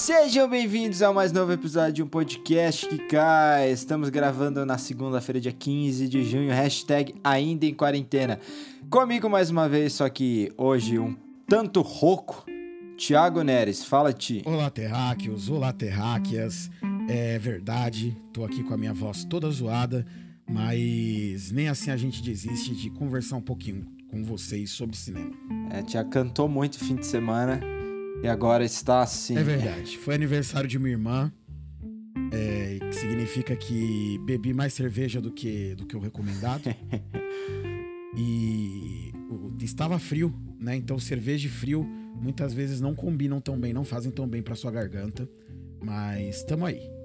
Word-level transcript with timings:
Sejam 0.00 0.48
bem-vindos 0.48 1.02
a 1.02 1.12
mais 1.12 1.30
novo 1.30 1.52
episódio 1.52 1.92
de 1.92 2.02
um 2.02 2.06
podcast 2.06 2.86
que 2.86 2.96
cai. 2.96 3.70
Estamos 3.70 4.08
gravando 4.08 4.64
na 4.64 4.78
segunda-feira, 4.78 5.38
dia 5.38 5.52
15 5.52 6.08
de 6.08 6.24
junho, 6.24 6.50
hashtag 6.50 7.14
ainda 7.22 7.66
em 7.66 7.74
quarentena. 7.74 8.40
Comigo 8.88 9.28
mais 9.28 9.50
uma 9.50 9.68
vez, 9.68 9.92
só 9.92 10.08
que 10.08 10.50
hoje 10.56 10.98
um 10.98 11.14
tanto 11.46 11.82
rouco, 11.82 12.46
Thiago 12.96 13.42
Neres. 13.42 13.84
Fala, 13.84 14.10
Ti. 14.10 14.40
Olá, 14.46 14.70
terráqueos, 14.70 15.50
olá, 15.50 15.70
terráqueas. 15.70 16.70
É 17.06 17.38
verdade, 17.38 18.16
tô 18.32 18.42
aqui 18.42 18.64
com 18.64 18.72
a 18.72 18.78
minha 18.78 18.94
voz 18.94 19.22
toda 19.24 19.50
zoada, 19.50 20.06
mas 20.48 21.52
nem 21.52 21.68
assim 21.68 21.90
a 21.90 21.96
gente 21.98 22.22
desiste 22.22 22.74
de 22.74 22.88
conversar 22.88 23.36
um 23.36 23.42
pouquinho 23.42 23.86
com 24.10 24.24
vocês 24.24 24.70
sobre 24.70 24.96
cinema. 24.96 25.30
É, 25.70 25.82
Tia 25.82 26.02
cantou 26.02 26.48
muito 26.48 26.78
fim 26.78 26.96
de 26.96 27.04
semana 27.04 27.60
e 28.22 28.28
agora 28.28 28.64
está 28.64 29.02
assim. 29.02 29.36
É 29.36 29.42
verdade, 29.42 29.98
foi 29.98 30.14
aniversário 30.14 30.68
de 30.68 30.78
minha 30.78 30.92
irmã, 30.92 31.32
é, 32.32 32.78
que 32.78 32.94
significa 32.94 33.56
que 33.56 34.18
bebi 34.24 34.52
mais 34.52 34.74
cerveja 34.74 35.20
do 35.20 35.30
que, 35.30 35.74
do 35.74 35.86
que 35.86 35.96
o 35.96 36.00
recomendado. 36.00 36.64
e 38.16 39.12
estava 39.64 39.98
frio, 39.98 40.34
né? 40.58 40.76
Então 40.76 40.98
cerveja 40.98 41.46
e 41.46 41.50
frio 41.50 41.86
muitas 42.20 42.52
vezes 42.52 42.80
não 42.80 42.94
combinam 42.94 43.40
tão 43.40 43.58
bem, 43.58 43.72
não 43.72 43.84
fazem 43.84 44.10
tão 44.10 44.28
bem 44.28 44.42
pra 44.42 44.54
sua 44.54 44.70
garganta. 44.70 45.28
Mas 45.82 46.42
tamo 46.44 46.66
aí. 46.66 46.99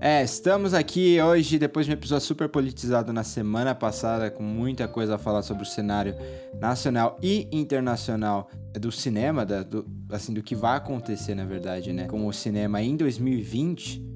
É, 0.00 0.22
estamos 0.22 0.74
aqui 0.74 1.20
hoje 1.20 1.58
depois 1.58 1.84
de 1.84 1.90
um 1.90 1.94
episódio 1.94 2.24
super 2.24 2.48
politizado 2.48 3.12
na 3.12 3.24
semana 3.24 3.74
passada, 3.74 4.30
com 4.30 4.44
muita 4.44 4.86
coisa 4.86 5.16
a 5.16 5.18
falar 5.18 5.42
sobre 5.42 5.64
o 5.64 5.66
cenário 5.66 6.14
nacional 6.60 7.18
e 7.20 7.48
internacional 7.50 8.48
do 8.74 8.92
cinema, 8.92 9.44
da- 9.44 9.64
do, 9.64 9.84
assim, 10.10 10.32
do 10.32 10.40
que 10.40 10.54
vai 10.54 10.76
acontecer, 10.76 11.34
na 11.34 11.44
verdade, 11.44 11.92
né? 11.92 12.06
Com 12.06 12.24
o 12.28 12.32
cinema 12.32 12.80
em 12.80 12.96
2020. 12.96 14.06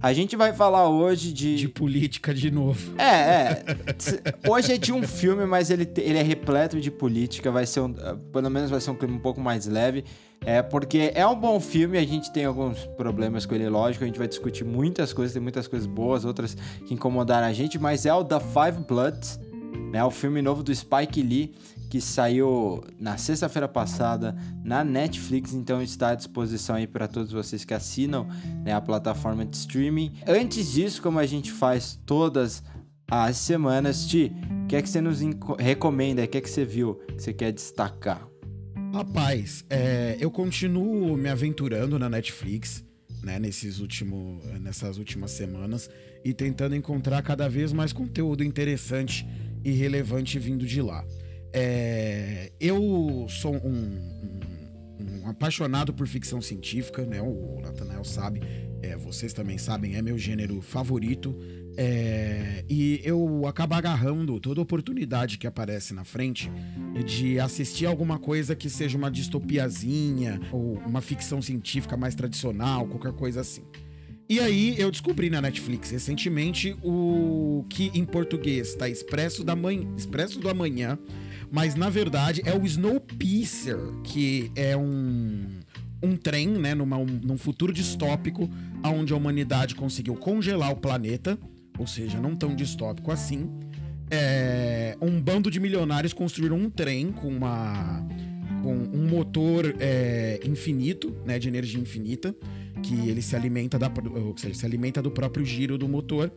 A 0.00 0.12
gente 0.12 0.34
vai 0.34 0.52
falar 0.52 0.88
hoje 0.88 1.32
de. 1.32 1.54
De 1.54 1.68
política 1.68 2.34
de 2.34 2.50
novo. 2.50 3.00
É, 3.00 3.04
é. 3.04 3.64
Hoje 4.50 4.72
é 4.72 4.76
de 4.76 4.92
um 4.92 5.04
filme, 5.04 5.46
mas 5.46 5.70
ele, 5.70 5.88
ele 5.98 6.18
é 6.18 6.22
repleto 6.22 6.80
de 6.80 6.90
política. 6.90 7.52
Vai 7.52 7.64
ser 7.66 7.78
um, 7.78 7.94
ah, 8.00 8.16
pelo 8.32 8.50
menos 8.50 8.68
vai 8.68 8.80
ser 8.80 8.90
um 8.90 8.96
clima 8.96 9.14
um 9.14 9.20
pouco 9.20 9.40
mais 9.40 9.66
leve. 9.66 10.04
É 10.44 10.62
porque 10.62 11.12
é 11.14 11.26
um 11.26 11.38
bom 11.38 11.60
filme. 11.60 11.98
A 11.98 12.04
gente 12.04 12.32
tem 12.32 12.44
alguns 12.44 12.84
problemas 12.96 13.46
com 13.46 13.54
ele, 13.54 13.68
lógico. 13.68 14.04
A 14.04 14.06
gente 14.06 14.18
vai 14.18 14.28
discutir 14.28 14.64
muitas 14.64 15.12
coisas, 15.12 15.32
tem 15.32 15.42
muitas 15.42 15.68
coisas 15.68 15.86
boas, 15.86 16.24
outras 16.24 16.54
que 16.86 16.94
incomodaram 16.94 17.46
a 17.46 17.52
gente. 17.52 17.78
Mas 17.78 18.06
é 18.06 18.12
o 18.12 18.24
The 18.24 18.40
Five 18.40 18.84
Bloods, 18.86 19.38
né? 19.92 20.02
O 20.04 20.10
filme 20.10 20.42
novo 20.42 20.62
do 20.62 20.74
Spike 20.74 21.22
Lee 21.22 21.54
que 21.92 22.00
saiu 22.00 22.82
na 22.98 23.18
sexta-feira 23.18 23.68
passada 23.68 24.34
na 24.64 24.82
Netflix, 24.82 25.52
então 25.52 25.82
está 25.82 26.08
à 26.08 26.14
disposição 26.14 26.76
aí 26.76 26.86
para 26.86 27.06
todos 27.06 27.32
vocês 27.32 27.66
que 27.66 27.74
assinam 27.74 28.26
né, 28.64 28.72
a 28.72 28.80
plataforma 28.80 29.44
de 29.44 29.54
streaming. 29.58 30.14
Antes 30.26 30.72
disso, 30.72 31.02
como 31.02 31.18
a 31.18 31.26
gente 31.26 31.52
faz 31.52 32.00
todas 32.06 32.62
as 33.10 33.36
semanas, 33.36 34.06
Ti, 34.06 34.32
o 34.64 34.68
que 34.68 34.76
é 34.76 34.80
que 34.80 34.88
você 34.88 35.02
nos 35.02 35.20
recomenda? 35.58 36.24
O 36.24 36.28
que 36.28 36.38
é 36.38 36.40
que 36.40 36.48
você 36.48 36.64
viu 36.64 36.94
que 37.14 37.22
você 37.22 37.34
quer 37.34 37.52
destacar? 37.52 38.31
Rapaz, 38.92 39.64
é, 39.70 40.16
eu 40.20 40.30
continuo 40.30 41.16
me 41.16 41.28
aventurando 41.28 41.98
na 41.98 42.10
Netflix, 42.10 42.84
né, 43.22 43.38
nesses 43.38 43.78
último, 43.80 44.42
nessas 44.60 44.98
últimas 44.98 45.30
semanas 45.30 45.88
e 46.22 46.34
tentando 46.34 46.76
encontrar 46.76 47.22
cada 47.22 47.48
vez 47.48 47.72
mais 47.72 47.92
conteúdo 47.92 48.44
interessante 48.44 49.26
e 49.64 49.70
relevante 49.70 50.38
vindo 50.38 50.66
de 50.66 50.82
lá. 50.82 51.02
É, 51.54 52.52
eu 52.60 53.26
sou 53.28 53.54
um, 53.54 53.68
um- 53.68 55.22
um 55.24 55.28
apaixonado 55.28 55.94
por 55.94 56.06
ficção 56.06 56.40
científica, 56.42 57.04
né? 57.06 57.20
O 57.22 57.60
Nathanael 57.62 58.04
sabe, 58.04 58.40
é, 58.82 58.96
vocês 58.96 59.32
também 59.32 59.56
sabem, 59.56 59.94
é 59.96 60.02
meu 60.02 60.18
gênero 60.18 60.60
favorito. 60.60 61.34
É, 61.76 62.64
e 62.68 63.00
eu 63.04 63.46
acabo 63.46 63.74
agarrando 63.74 64.38
toda 64.40 64.60
oportunidade 64.60 65.38
que 65.38 65.46
aparece 65.46 65.94
na 65.94 66.04
frente 66.04 66.50
de 67.04 67.38
assistir 67.40 67.86
alguma 67.86 68.18
coisa 68.18 68.54
que 68.54 68.68
seja 68.68 68.96
uma 68.98 69.10
distopiazinha 69.10 70.40
ou 70.50 70.74
uma 70.86 71.00
ficção 71.00 71.40
científica 71.40 71.96
mais 71.96 72.14
tradicional, 72.14 72.86
qualquer 72.86 73.12
coisa 73.12 73.40
assim. 73.40 73.62
E 74.28 74.38
aí 74.40 74.74
eu 74.78 74.90
descobri 74.90 75.28
na 75.28 75.40
Netflix 75.40 75.90
recentemente 75.90 76.74
o 76.82 77.64
que 77.68 77.90
em 77.94 78.04
português 78.04 78.68
está 78.68 78.88
Expresso 78.88 79.44
da 79.44 79.54
Manhã, 79.54 79.86
Expresso 79.96 80.38
do 80.38 80.48
Amanhã, 80.48 80.98
mas 81.50 81.74
na 81.74 81.90
verdade 81.90 82.40
é 82.44 82.54
o 82.56 82.64
Snowpiercer, 82.64 83.78
que 84.04 84.50
é 84.54 84.76
um 84.76 85.60
um 86.04 86.16
trem, 86.16 86.48
né, 86.48 86.74
numa, 86.74 86.96
um- 86.96 87.04
num 87.06 87.38
futuro 87.38 87.72
distópico, 87.72 88.50
onde 88.84 89.12
a 89.12 89.16
humanidade 89.16 89.76
conseguiu 89.76 90.16
congelar 90.16 90.72
o 90.72 90.76
planeta, 90.76 91.38
ou 91.78 91.86
seja, 91.86 92.20
não 92.20 92.36
tão 92.36 92.54
distópico 92.54 93.10
assim. 93.10 93.50
É, 94.10 94.96
um 95.00 95.20
bando 95.20 95.50
de 95.50 95.58
milionários 95.58 96.12
construíram 96.12 96.56
um 96.56 96.68
trem 96.68 97.10
com 97.10 97.28
uma 97.28 98.06
com 98.62 98.74
um 98.74 99.08
motor 99.08 99.74
é, 99.80 100.40
infinito, 100.44 101.16
né, 101.26 101.36
de 101.38 101.48
energia 101.48 101.80
infinita, 101.80 102.34
que 102.80 102.94
ele 103.08 103.20
se 103.20 103.34
alimenta 103.34 103.76
da, 103.76 103.90
ou 104.14 104.38
seja, 104.38 104.54
se 104.54 104.64
alimenta 104.64 105.02
do 105.02 105.10
próprio 105.10 105.44
giro 105.44 105.76
do 105.76 105.88
motor. 105.88 106.32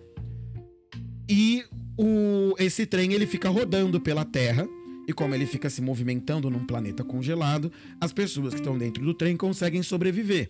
E 1.29 1.63
o, 1.97 2.56
esse 2.57 2.85
trem 2.85 3.13
ele 3.13 3.28
fica 3.28 3.50
rodando 3.50 4.02
pela 4.02 4.25
Terra. 4.25 4.67
E 5.07 5.13
como 5.13 5.35
ele 5.35 5.46
fica 5.46 5.69
se 5.69 5.84
movimentando 5.84 6.50
num 6.50 6.66
planeta 6.66 7.03
congelado, 7.03 7.72
as 8.02 8.12
pessoas 8.12 8.56
que 8.56 8.59
estão 8.59 8.75
dentro 8.75 9.06
do 9.06 9.13
trem 9.13 9.38
conseguem 9.38 9.84
sobreviver. 9.84 10.50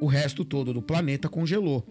O 0.00 0.06
resto 0.06 0.44
todo 0.44 0.72
do 0.72 0.80
planeta 0.80 1.28
congelou. 1.28 1.84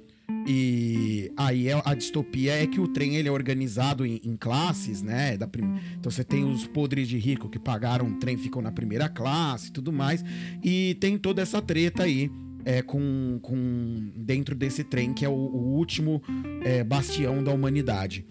E 0.48 1.32
aí 1.36 1.68
é- 1.70 1.82
a 1.84 1.94
distopia 1.94 2.54
é 2.54 2.68
que 2.68 2.80
o 2.80 2.88
trem 2.88 3.16
ele 3.16 3.28
é 3.28 3.32
organizado 3.32 4.06
em, 4.06 4.20
em 4.24 4.36
classes, 4.36 5.02
né? 5.02 5.36
Da 5.38 5.48
prim- 5.48 5.74
Então 6.00 6.12
você 6.12 6.24
tem 6.24 6.44
os 6.44 6.66
podres 6.68 7.08
de 7.08 7.18
rico 7.18 7.50
que 7.50 7.58
pagaram 7.60 8.08
o 8.08 8.20
trem, 8.20 8.38
ficam 8.38 8.62
na 8.62 8.72
primeira 8.72 9.10
classe 9.10 9.70
e 9.70 9.72
tudo 9.72 9.92
mais. 9.92 10.24
E 10.64 10.96
tem 11.00 11.18
toda 11.18 11.42
essa 11.42 11.62
treta 11.62 12.04
aí 12.04 12.32
é, 12.64 12.82
com, 12.82 13.40
com 13.42 14.12
dentro 14.16 14.56
desse 14.56 14.84
trem, 14.84 15.14
que 15.14 15.24
é 15.26 15.30
o, 15.30 15.34
o 15.34 15.76
último 15.78 16.22
é, 16.64 16.84
bastião 16.84 17.44
da 17.44 17.52
humanidade. 17.52 18.26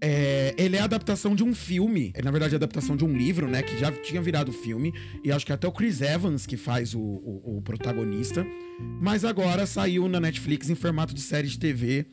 É, 0.00 0.54
ele 0.58 0.76
é 0.76 0.80
a 0.80 0.84
adaptação 0.84 1.34
de 1.34 1.42
um 1.42 1.54
filme, 1.54 2.12
é, 2.14 2.20
na 2.22 2.30
verdade 2.30 2.54
a 2.54 2.56
adaptação 2.56 2.94
de 2.96 3.04
um 3.04 3.16
livro, 3.16 3.48
né, 3.48 3.62
que 3.62 3.78
já 3.78 3.90
tinha 3.90 4.20
virado 4.20 4.52
filme, 4.52 4.92
e 5.24 5.32
acho 5.32 5.46
que 5.46 5.52
até 5.52 5.66
o 5.66 5.72
Chris 5.72 6.02
Evans 6.02 6.44
que 6.46 6.56
faz 6.56 6.94
o, 6.94 7.00
o- 7.00 7.56
o 7.58 7.62
protagonista, 7.62 8.46
mas 9.00 9.24
agora 9.24 9.64
saiu 9.66 10.06
na 10.08 10.20
Netflix 10.20 10.68
em 10.68 10.74
formato 10.74 11.14
de 11.14 11.22
série 11.22 11.48
de 11.48 11.58
TV, 11.58 12.06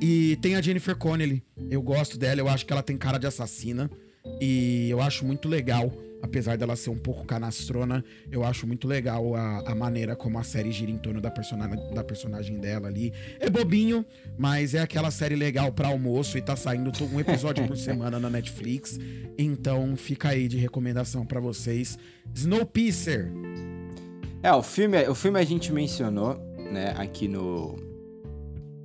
e 0.00 0.36
tem 0.42 0.56
a 0.56 0.60
Jennifer 0.60 0.94
Connelly, 0.96 1.42
eu 1.70 1.80
gosto 1.80 2.18
dela, 2.18 2.40
eu 2.40 2.48
acho 2.48 2.66
que 2.66 2.72
ela 2.72 2.82
tem 2.82 2.96
cara 2.98 3.16
de 3.18 3.26
assassina, 3.26 3.90
e 4.40 4.88
eu 4.90 5.00
acho 5.00 5.24
muito 5.24 5.48
legal, 5.48 5.90
apesar 6.22 6.56
dela 6.56 6.76
ser 6.76 6.90
um 6.90 6.98
pouco 6.98 7.24
canastrona, 7.24 8.04
eu 8.30 8.44
acho 8.44 8.66
muito 8.66 8.86
legal 8.86 9.34
a, 9.34 9.70
a 9.70 9.74
maneira 9.74 10.16
como 10.16 10.38
a 10.38 10.42
série 10.42 10.72
gira 10.72 10.90
em 10.90 10.98
torno 10.98 11.20
da, 11.20 11.30
persona, 11.30 11.68
da 11.68 12.04
personagem 12.04 12.58
dela 12.58 12.88
ali. 12.88 13.12
É 13.38 13.48
bobinho, 13.48 14.04
mas 14.36 14.74
é 14.74 14.80
aquela 14.80 15.10
série 15.10 15.36
legal 15.36 15.72
pra 15.72 15.88
almoço 15.88 16.36
e 16.36 16.42
tá 16.42 16.56
saindo 16.56 16.92
um 17.12 17.20
episódio 17.20 17.66
por 17.66 17.76
semana 17.76 18.18
na 18.18 18.30
Netflix. 18.30 18.98
Então 19.38 19.96
fica 19.96 20.30
aí 20.30 20.48
de 20.48 20.58
recomendação 20.58 21.24
pra 21.24 21.40
vocês. 21.40 21.98
Snowpiercer. 22.34 23.30
É, 24.42 24.52
o 24.52 24.62
filme, 24.62 25.08
o 25.08 25.14
filme 25.14 25.40
a 25.40 25.44
gente 25.44 25.72
mencionou, 25.72 26.36
né, 26.70 26.94
aqui 26.96 27.26
no. 27.26 27.76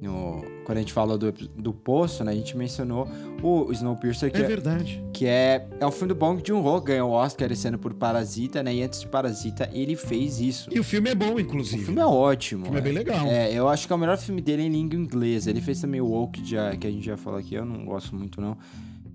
no 0.01 0.52
quando 0.65 0.77
a 0.77 0.81
gente 0.81 0.93
falou 0.93 1.17
do, 1.17 1.31
do 1.31 1.73
Poço, 1.73 2.23
né, 2.23 2.31
a 2.31 2.35
gente 2.35 2.55
mencionou 2.57 3.07
o 3.41 3.71
Snowpiercer, 3.71 4.31
que 4.31 4.37
É 4.37 4.41
é, 4.41 4.47
verdade. 4.47 5.03
que 5.13 5.25
é, 5.25 5.67
é 5.79 5.85
o 5.85 5.91
filme 5.91 6.09
do 6.09 6.15
Bong 6.15 6.41
Joon-ho, 6.45 6.81
ganhou 6.81 7.09
o 7.09 7.13
Oscar 7.13 7.51
esse 7.51 7.67
ano 7.67 7.77
por 7.77 7.93
Parasita, 7.93 8.63
né, 8.63 8.73
e 8.75 8.81
antes 8.83 9.01
de 9.01 9.07
Parasita 9.07 9.69
ele 9.73 9.95
fez 9.95 10.39
isso. 10.39 10.69
E 10.73 10.79
o 10.79 10.83
filme 10.83 11.09
é 11.09 11.15
bom, 11.15 11.33
O 11.35 11.39
inclusive. 11.39 11.83
filme 11.85 11.99
é 12.01 12.05
ótimo. 12.05 12.61
O 12.61 12.65
filme 12.65 12.79
é 12.79 12.81
bem 12.81 12.93
legal. 12.93 13.27
É, 13.27 13.51
eu 13.53 13.67
acho 13.67 13.85
que 13.87 13.93
é 13.93 13.95
o 13.95 13.99
melhor 13.99 14.17
filme 14.17 14.41
dele 14.41 14.63
em 14.63 14.69
língua 14.69 14.97
inglesa. 14.97 15.49
Ele 15.49 15.61
fez 15.61 15.79
também 15.81 15.99
o 16.01 16.05
Woke, 16.07 16.41
que, 16.41 16.49
já, 16.49 16.75
que 16.75 16.87
a 16.87 16.91
gente 16.91 17.05
já 17.05 17.17
falou 17.17 17.39
aqui, 17.39 17.55
eu 17.55 17.65
não 17.65 17.85
gosto 17.85 18.15
muito, 18.15 18.39
não. 18.41 18.57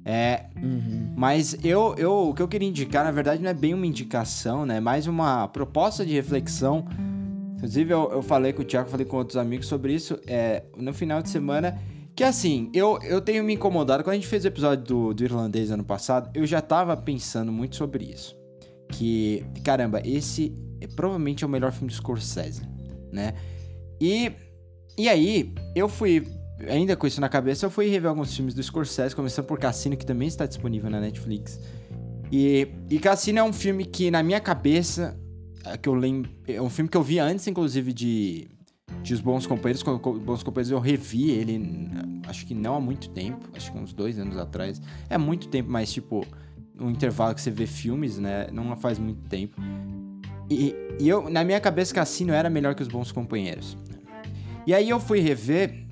É, 0.05 0.45
Uhum. 0.63 1.13
mas 1.17 1.59
eu, 1.63 1.95
eu, 1.99 2.31
o 2.31 2.35
que 2.35 2.41
eu 2.41 2.49
queria 2.49 2.67
indicar, 2.69 3.05
na 3.05 3.11
verdade, 3.11 3.43
não 3.43 3.51
é 3.51 3.55
bem 3.55 3.75
uma 3.75 3.87
indicação, 3.87 4.65
né? 4.65 4.79
É 4.79 4.81
mais 4.81 5.07
uma 5.07 5.47
proposta 5.49 6.05
de 6.07 6.15
reflexão. 6.15 6.87
Inclusive, 7.59 7.93
eu, 7.93 8.09
eu 8.11 8.23
falei 8.23 8.53
com 8.53 8.63
o 8.63 8.65
Thiago, 8.65 8.89
falei 8.89 9.05
com 9.05 9.19
outros 9.19 9.37
amigos 9.37 9.67
sobre 9.67 9.93
isso. 9.93 10.19
É, 10.27 10.63
no 10.77 10.95
final 10.95 11.21
de 11.21 11.29
semana, 11.29 11.79
Que 12.19 12.25
assim, 12.25 12.69
eu, 12.75 12.99
eu 13.03 13.21
tenho 13.21 13.45
me 13.45 13.55
incomodado. 13.55 14.03
Quando 14.03 14.15
a 14.15 14.17
gente 14.17 14.27
fez 14.27 14.45
o 14.45 14.49
episódio 14.49 14.85
do, 14.85 15.15
do 15.15 15.23
irlandês 15.23 15.71
ano 15.71 15.85
passado, 15.85 16.29
eu 16.35 16.45
já 16.45 16.61
tava 16.61 16.97
pensando 16.97 17.53
muito 17.53 17.77
sobre 17.77 18.07
isso. 18.07 18.37
Que, 18.91 19.45
caramba, 19.63 20.03
esse 20.05 20.53
é, 20.81 20.89
provavelmente 20.89 21.45
é 21.45 21.47
o 21.47 21.51
melhor 21.51 21.71
filme 21.71 21.87
do 21.87 21.95
Scorsese, 21.95 22.63
né? 23.13 23.35
E, 24.01 24.33
e 24.99 25.09
aí, 25.09 25.55
eu 25.77 25.89
fui, 25.89 26.27
ainda 26.69 26.97
com 26.97 27.07
isso 27.07 27.21
na 27.21 27.29
cabeça, 27.29 27.67
eu 27.67 27.71
fui 27.71 27.89
rever 27.89 28.11
alguns 28.11 28.35
filmes 28.35 28.53
do 28.53 28.61
Scorsese, 28.65 29.15
começando 29.15 29.47
por 29.47 29.61
Cassino, 29.61 29.97
que 29.97 30.05
também 30.05 30.27
está 30.27 30.45
disponível 30.45 30.91
na 30.91 31.01
Netflix. 31.01 31.61
E, 32.33 32.67
e 32.91 32.99
Cassino 32.99 33.39
é 33.39 33.43
um 33.45 33.53
filme 33.53 33.85
que, 33.85 34.11
na 34.11 34.25
minha 34.25 34.41
cabeça, 34.41 35.17
que 35.81 35.89
eu 35.89 35.95
lembro, 35.95 36.31
é 36.47 36.61
um 36.61 36.71
filme 36.71 36.89
que 36.89 36.97
eu 36.97 37.03
vi 37.03 37.19
antes, 37.19 37.47
inclusive, 37.47 37.93
de, 37.93 38.49
de 39.03 39.15
Os 39.15 39.21
Bons 39.21 39.47
Companheiros. 39.47 39.83
Com 39.83 39.93
Os 39.93 40.23
Bons 40.23 40.43
Companheiros 40.43 40.71
eu 40.71 40.79
revi 40.79 41.31
ele, 41.31 41.91
acho 42.27 42.47
que 42.47 42.55
não 42.55 42.77
há 42.77 42.81
muito 42.81 43.11
tempo, 43.11 43.49
acho 43.55 43.73
que 43.73 43.79
uns 43.79 43.93
dois 43.93 44.19
anos 44.19 44.37
atrás. 44.37 44.81
É 45.09 45.19
muito 45.19 45.49
tempo, 45.49 45.71
mas, 45.71 45.93
tipo, 45.93 46.27
um 46.81 46.91
intervalo 46.91 47.35
que 47.35 47.41
você 47.41 47.51
vê 47.51 47.67
filmes, 47.67 48.19
né? 48.19 48.49
Não 48.53 48.75
faz 48.77 48.99
muito 48.99 49.29
tempo. 49.29 49.61
E, 50.51 50.75
e 50.99 51.09
eu, 51.09 51.29
na 51.29 51.45
minha 51.45 51.61
cabeça, 51.61 51.95
Cassino 51.95 52.33
era 52.33 52.49
melhor 52.49 52.75
que 52.75 52.83
Os 52.83 52.89
Bons 52.89 53.13
Companheiros. 53.13 53.77
E 54.67 54.75
aí 54.75 54.89
eu 54.89 55.01
fui 55.01 55.21
rever 55.21 55.87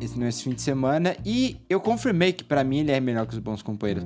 esse, 0.00 0.18
nesse 0.18 0.44
fim 0.44 0.50
de 0.50 0.62
semana 0.62 1.16
e 1.24 1.56
eu 1.68 1.80
confirmei 1.80 2.32
que 2.32 2.44
para 2.44 2.64
mim 2.64 2.78
ele 2.78 2.92
é 2.92 3.00
melhor 3.00 3.26
que 3.26 3.34
Os 3.34 3.38
Bons 3.38 3.62
Companheiros. 3.62 4.04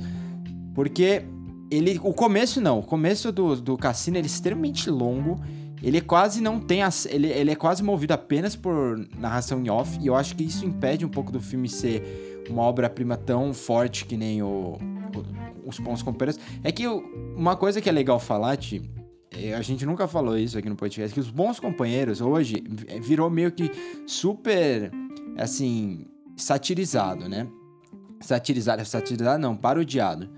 Porque 0.74 1.24
ele, 1.70 1.98
o 2.02 2.12
começo 2.12 2.60
não, 2.60 2.78
o 2.78 2.82
começo 2.82 3.32
do, 3.32 3.56
do 3.56 3.76
Cassino 3.76 4.16
é 4.16 4.20
extremamente 4.20 4.90
longo. 4.90 5.40
Ele 5.82 6.00
quase 6.00 6.40
não 6.40 6.58
tem. 6.58 6.82
As, 6.82 7.04
ele, 7.06 7.28
ele 7.28 7.50
é 7.50 7.56
quase 7.56 7.82
movido 7.82 8.14
apenas 8.14 8.56
por 8.56 8.98
narração 9.18 9.60
em 9.60 9.68
off. 9.68 9.98
E 10.00 10.06
eu 10.06 10.14
acho 10.14 10.34
que 10.34 10.42
isso 10.42 10.64
impede 10.64 11.04
um 11.04 11.08
pouco 11.08 11.30
do 11.30 11.40
filme 11.40 11.68
ser 11.68 12.44
uma 12.48 12.62
obra-prima 12.62 13.16
tão 13.16 13.52
forte 13.52 14.04
que 14.04 14.16
nem 14.16 14.42
o, 14.42 14.78
o 14.78 15.68
Os 15.68 15.78
Bons 15.78 16.02
Companheiros. 16.02 16.40
É 16.62 16.72
que 16.72 16.86
uma 16.86 17.56
coisa 17.56 17.80
que 17.80 17.88
é 17.88 17.92
legal 17.92 18.18
falar, 18.18 18.56
Ti, 18.56 18.82
a 19.56 19.62
gente 19.62 19.84
nunca 19.84 20.06
falou 20.06 20.38
isso 20.38 20.56
aqui 20.56 20.68
no 20.68 20.76
podcast, 20.76 21.12
que 21.12 21.20
os 21.20 21.30
bons 21.30 21.58
companheiros 21.58 22.20
hoje 22.20 22.62
virou 23.02 23.28
meio 23.28 23.50
que 23.50 23.70
super, 24.06 24.90
assim, 25.36 26.06
satirizado, 26.36 27.28
né? 27.28 27.46
Satirizado, 28.20 28.84
satirizado 28.84 29.40
não, 29.40 29.56
parodiado. 29.56 30.30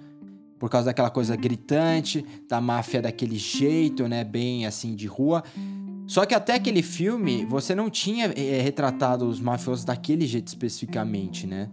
Por 0.66 0.70
causa 0.70 0.86
daquela 0.86 1.10
coisa 1.10 1.36
gritante, 1.36 2.26
da 2.48 2.60
máfia 2.60 3.00
daquele 3.00 3.38
jeito, 3.38 4.08
né? 4.08 4.24
Bem 4.24 4.66
assim, 4.66 4.96
de 4.96 5.06
rua. 5.06 5.44
Só 6.08 6.26
que 6.26 6.34
até 6.34 6.54
aquele 6.54 6.82
filme, 6.82 7.44
você 7.44 7.72
não 7.72 7.88
tinha 7.88 8.32
é, 8.36 8.60
retratado 8.60 9.28
os 9.28 9.40
mafiosos 9.40 9.84
daquele 9.84 10.26
jeito 10.26 10.48
especificamente, 10.48 11.46
né? 11.46 11.70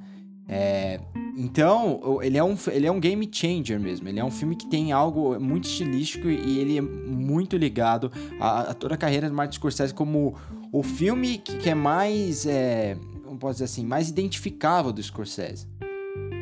É, 0.48 1.00
então, 1.36 2.20
ele 2.22 2.38
é, 2.38 2.44
um, 2.44 2.56
ele 2.72 2.86
é 2.86 2.92
um 2.92 3.00
game 3.00 3.28
changer 3.32 3.80
mesmo. 3.80 4.08
Ele 4.08 4.20
é 4.20 4.24
um 4.24 4.30
filme 4.30 4.56
que 4.56 4.68
tem 4.68 4.92
algo 4.92 5.40
muito 5.40 5.68
estilístico 5.68 6.30
e 6.30 6.60
ele 6.60 6.78
é 6.78 6.82
muito 6.82 7.58
ligado 7.58 8.12
a, 8.40 8.60
a 8.60 8.74
toda 8.76 8.94
a 8.94 8.98
carreira 8.98 9.28
do 9.28 9.34
Martin 9.34 9.56
Scorsese 9.56 9.92
como 9.92 10.36
o 10.72 10.84
filme 10.84 11.40
que, 11.40 11.58
que 11.58 11.70
é 11.72 11.74
mais, 11.74 12.46
é, 12.46 12.96
como 13.26 13.40
posso 13.40 13.54
dizer 13.54 13.66
assim, 13.66 13.84
mais 13.84 14.08
identificável 14.08 14.94
do 14.94 15.02
Scorsese. 15.02 15.66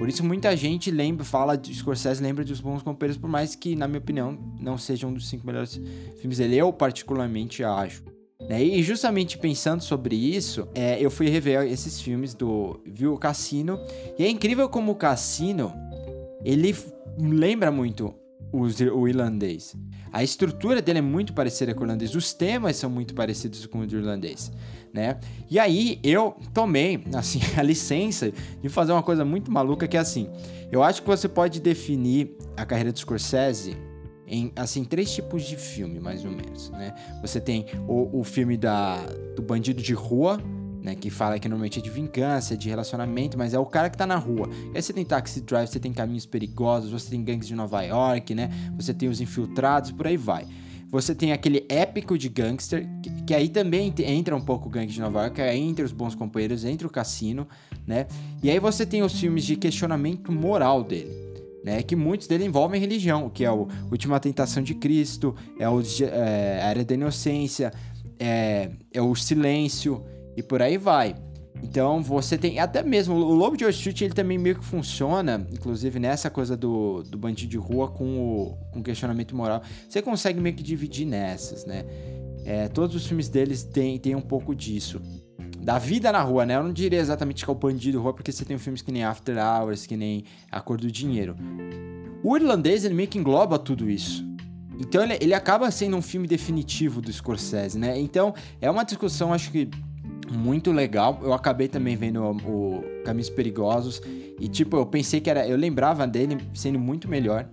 Por 0.02 0.10
isso 0.10 0.26
muita 0.26 0.58
gente 0.58 0.90
lembra, 0.90 1.24
fala 1.24 1.56
de 1.56 1.72
Scorsese, 1.76 2.24
lembra 2.24 2.44
de 2.44 2.52
Os 2.52 2.60
Bons 2.60 2.82
Companheiros, 2.82 3.22
por 3.22 3.30
mais 3.30 3.54
que, 3.54 3.76
na 3.76 3.88
minha 3.88 4.00
opinião, 4.00 4.36
não 4.60 4.76
seja 4.76 5.06
um 5.06 5.14
dos 5.14 5.30
cinco 5.30 5.46
melhores 5.46 5.80
filmes 6.18 6.40
dele. 6.40 6.58
Eu 6.58 6.74
particularmente 6.74 7.64
acho. 7.64 8.04
Né? 8.50 8.64
E 8.64 8.82
justamente 8.82 9.38
pensando 9.38 9.84
sobre 9.84 10.16
isso, 10.16 10.68
é, 10.74 11.00
eu 11.00 11.12
fui 11.12 11.30
rever 11.30 11.72
esses 11.72 12.02
filmes 12.02 12.34
do 12.34 12.82
Viu 12.84 13.16
Cassino. 13.16 13.78
E 14.18 14.24
é 14.24 14.28
incrível 14.28 14.68
como 14.68 14.92
o 14.92 14.96
Cassino 14.96 15.72
ele 16.44 16.76
lembra 17.20 17.70
muito 17.70 18.12
o 18.52 19.08
irlandês. 19.08 19.76
A 20.12 20.24
estrutura 20.24 20.82
dele 20.82 20.98
é 21.00 21.02
muito 21.02 21.32
parecida 21.32 21.76
com 21.76 21.82
o 21.82 21.84
irlandês, 21.84 22.16
os 22.16 22.34
temas 22.34 22.76
são 22.76 22.90
muito 22.90 23.14
parecidos 23.14 23.66
com 23.66 23.80
o 23.80 23.88
do 23.88 23.96
irlandês, 23.96 24.52
né? 24.94 25.20
E 25.50 25.60
aí 25.60 26.00
eu 26.04 26.36
tomei, 26.54 27.04
assim, 27.14 27.40
a 27.58 27.62
licença 27.62 28.32
de 28.62 28.70
fazer 28.70 28.92
uma 28.92 29.04
coisa 29.04 29.24
muito 29.26 29.52
maluca 29.52 29.88
que 29.88 29.98
é 29.98 30.00
assim, 30.00 30.30
eu 30.72 30.84
acho 30.84 31.02
que 31.02 31.08
você 31.08 31.28
pode 31.28 31.60
definir 31.60 32.36
a 32.56 32.66
carreira 32.66 32.92
do 32.92 33.00
Scorsese 33.00 33.78
em 34.28 34.52
assim 34.56 34.86
três 34.86 35.14
tipos 35.14 35.44
de 35.44 35.58
filme, 35.58 36.00
mais 36.00 36.24
ou 36.24 36.32
menos, 36.32 36.70
né? 36.70 36.96
Você 37.22 37.42
tem 37.42 37.66
o, 37.88 38.20
o 38.20 38.24
filme 38.24 38.56
da, 38.56 38.98
do 39.36 39.42
bandido 39.42 39.82
de 39.82 39.94
rua, 39.94 40.40
né, 40.82 40.96
que 40.96 41.10
fala 41.10 41.38
que 41.38 41.48
normalmente 41.48 41.80
é 41.80 41.82
de 41.82 41.90
vingança, 41.90 42.58
de 42.58 42.70
relacionamento, 42.70 43.38
mas 43.38 43.54
é 43.54 43.60
o 43.60 43.66
cara 43.66 43.90
que 43.90 43.98
tá 43.98 44.08
na 44.08 44.16
rua. 44.16 44.50
E 44.74 44.78
aí 44.78 44.82
você 44.82 44.94
tem 44.94 45.06
Taxi 45.06 45.42
Drive, 45.42 45.68
você 45.68 45.80
tem 45.80 45.94
Caminhos 45.94 46.26
Perigosos, 46.26 46.92
você 46.92 47.12
tem 47.12 47.24
Gangues 47.24 47.48
de 47.48 47.56
Nova 47.56 47.82
York, 47.84 48.34
né? 48.34 48.50
Você 48.78 48.94
tem 48.94 49.08
os 49.08 49.22
Infiltrados, 49.22 49.92
por 49.92 50.08
aí 50.08 50.18
vai. 50.18 50.48
Você 50.92 51.16
tem 51.16 51.32
aquele 51.32 51.66
épico 51.70 52.18
de 52.18 52.28
gangster, 52.28 52.86
que, 53.02 53.10
que 53.24 53.34
aí 53.34 53.48
também 53.48 53.94
entra 54.00 54.36
um 54.36 54.42
pouco 54.42 54.68
o 54.68 54.70
Gangue 54.70 54.92
de 54.92 55.00
Nova 55.00 55.22
York, 55.22 55.42
é 55.42 55.56
entre 55.56 55.86
os 55.86 55.94
bons 55.94 56.14
companheiros, 56.14 56.66
entre 56.66 56.86
o 56.86 56.90
cassino, 56.90 57.48
né? 57.88 58.08
E 58.44 58.50
aí 58.50 58.60
você 58.60 58.86
tem 58.86 59.02
os 59.02 59.18
filmes 59.18 59.46
de 59.46 59.56
questionamento 59.56 60.32
moral 60.32 60.84
dele 60.84 61.32
né? 61.64 61.84
Que 61.84 61.96
muitos 61.96 62.28
dele 62.28 62.46
envolvem 62.46 62.80
religião, 62.80 63.30
que 63.30 63.46
é 63.46 63.52
o 63.52 63.68
Última 63.92 64.20
Tentação 64.20 64.64
de 64.64 64.74
Cristo, 64.74 65.36
é 65.60 65.70
o 65.70 65.82
é, 65.82 66.62
a 66.64 66.70
Era 66.70 66.84
da 66.84 66.94
Inocência, 66.94 67.72
é, 68.20 68.72
é 68.92 69.02
o 69.02 69.16
Silêncio 69.16 70.04
e 70.36 70.44
por 70.44 70.62
aí 70.62 70.78
vai. 70.78 71.16
Então 71.64 72.02
você 72.02 72.38
tem 72.38 72.60
até 72.60 72.84
mesmo 72.84 73.16
o 73.16 73.34
Lobo 73.34 73.56
de 73.56 73.64
Wall 73.64 73.74
ele 74.02 74.14
também 74.14 74.38
meio 74.38 74.56
que 74.56 74.66
funciona, 74.66 75.48
inclusive 75.52 76.00
nessa 76.00 76.30
coisa 76.30 76.58
do, 76.58 77.04
do 77.04 77.18
bandido 77.18 77.52
de 77.52 77.58
rua 77.58 77.88
com 77.88 78.20
o 78.20 78.58
com 78.72 78.82
questionamento 78.82 79.36
moral. 79.36 79.62
Você 79.88 80.02
consegue 80.02 80.40
meio 80.40 80.56
que 80.56 80.64
dividir 80.64 81.06
nessas, 81.06 81.66
né? 81.66 81.86
É, 82.44 82.68
todos 82.68 82.96
os 82.96 83.06
filmes 83.06 83.30
deles 83.30 83.64
têm, 83.64 84.00
têm 84.00 84.16
um 84.16 84.22
pouco 84.22 84.56
disso 84.56 85.00
da 85.62 85.78
vida 85.78 86.12
na 86.12 86.22
rua, 86.22 86.46
né? 86.46 86.56
Eu 86.56 86.64
não 86.64 86.74
diria 86.74 87.00
exatamente 87.00 87.46
que 87.46 87.50
é 87.50 87.54
o 87.54 87.56
bandido 87.56 88.02
rua, 88.02 88.14
porque 88.14 88.32
você 88.32 88.44
tem 88.44 88.58
filmes 88.58 88.82
que 88.82 88.92
nem 88.92 89.04
After 89.04 89.38
Hours, 89.38 89.86
que 89.86 89.96
nem 89.96 90.26
A 90.52 90.60
Cor 90.60 90.78
do 90.78 90.92
Dinheiro. 90.92 91.36
O 92.24 92.36
irlandês, 92.36 92.84
ele 92.84 92.96
meio 92.96 93.08
que 93.08 93.20
engloba 93.20 93.60
tudo 93.60 93.90
isso. 93.90 94.26
Então 94.80 95.04
ele, 95.04 95.18
ele 95.22 95.34
acaba 95.34 95.70
sendo 95.70 95.96
um 95.96 96.02
filme 96.02 96.28
definitivo 96.28 97.00
do 97.00 97.14
Scorsese, 97.14 97.78
né? 97.78 98.00
Então 98.00 98.34
é 98.60 98.70
uma 98.70 98.84
discussão, 98.84 99.32
acho 99.32 99.52
que 99.52 99.70
muito 100.32 100.72
legal. 100.72 101.20
Eu 101.22 101.34
acabei 101.34 101.68
também 101.68 101.96
vendo 101.96 102.22
o, 102.22 102.32
o 102.32 102.84
Caminhos 103.04 103.30
Perigosos 103.30 104.02
e 104.40 104.48
tipo, 104.48 104.78
eu 104.78 104.86
pensei 104.86 105.20
que 105.22 105.30
era, 105.30 105.48
eu 105.48 105.58
lembrava 105.58 106.08
dele 106.08 106.38
sendo 106.54 106.80
muito 106.80 107.08
melhor. 107.08 107.48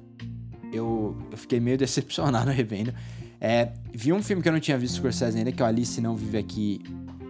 Eu, 0.73 1.17
eu 1.31 1.37
fiquei 1.37 1.61
meio 1.61 1.77
decepcionado 1.79 2.51
revendo. 2.51 2.95
É, 3.41 3.73
vi 3.93 4.13
um 4.13 4.23
filme 4.23 4.43
que 4.43 4.49
eu 4.49 4.53
não 4.53 4.61
tinha 4.61 4.77
visto 4.77 4.97
Scorsese 4.97 5.39
ainda, 5.39 5.53
que 5.53 5.63
é 5.63 5.65
o 5.65 5.69
Alice 5.69 6.01
Não 6.01 6.17
Vive 6.17 6.39
Aqui 6.39 6.81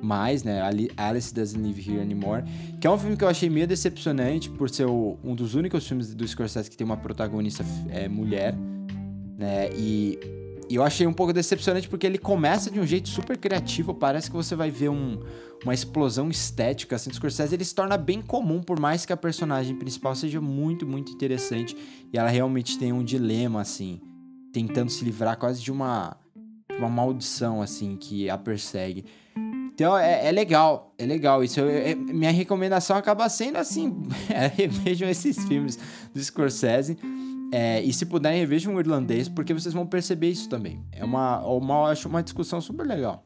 mais, 0.02 0.44
né? 0.44 0.60
Alice 0.96 1.34
Doesn't 1.34 1.60
Live 1.60 1.90
Here 1.90 2.00
Anymore, 2.00 2.44
que 2.80 2.86
é 2.86 2.90
um 2.90 2.98
filme 2.98 3.16
que 3.16 3.24
eu 3.24 3.28
achei 3.28 3.50
meio 3.50 3.66
decepcionante 3.66 4.48
por 4.48 4.70
ser 4.70 4.86
o, 4.86 5.18
um 5.24 5.34
dos 5.34 5.54
únicos 5.54 5.86
filmes 5.86 6.14
do 6.14 6.26
Scorsese 6.26 6.70
que 6.70 6.76
tem 6.76 6.84
uma 6.84 6.96
protagonista 6.96 7.64
é, 7.90 8.08
mulher, 8.08 8.54
né? 9.36 9.70
E, 9.76 10.18
e, 10.68 10.74
eu 10.74 10.82
achei 10.82 11.06
um 11.06 11.12
pouco 11.12 11.32
decepcionante 11.32 11.88
porque 11.88 12.06
ele 12.06 12.18
começa 12.18 12.70
de 12.70 12.78
um 12.78 12.86
jeito 12.86 13.08
super 13.08 13.36
criativo, 13.36 13.94
parece 13.94 14.30
que 14.30 14.36
você 14.36 14.54
vai 14.54 14.70
ver 14.70 14.88
um, 14.88 15.20
uma 15.64 15.74
explosão 15.74 16.28
estética, 16.28 16.96
assim, 16.96 17.10
do 17.10 17.16
Scorsese, 17.16 17.54
ele 17.54 17.64
se 17.64 17.74
torna 17.74 17.96
bem 17.96 18.20
comum, 18.20 18.62
por 18.62 18.78
mais 18.78 19.06
que 19.06 19.12
a 19.12 19.16
personagem 19.16 19.76
principal 19.76 20.14
seja 20.14 20.40
muito, 20.40 20.86
muito 20.86 21.12
interessante 21.12 21.76
e 22.12 22.18
ela 22.18 22.28
realmente 22.28 22.78
tem 22.78 22.92
um 22.92 23.02
dilema, 23.02 23.60
assim, 23.60 24.00
tentando 24.52 24.90
se 24.90 25.04
livrar 25.04 25.38
quase 25.38 25.62
de 25.62 25.72
uma, 25.72 26.16
uma 26.78 26.88
maldição, 26.88 27.62
assim, 27.62 27.96
que 27.96 28.28
a 28.28 28.36
persegue. 28.36 29.04
Então 29.78 29.96
é, 29.96 30.26
é, 30.26 30.32
legal, 30.32 30.92
é 30.98 31.06
legal 31.06 31.44
isso. 31.44 31.60
Eu, 31.60 31.68
é, 31.68 31.94
minha 31.94 32.32
recomendação 32.32 32.96
acaba 32.96 33.28
sendo 33.28 33.58
assim: 33.58 34.08
é, 34.28 34.48
revejam 34.48 35.08
esses 35.08 35.44
filmes 35.44 35.78
do 36.12 36.20
Scorsese. 36.20 36.98
É, 37.52 37.82
e 37.82 37.92
se 37.92 38.04
puderem, 38.04 38.40
revejam 38.40 38.74
o 38.74 38.80
irlandês, 38.80 39.28
porque 39.28 39.54
vocês 39.54 39.72
vão 39.72 39.86
perceber 39.86 40.28
isso 40.28 40.48
também. 40.48 40.84
É 40.92 41.04
uma, 41.04 41.40
uma, 41.46 41.90
acho 41.90 42.08
uma 42.08 42.22
discussão 42.22 42.60
super 42.60 42.86
legal. 42.86 43.24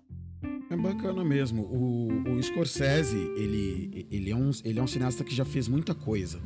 É 0.70 0.76
bacana 0.76 1.24
mesmo. 1.24 1.62
O, 1.62 2.30
o 2.30 2.42
Scorsese, 2.42 3.16
ele, 3.36 4.06
ele, 4.10 4.30
é 4.30 4.36
um, 4.36 4.50
ele 4.64 4.78
é 4.78 4.82
um 4.82 4.86
cineasta 4.86 5.22
que 5.22 5.34
já 5.34 5.44
fez 5.44 5.68
muita 5.68 5.94
coisa, 5.94 6.40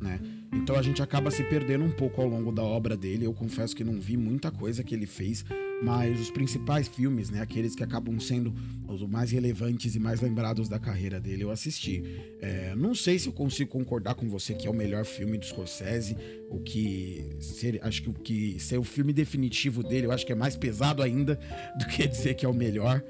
né? 0.00 0.20
Então 0.52 0.76
a 0.76 0.82
gente 0.82 1.00
acaba 1.00 1.30
se 1.30 1.42
perdendo 1.44 1.84
um 1.84 1.90
pouco 1.90 2.20
ao 2.20 2.28
longo 2.28 2.52
da 2.52 2.62
obra 2.62 2.96
dele. 2.96 3.24
Eu 3.24 3.32
confesso 3.32 3.74
que 3.74 3.84
não 3.84 3.94
vi 3.94 4.16
muita 4.16 4.50
coisa 4.50 4.82
que 4.82 4.94
ele 4.94 5.06
fez, 5.06 5.44
mas 5.82 6.20
os 6.20 6.30
principais 6.30 6.86
filmes, 6.88 7.30
né, 7.30 7.40
aqueles 7.40 7.74
que 7.74 7.82
acabam 7.82 8.18
sendo 8.20 8.54
os 8.86 9.02
mais 9.02 9.30
relevantes 9.30 9.94
e 9.94 9.98
mais 9.98 10.20
lembrados 10.20 10.68
da 10.68 10.78
carreira 10.78 11.20
dele, 11.20 11.44
eu 11.44 11.50
assisti. 11.50 12.02
É, 12.40 12.74
não 12.76 12.94
sei 12.94 13.18
se 13.18 13.28
eu 13.28 13.32
consigo 13.32 13.70
concordar 13.70 14.14
com 14.14 14.28
você 14.28 14.54
que 14.54 14.66
é 14.66 14.70
o 14.70 14.74
melhor 14.74 15.04
filme 15.04 15.38
do 15.38 15.44
Scorsese, 15.44 16.16
o 16.50 16.60
que 16.60 17.24
ser, 17.40 17.80
acho 17.82 18.02
que 18.02 18.10
o 18.10 18.14
que 18.14 18.60
ser 18.60 18.78
o 18.78 18.84
filme 18.84 19.12
definitivo 19.12 19.82
dele, 19.82 20.06
eu 20.06 20.12
acho 20.12 20.26
que 20.26 20.32
é 20.32 20.36
mais 20.36 20.56
pesado 20.56 21.02
ainda 21.02 21.38
do 21.78 21.86
que 21.86 22.06
dizer 22.06 22.34
que 22.34 22.44
é 22.44 22.48
o 22.48 22.54
melhor, 22.54 23.02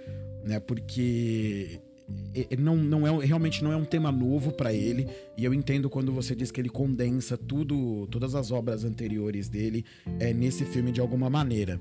né? 0.44 0.60
Porque 0.60 1.80
não, 2.58 2.76
não 2.76 3.06
é 3.06 3.24
realmente 3.24 3.62
não 3.62 3.72
é 3.72 3.76
um 3.76 3.84
tema 3.84 4.10
novo 4.10 4.52
para 4.52 4.72
ele 4.72 5.08
e 5.36 5.44
eu 5.44 5.54
entendo 5.54 5.88
quando 5.88 6.12
você 6.12 6.34
diz 6.34 6.50
que 6.50 6.60
ele 6.60 6.68
condensa 6.68 7.36
tudo 7.36 8.06
todas 8.08 8.34
as 8.34 8.50
obras 8.50 8.84
anteriores 8.84 9.48
dele 9.48 9.84
é, 10.18 10.32
nesse 10.32 10.64
filme 10.64 10.92
de 10.92 11.00
alguma 11.00 11.30
maneira 11.30 11.80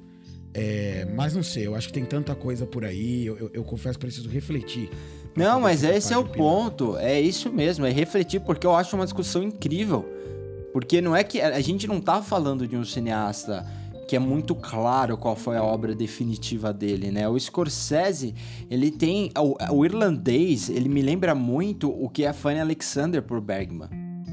é, 0.54 1.06
mas 1.16 1.36
não 1.36 1.44
sei 1.44 1.68
eu 1.68 1.76
acho 1.76 1.88
que 1.88 1.94
tem 1.94 2.06
tanta 2.06 2.34
coisa 2.34 2.66
por 2.66 2.84
aí 2.84 3.26
eu, 3.26 3.38
eu, 3.38 3.52
eu 3.54 3.64
confesso 3.64 4.00
que 4.00 4.06
preciso 4.06 4.30
refletir 4.30 4.90
não 5.36 5.62
mas 5.62 5.84
esse 5.84 6.14
é 6.14 6.18
o 6.18 6.26
ponto 6.26 6.98
é 6.98 7.20
isso 7.20 7.52
mesmo 7.52 7.86
é 7.86 7.92
refletir 7.92 8.40
porque 8.42 8.66
eu 8.66 8.76
acho 8.76 8.96
uma 8.96 9.06
discussão 9.06 9.44
incrível. 9.44 10.06
Porque 10.74 11.02
não 11.02 11.16
é 11.16 11.24
que 11.24 11.42
a 11.42 11.60
gente 11.62 11.88
não 11.88 12.00
tá 12.00 12.22
falando 12.22 12.68
de 12.68 12.78
um 12.78 12.86
cineasta 12.86 13.66
que 14.08 14.16
é 14.16 14.20
muito 14.20 14.56
claro 14.56 15.18
qual 15.18 15.36
foi 15.36 15.56
a 15.56 15.64
obra 15.64 15.94
definitiva 15.94 16.74
dele, 16.74 17.12
né? 17.12 17.30
O 17.30 17.40
Scorsese, 17.40 18.34
ele 18.70 18.90
tem 18.90 19.32
o, 19.38 19.56
o 19.72 19.86
irlandês, 19.86 20.68
ele 20.68 20.90
me 20.90 21.02
lembra 21.02 21.36
muito 21.36 21.92
o 21.92 22.10
que 22.10 22.26
é 22.26 22.34
Fanny 22.34 22.60
Alexander 22.60 23.22
por 23.22 23.40
Bergman, 23.40 23.88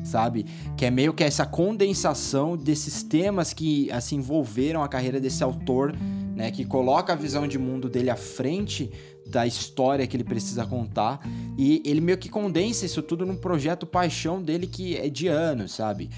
sabe? 0.07 0.47
Que 0.77 0.87
é 0.87 0.91
meio 0.91 1.13
que 1.13 1.25
essa 1.25 1.45
condensação 1.45 2.57
desses 2.57 3.03
temas 3.03 3.53
que 3.53 3.91
assim 3.91 4.17
envolveram 4.17 4.83
a 4.83 4.89
carreira 4.89 5.21
desse 5.21 5.43
autor, 5.43 5.95
né, 6.35 6.51
que 6.51 6.65
coloca 6.65 7.13
a 7.13 7.17
visão 7.17 7.47
de 7.47 7.59
mundo 7.59 7.89
dele 7.89 8.11
à 8.11 8.17
frente 8.17 8.91
da 9.27 9.47
história 9.47 10.07
que 10.07 10.17
ele 10.17 10.25
precisa 10.25 10.65
contar 10.65 11.21
e 11.59 11.83
ele 11.85 12.01
meio 12.01 12.17
que 12.17 12.29
condensa 12.29 12.87
isso 12.87 13.03
tudo 13.03 13.27
num 13.27 13.37
projeto 13.37 13.85
paixão 13.85 14.41
dele 14.41 14.67
que 14.67 14.97
é 14.97 15.09
de 15.09 15.27
anos, 15.27 15.73
sabe? 15.73 16.09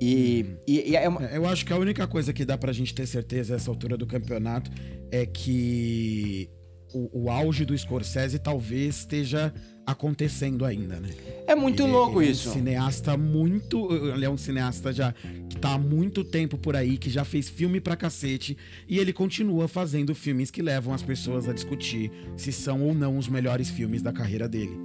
E, 0.00 0.56
e, 0.66 0.90
e 0.90 0.96
é 0.96 1.08
uma... 1.08 1.22
Eu 1.22 1.46
acho 1.46 1.64
que 1.64 1.72
a 1.72 1.76
única 1.76 2.06
coisa 2.06 2.32
que 2.32 2.44
dá 2.44 2.58
pra 2.58 2.72
gente 2.72 2.94
ter 2.94 3.06
certeza 3.06 3.54
nessa 3.54 3.70
altura 3.70 3.96
do 3.96 4.06
campeonato 4.06 4.70
é 5.10 5.24
que 5.26 6.48
o, 6.94 7.24
o 7.24 7.30
auge 7.30 7.64
do 7.64 7.76
Scorsese 7.76 8.38
talvez 8.38 9.00
esteja 9.00 9.52
acontecendo 9.84 10.64
ainda, 10.64 10.98
né? 10.98 11.10
É 11.46 11.54
muito 11.54 11.82
ele, 11.82 11.92
louco 11.92 12.22
ele 12.22 12.30
isso. 12.30 12.48
É 12.48 12.50
um 12.52 12.54
cineasta 12.54 13.16
muito. 13.16 13.92
Ele 13.92 14.24
é 14.24 14.30
um 14.30 14.36
cineasta 14.36 14.92
já 14.92 15.12
que 15.50 15.56
tá 15.56 15.74
há 15.74 15.78
muito 15.78 16.24
tempo 16.24 16.56
por 16.56 16.76
aí, 16.76 16.96
que 16.96 17.10
já 17.10 17.24
fez 17.24 17.48
filme 17.48 17.80
pra 17.80 17.96
cacete, 17.96 18.56
e 18.88 18.98
ele 18.98 19.12
continua 19.12 19.68
fazendo 19.68 20.14
filmes 20.14 20.50
que 20.50 20.62
levam 20.62 20.94
as 20.94 21.02
pessoas 21.02 21.48
a 21.48 21.52
discutir 21.52 22.10
se 22.36 22.52
são 22.52 22.82
ou 22.82 22.94
não 22.94 23.18
os 23.18 23.28
melhores 23.28 23.68
filmes 23.68 24.00
da 24.00 24.12
carreira 24.12 24.48
dele. 24.48 24.78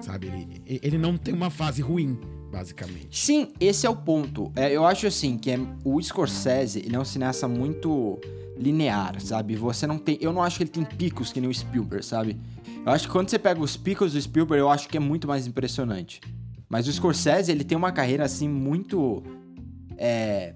Sabe? 0.00 0.28
Ele, 0.28 0.80
ele 0.82 0.98
não 0.98 1.16
tem 1.16 1.34
uma 1.34 1.50
fase 1.50 1.82
ruim 1.82 2.18
basicamente. 2.50 3.16
Sim, 3.16 3.52
esse 3.60 3.86
é 3.86 3.90
o 3.90 3.94
ponto. 3.94 4.50
É, 4.56 4.72
eu 4.72 4.84
acho 4.84 5.06
assim 5.06 5.38
que 5.38 5.52
é, 5.52 5.58
o 5.84 6.02
Scorsese 6.02 6.80
ele 6.80 6.96
é 6.96 6.98
um 6.98 7.04
cineasta 7.04 7.46
muito 7.46 8.18
linear, 8.60 9.20
sabe? 9.20 9.56
Você 9.56 9.86
não 9.86 9.98
tem, 9.98 10.18
eu 10.20 10.32
não 10.32 10.42
acho 10.42 10.56
que 10.56 10.64
ele 10.64 10.70
tem 10.70 10.84
picos 10.84 11.32
que 11.32 11.40
nem 11.40 11.48
o 11.48 11.54
Spielberg, 11.54 12.04
sabe? 12.04 12.38
Eu 12.84 12.92
acho 12.92 13.06
que 13.06 13.12
quando 13.12 13.28
você 13.28 13.38
pega 13.38 13.60
os 13.60 13.76
picos 13.76 14.12
do 14.12 14.20
Spielberg, 14.20 14.60
eu 14.60 14.70
acho 14.70 14.88
que 14.88 14.96
é 14.96 15.00
muito 15.00 15.26
mais 15.26 15.46
impressionante. 15.46 16.20
Mas 16.68 16.86
o 16.86 16.92
Scorsese 16.92 17.50
ele 17.50 17.64
tem 17.64 17.76
uma 17.76 17.90
carreira 17.90 18.24
assim 18.24 18.48
muito 18.48 19.22
é, 19.96 20.54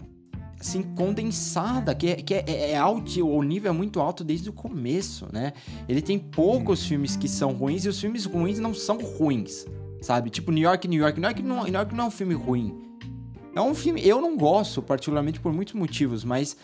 assim 0.61 0.83
condensada, 0.83 1.95
que, 1.95 2.09
é, 2.09 2.15
que 2.17 2.35
é, 2.35 2.71
é, 2.71 2.77
alto, 2.77 3.27
o 3.27 3.43
nível 3.43 3.71
é 3.71 3.75
muito 3.75 4.01
alto 4.01 4.23
desde 4.23 4.49
o 4.49 4.53
começo, 4.53 5.27
né? 5.33 5.53
Ele 5.89 6.01
tem 6.01 6.19
poucos 6.19 6.85
filmes 6.85 7.17
que 7.17 7.29
são 7.29 7.53
ruins 7.53 7.85
e 7.85 7.89
os 7.89 8.01
filmes 8.01 8.25
ruins 8.25 8.59
não 8.59 8.73
são 8.75 8.99
ruins 8.99 9.67
sabe? 10.05 10.31
Tipo 10.31 10.53
New 10.53 10.63
York, 10.63 10.87
New 10.87 11.01
York. 11.01 11.19
New 11.19 11.29
York 11.29 11.43
não, 11.43 11.65
New 11.65 11.73
York 11.73 11.95
não 11.95 12.05
é 12.05 12.07
um 12.07 12.11
filme 12.11 12.35
ruim. 12.35 12.79
É 13.55 13.61
um 13.61 13.75
filme. 13.75 14.07
Eu 14.07 14.21
não 14.21 14.37
gosto, 14.37 14.83
particularmente 14.83 15.41
por 15.41 15.53
muitos 15.53 15.75
motivos, 15.75 16.23
mas. 16.23 16.57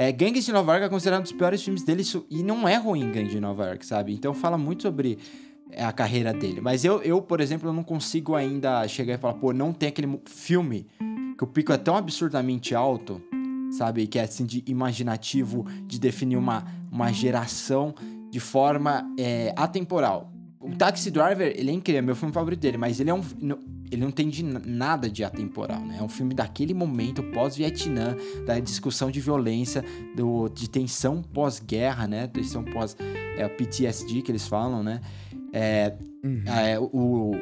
É, 0.00 0.10
Gangues 0.10 0.46
de 0.46 0.52
Nova 0.52 0.72
York 0.72 0.86
é 0.86 0.88
considerado 0.88 1.20
um 1.20 1.24
dos 1.24 1.32
piores 1.32 1.62
filmes 1.62 1.82
dele 1.82 2.02
e 2.30 2.42
não 2.42 2.66
é 2.66 2.74
ruim 2.76 3.12
Gangues 3.12 3.32
de 3.32 3.38
Nova 3.38 3.66
York, 3.66 3.84
sabe? 3.84 4.14
Então 4.14 4.32
fala 4.32 4.56
muito 4.56 4.84
sobre 4.84 5.18
é, 5.70 5.84
a 5.84 5.92
carreira 5.92 6.32
dele. 6.32 6.58
Mas 6.58 6.86
eu, 6.86 7.02
eu, 7.02 7.20
por 7.20 7.38
exemplo, 7.38 7.70
não 7.70 7.82
consigo 7.82 8.34
ainda 8.34 8.88
chegar 8.88 9.12
e 9.12 9.18
falar, 9.18 9.34
pô, 9.34 9.52
não 9.52 9.74
tem 9.74 9.90
aquele 9.90 10.18
filme 10.24 10.86
que 11.36 11.44
o 11.44 11.46
pico 11.46 11.70
é 11.70 11.76
tão 11.76 11.98
absurdamente 11.98 12.74
alto, 12.74 13.20
sabe? 13.72 14.06
Que 14.06 14.18
é 14.18 14.22
assim 14.22 14.46
de 14.46 14.64
imaginativo, 14.66 15.66
de 15.84 16.00
definir 16.00 16.38
uma, 16.38 16.64
uma 16.90 17.12
geração 17.12 17.94
de 18.30 18.40
forma 18.40 19.06
é, 19.18 19.52
atemporal. 19.54 20.32
O 20.58 20.70
Taxi 20.70 21.10
Driver, 21.10 21.52
ele 21.54 21.70
é 21.70 21.74
incrível, 21.74 21.98
é 21.98 22.02
meu 22.02 22.16
filme 22.16 22.32
favorito 22.32 22.60
dele, 22.60 22.78
mas 22.78 23.00
ele 23.00 23.10
é 23.10 23.14
um. 23.14 23.22
Ele 23.90 24.02
não 24.02 24.10
tem 24.10 24.28
de 24.28 24.42
nada 24.44 25.10
de 25.10 25.24
atemporal, 25.24 25.80
né? 25.80 25.96
É 25.98 26.02
um 26.02 26.08
filme 26.08 26.32
daquele 26.32 26.72
momento, 26.72 27.22
pós-Vietnã, 27.22 28.16
da 28.46 28.58
discussão 28.60 29.10
de 29.10 29.20
violência, 29.20 29.84
do, 30.14 30.48
de 30.48 30.70
tensão 30.70 31.22
pós-guerra, 31.22 32.06
né? 32.06 32.26
Tensão 32.28 32.64
pós. 32.64 32.96
É 33.36 33.44
o 33.44 33.50
PTSD 33.50 34.22
que 34.22 34.30
eles 34.30 34.46
falam, 34.46 34.82
né? 34.82 35.00
É, 35.52 35.94
uhum. 36.24 36.42
é 36.46 36.78
o, 36.78 36.84
o, 36.84 37.34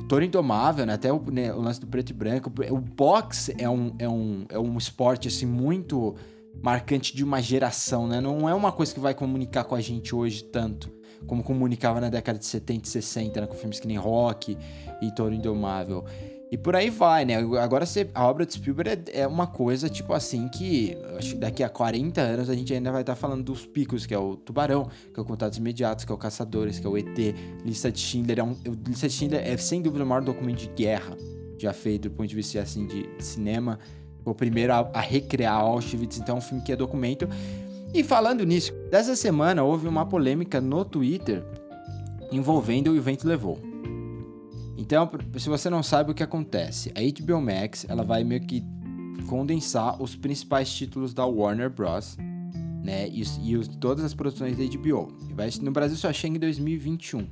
o 0.00 0.04
Toro 0.08 0.24
Indomável, 0.24 0.86
né? 0.86 0.94
Até 0.94 1.12
o, 1.12 1.22
né, 1.30 1.52
o, 1.52 1.60
lance 1.60 1.80
do 1.80 1.86
preto 1.86 2.10
e 2.10 2.14
branco. 2.14 2.50
O 2.70 2.78
boxe 2.78 3.54
é 3.58 3.68
um, 3.68 3.94
é 3.98 4.08
um, 4.08 4.46
é 4.48 4.58
um 4.58 4.78
esporte, 4.78 5.28
assim, 5.28 5.46
muito 5.46 6.14
marcante 6.62 7.14
de 7.14 7.22
uma 7.22 7.42
geração, 7.42 8.06
né? 8.06 8.20
Não 8.20 8.48
é 8.48 8.54
uma 8.54 8.72
coisa 8.72 8.94
que 8.94 9.00
vai 9.00 9.12
comunicar 9.12 9.64
com 9.64 9.74
a 9.74 9.80
gente 9.80 10.14
hoje 10.14 10.42
tanto 10.44 10.90
como 11.26 11.42
comunicava 11.42 12.00
na 12.00 12.08
década 12.08 12.38
de 12.38 12.46
70 12.46 12.86
e 12.86 12.90
60, 12.90 13.40
né, 13.40 13.46
com 13.46 13.54
filmes 13.54 13.80
que 13.80 13.86
nem 13.86 13.96
Rock 13.96 14.56
e 15.00 15.14
Toro 15.14 15.34
Indomável. 15.34 16.04
E 16.50 16.56
por 16.56 16.76
aí 16.76 16.88
vai, 16.88 17.24
né? 17.24 17.36
Agora 17.60 17.84
a 18.14 18.26
obra 18.28 18.46
de 18.46 18.52
Spielberg 18.52 19.10
é, 19.10 19.22
é 19.22 19.26
uma 19.26 19.46
coisa, 19.46 19.88
tipo 19.88 20.12
assim, 20.12 20.48
que 20.48 20.96
acho 21.18 21.30
que 21.30 21.38
daqui 21.38 21.64
a 21.64 21.68
40 21.68 22.20
anos 22.20 22.48
a 22.48 22.54
gente 22.54 22.72
ainda 22.72 22.92
vai 22.92 23.00
estar 23.00 23.14
tá 23.14 23.20
falando 23.20 23.42
dos 23.42 23.66
picos, 23.66 24.06
que 24.06 24.14
é 24.14 24.18
o 24.18 24.36
Tubarão, 24.36 24.88
que 25.12 25.18
é 25.18 25.22
o 25.22 25.26
Contatos 25.26 25.58
Imediatos, 25.58 26.04
que 26.04 26.12
é 26.12 26.14
o 26.14 26.18
Caçadores, 26.18 26.78
que 26.78 26.86
é 26.86 26.90
o 26.90 26.96
ET, 26.96 27.18
Lista 27.64 27.90
de 27.90 27.98
Schindler. 27.98 28.38
É 28.38 28.44
um, 28.44 28.54
Lista 28.86 29.08
de 29.08 29.14
Schindler 29.14 29.44
é 29.44 29.56
sem 29.56 29.82
dúvida 29.82 30.04
o 30.04 30.06
maior 30.06 30.22
documento 30.22 30.58
de 30.58 30.68
guerra 30.68 31.16
já 31.58 31.72
feito 31.72 32.08
do 32.08 32.14
ponto 32.14 32.28
de 32.28 32.36
vista 32.36 32.60
assim, 32.60 32.86
de, 32.86 33.08
cinema. 33.18 33.78
O 34.24 34.34
primeiro 34.34 34.72
a, 34.72 34.90
a 34.94 35.00
recriar 35.00 35.54
Auschwitz, 35.54 36.18
então 36.18 36.36
é 36.36 36.38
um 36.38 36.40
filme 36.40 36.62
que 36.62 36.72
é 36.72 36.76
documento. 36.76 37.28
E 37.94 38.02
falando 38.02 38.44
nisso, 38.44 38.72
dessa 38.90 39.14
semana 39.14 39.62
houve 39.62 39.86
uma 39.86 40.04
polêmica 40.04 40.60
no 40.60 40.84
Twitter 40.84 41.44
envolvendo 42.32 42.90
o 42.90 42.96
Evento 42.96 43.24
Levou. 43.24 43.56
Então, 44.76 45.08
se 45.38 45.48
você 45.48 45.70
não 45.70 45.80
sabe 45.80 46.10
o 46.10 46.14
que 46.14 46.22
acontece, 46.24 46.92
a 46.96 47.00
HBO 47.00 47.40
Max 47.40 47.86
ela 47.88 48.02
vai 48.02 48.24
meio 48.24 48.40
que 48.40 48.64
condensar 49.28 50.02
os 50.02 50.16
principais 50.16 50.74
títulos 50.74 51.14
da 51.14 51.24
Warner 51.24 51.70
Bros. 51.70 52.16
Né, 52.82 53.08
e, 53.08 53.22
e 53.44 53.56
os, 53.56 53.68
todas 53.68 54.04
as 54.04 54.12
produções 54.12 54.58
da 54.58 54.64
HBO. 54.64 55.12
Vai, 55.32 55.48
no 55.62 55.70
Brasil 55.70 55.96
só 55.96 56.12
chega 56.12 56.36
em 56.36 56.40
2021, 56.40 57.26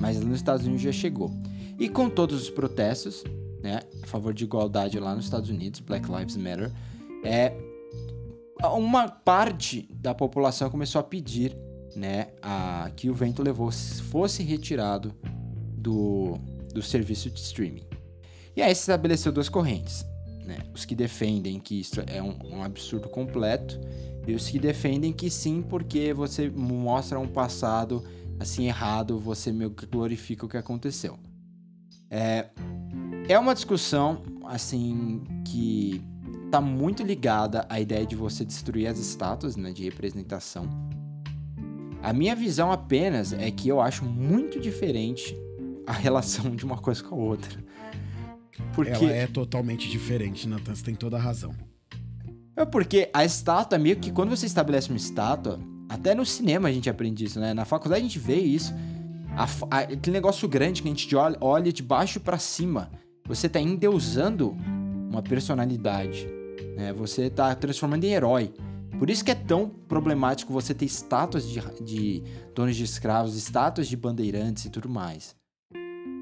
mas 0.00 0.18
nos 0.18 0.36
Estados 0.36 0.64
Unidos 0.64 0.82
já 0.82 0.90
chegou. 0.90 1.30
E 1.78 1.90
com 1.90 2.08
todos 2.08 2.42
os 2.42 2.50
protestos, 2.50 3.22
né, 3.62 3.80
a 4.02 4.06
favor 4.06 4.32
de 4.32 4.44
igualdade 4.44 4.98
lá 4.98 5.14
nos 5.14 5.26
Estados 5.26 5.50
Unidos, 5.50 5.78
Black 5.78 6.10
Lives 6.10 6.36
Matter, 6.36 6.72
é, 7.22 7.52
uma 8.68 9.08
parte 9.08 9.88
da 9.94 10.14
população 10.14 10.70
começou 10.70 11.00
a 11.00 11.04
pedir 11.04 11.56
né, 11.94 12.28
a, 12.42 12.90
que 12.94 13.08
o 13.08 13.14
vento 13.14 13.42
levou 13.42 13.70
fosse 13.72 14.42
retirado 14.42 15.14
do, 15.76 16.38
do 16.72 16.82
serviço 16.82 17.30
de 17.30 17.40
streaming. 17.40 17.84
E 18.56 18.62
aí 18.62 18.74
se 18.74 18.82
estabeleceu 18.82 19.32
duas 19.32 19.48
correntes. 19.48 20.04
Né? 20.44 20.58
Os 20.74 20.84
que 20.84 20.94
defendem 20.94 21.58
que 21.58 21.80
isso 21.80 22.02
é 22.06 22.22
um, 22.22 22.36
um 22.44 22.62
absurdo 22.62 23.08
completo 23.08 23.80
e 24.26 24.34
os 24.34 24.48
que 24.48 24.58
defendem 24.58 25.12
que 25.12 25.30
sim, 25.30 25.62
porque 25.62 26.12
você 26.12 26.50
mostra 26.50 27.18
um 27.18 27.28
passado 27.28 28.04
assim 28.38 28.66
errado, 28.66 29.18
você 29.18 29.52
meio 29.52 29.70
que 29.70 29.86
glorifica 29.86 30.46
o 30.46 30.48
que 30.48 30.56
aconteceu. 30.56 31.18
É, 32.10 32.48
é 33.28 33.38
uma 33.38 33.54
discussão 33.54 34.22
assim 34.44 35.22
que 35.44 36.02
tá 36.50 36.60
muito 36.60 37.02
ligada 37.02 37.64
à 37.68 37.80
ideia 37.80 38.04
de 38.04 38.16
você 38.16 38.44
destruir 38.44 38.88
as 38.88 38.98
estátuas 38.98 39.56
né, 39.56 39.72
de 39.72 39.84
representação. 39.84 40.68
A 42.02 42.12
minha 42.12 42.34
visão 42.34 42.72
apenas 42.72 43.32
é 43.32 43.50
que 43.50 43.68
eu 43.68 43.80
acho 43.80 44.04
muito 44.04 44.58
diferente 44.58 45.36
a 45.86 45.92
relação 45.92 46.54
de 46.54 46.64
uma 46.64 46.78
coisa 46.78 47.02
com 47.02 47.14
a 47.14 47.18
outra. 47.18 47.62
Porque... 48.74 48.92
Ela 48.92 49.12
é 49.12 49.26
totalmente 49.26 49.88
diferente, 49.88 50.48
Nathan, 50.48 50.74
você 50.74 50.84
tem 50.84 50.94
toda 50.94 51.16
a 51.16 51.20
razão. 51.20 51.54
É 52.56 52.64
porque 52.64 53.08
a 53.12 53.24
estátua, 53.24 53.78
meio 53.78 53.96
que 53.96 54.10
quando 54.10 54.30
você 54.30 54.46
estabelece 54.46 54.88
uma 54.88 54.96
estátua, 54.96 55.58
até 55.88 56.14
no 56.14 56.26
cinema 56.26 56.68
a 56.68 56.72
gente 56.72 56.90
aprende 56.90 57.24
isso, 57.24 57.40
né? 57.40 57.54
Na 57.54 57.64
faculdade 57.64 58.00
a 58.00 58.04
gente 58.04 58.18
vê 58.18 58.36
isso. 58.36 58.74
A, 59.36 59.44
a, 59.70 59.78
aquele 59.80 60.12
negócio 60.12 60.48
grande 60.48 60.82
que 60.82 60.88
a 60.88 60.90
gente 60.90 61.16
olha, 61.16 61.36
olha 61.40 61.72
de 61.72 61.82
baixo 61.82 62.20
para 62.20 62.38
cima. 62.38 62.90
Você 63.26 63.48
tá 63.48 63.60
endeusando 63.60 64.56
uma 65.08 65.22
personalidade. 65.22 66.39
Né? 66.76 66.92
Você 66.92 67.22
está 67.22 67.54
transformando 67.54 68.04
em 68.04 68.12
herói. 68.12 68.52
Por 68.98 69.08
isso 69.08 69.24
que 69.24 69.30
é 69.30 69.34
tão 69.34 69.68
problemático 69.68 70.52
você 70.52 70.74
ter 70.74 70.84
estátuas 70.84 71.48
de, 71.48 71.60
de 71.82 72.22
donos 72.54 72.76
de 72.76 72.84
escravos, 72.84 73.36
estátuas 73.36 73.88
de 73.88 73.96
bandeirantes 73.96 74.64
e 74.66 74.70
tudo 74.70 74.88
mais. 74.88 75.34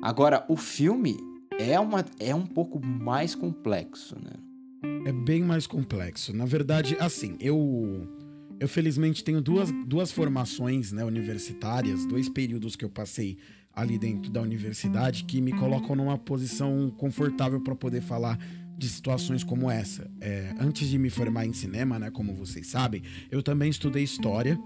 Agora, 0.02 0.45
o 0.49 0.57
filme 0.57 1.16
é, 1.59 1.78
uma, 1.80 2.04
é 2.21 2.35
um 2.35 2.47
pouco 2.47 2.78
mais 2.85 3.35
complexo, 3.35 4.16
né? 4.16 4.33
É 5.04 5.12
bem 5.12 5.42
mais 5.42 5.66
complexo. 5.66 6.33
Na 6.33 6.45
verdade, 6.45 6.97
assim, 7.00 7.37
eu 7.40 8.07
Eu 8.61 8.68
felizmente 8.68 9.25
tenho 9.25 9.40
duas, 9.40 9.71
duas 9.87 10.12
formações 10.12 10.92
né, 10.92 11.04
universitárias, 11.04 12.04
dois 12.07 12.28
períodos 12.28 12.76
que 12.76 12.85
eu 12.85 12.90
passei 12.90 13.38
ali 13.73 13.99
dentro 13.99 14.30
da 14.30 14.42
universidade 14.42 15.25
que 15.25 15.40
me 15.40 15.52
colocam 15.52 15.95
numa 15.95 16.18
posição 16.18 16.90
confortável 16.97 17.61
para 17.61 17.76
poder 17.76 18.00
falar 18.00 18.37
de 18.78 18.88
situações 18.88 19.42
como 19.42 19.68
essa. 19.68 20.08
É, 20.20 20.54
antes 20.61 20.88
de 20.88 20.97
me 20.97 21.11
formar 21.11 21.44
em 21.44 21.52
cinema, 21.52 21.99
né, 21.99 22.12
como 22.12 22.32
vocês 22.32 22.68
sabem, 22.68 23.02
eu 23.28 23.42
também 23.42 23.68
estudei 23.68 24.04
história. 24.04 24.56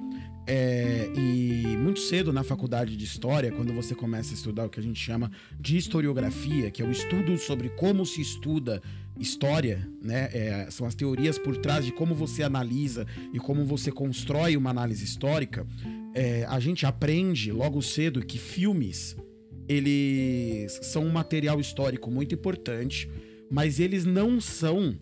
É, 0.47 1.09
e 1.16 1.76
muito 1.78 2.00
cedo 2.00 2.33
na 2.33 2.42
faculdade 2.42 2.97
de 2.97 3.04
história, 3.04 3.50
quando 3.52 3.73
você 3.73 3.95
começa 3.95 4.33
a 4.33 4.35
estudar 4.35 4.66
o 4.66 4.69
que 4.69 4.81
a 4.81 4.83
gente 4.83 5.00
chama 5.00 5.31
de 5.59 5.76
historiografia, 5.76 6.71
que 6.71 6.83
é 6.83 6.85
o 6.85 6.90
estudo 6.90 7.38
sobre 7.38 7.71
como 7.71 8.04
se 8.04 8.21
estuda 8.21 8.83
história, 9.19 9.88
né? 10.02 10.28
É, 10.33 10.69
são 10.71 10.87
as 10.87 10.95
teorias 10.95 11.38
por 11.38 11.57
trás 11.57 11.85
de 11.85 11.92
como 11.92 12.14
você 12.14 12.42
analisa 12.42 13.07
e 13.33 13.38
como 13.38 13.64
você 13.64 13.92
constrói 13.92 14.57
uma 14.57 14.71
análise 14.71 15.04
histórica. 15.04 15.66
É, 16.12 16.45
a 16.49 16.59
gente 16.59 16.85
aprende 16.85 17.52
logo 17.52 17.81
cedo 17.81 18.25
que 18.25 18.37
filmes 18.37 19.16
eles 19.69 20.78
são 20.83 21.04
um 21.04 21.11
material 21.11 21.61
histórico 21.61 22.11
muito 22.11 22.35
importante, 22.35 23.09
mas 23.52 23.78
eles 23.78 24.06
não 24.06 24.40
são 24.40 24.97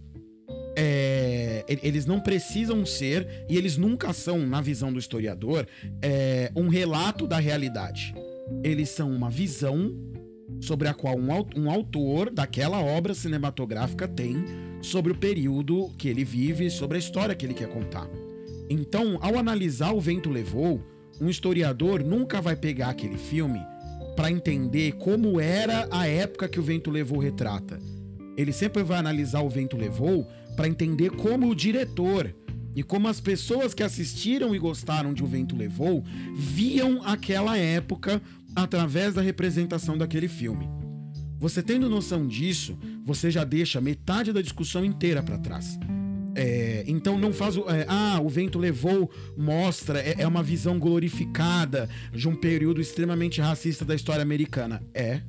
é, 0.77 1.65
eles 1.69 2.05
não 2.05 2.21
precisam 2.21 2.85
ser, 2.85 3.45
e 3.49 3.57
eles 3.57 3.77
nunca 3.77 4.13
são, 4.13 4.47
na 4.47 4.61
visão 4.61 4.93
do 4.93 4.99
historiador, 4.99 5.67
é, 6.03 6.51
um 6.57 6.69
relato 6.69 7.27
da 7.27 7.39
realidade. 7.39 8.15
Eles 8.65 8.89
são 8.89 9.13
uma 9.13 9.29
visão 9.31 9.95
sobre 10.61 10.89
a 10.89 10.95
qual 10.95 11.17
um, 11.17 11.71
autor 11.71 12.31
daquela 12.31 12.81
obra 12.81 13.15
cinematográfica 13.15 14.09
tem 14.09 14.45
sobre 14.83 15.13
o 15.13 15.17
período 15.17 15.91
que 15.99 16.09
ele 16.09 16.25
vive, 16.25 16.71
sobre 16.71 16.97
a 16.97 17.01
história 17.01 17.35
que 17.35 17.47
ele 17.47 17.55
quer 17.55 17.69
contar. 17.69 18.09
Então, 18.69 19.19
ao 19.21 19.39
analisar 19.39 19.93
O 19.93 20.01
Vento 20.01 20.31
Levou, 20.31 20.83
um 21.21 21.29
historiador 21.29 22.03
nunca 22.03 22.41
vai 22.41 22.57
pegar 22.57 22.89
aquele 22.89 23.19
filme 23.19 23.61
para 24.17 24.31
entender 24.31 24.93
como 24.93 25.41
era 25.41 25.87
a 25.91 26.07
época 26.07 26.49
que 26.49 26.59
o 26.59 26.63
vento 26.63 26.91
levou 26.91 27.19
retrata. 27.19 27.81
Ele 28.37 28.53
sempre 28.53 28.83
vai 28.83 28.99
analisar 28.99 29.41
o 29.41 29.49
vento 29.49 29.77
levou 29.77 30.27
para 30.57 30.69
entender 30.69 31.11
como 31.11 31.49
o 31.49 31.55
diretor 31.55 32.35
e 32.75 32.83
como 32.83 33.09
as 33.09 33.21
pessoas 33.21 33.75
que 33.75 33.83
assistiram 33.83 34.55
e 34.55 34.59
gostaram 34.59 35.13
de 35.13 35.25
O 35.25 35.27
Vento 35.27 35.57
Levou 35.57 36.05
viam 36.35 37.03
aquela 37.05 37.57
época 37.57 38.23
através 38.55 39.15
da 39.15 39.23
representação 39.23 39.99
daquele 39.99 40.29
filme. 40.29 40.69
Você 41.39 41.63
tendo 41.63 41.89
noção 41.89 42.27
disso, 42.27 42.79
você 43.05 43.31
já 43.31 43.45
deixa 43.45 43.81
metade 43.81 44.33
da 44.33 44.43
discussão 44.43 44.85
inteira 44.85 45.23
para 45.23 45.39
trás. 45.39 45.79
É, 46.35 46.85
então 46.87 47.19
não 47.19 47.33
faz 47.33 47.57
o. 47.57 47.69
É, 47.69 47.85
ah, 47.89 48.21
o 48.23 48.29
vento 48.29 48.59
levou, 48.59 49.11
mostra, 49.37 49.99
é, 49.99 50.17
é, 50.19 50.27
uma 50.27 50.43
visão 50.43 50.79
glorificada 50.79 51.89
de 52.13 52.29
um 52.29 52.37
período 52.37 52.81
extremamente 52.81 53.41
racista 53.41 53.85
da 53.85 53.95
história 53.95 54.23
americana. 54.23 54.83
É. 54.95 55.23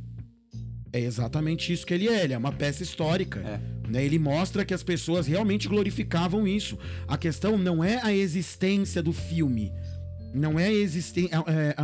É 0.93 0.99
exatamente 0.99 1.71
isso 1.71 1.85
que 1.85 1.93
ele 1.93 2.07
é, 2.09 2.23
ele 2.23 2.33
é 2.33 2.37
uma 2.37 2.51
peça 2.51 2.83
histórica. 2.83 3.39
É. 3.39 3.89
Né? 3.89 4.03
Ele 4.03 4.19
mostra 4.19 4.65
que 4.65 4.73
as 4.73 4.83
pessoas 4.83 5.25
realmente 5.25 5.67
glorificavam 5.67 6.47
isso. 6.47 6.77
A 7.07 7.17
questão 7.17 7.57
não 7.57 7.83
é 7.83 8.01
a 8.03 8.13
existência 8.13 9.01
do 9.01 9.13
filme. 9.13 9.71
Não 10.33 10.57
é, 10.57 10.71
existir 10.71 11.29
é, 11.33 11.75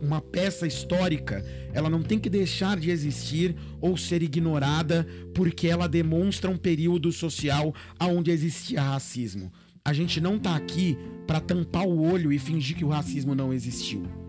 uma 0.00 0.20
peça 0.20 0.66
histórica. 0.66 1.44
Ela 1.72 1.90
não 1.90 2.02
tem 2.02 2.18
que 2.18 2.30
deixar 2.30 2.78
de 2.78 2.90
existir 2.90 3.54
ou 3.80 3.96
ser 3.96 4.22
ignorada 4.22 5.06
porque 5.34 5.68
ela 5.68 5.86
demonstra 5.86 6.50
um 6.50 6.56
período 6.56 7.12
social 7.12 7.74
onde 8.00 8.30
existia 8.30 8.82
racismo. 8.82 9.52
A 9.84 9.92
gente 9.92 10.18
não 10.18 10.38
tá 10.38 10.56
aqui 10.56 10.96
para 11.26 11.40
tampar 11.40 11.86
o 11.86 12.10
olho 12.10 12.32
e 12.32 12.38
fingir 12.38 12.74
que 12.74 12.84
o 12.84 12.88
racismo 12.88 13.34
não 13.34 13.52
existiu. 13.52 14.23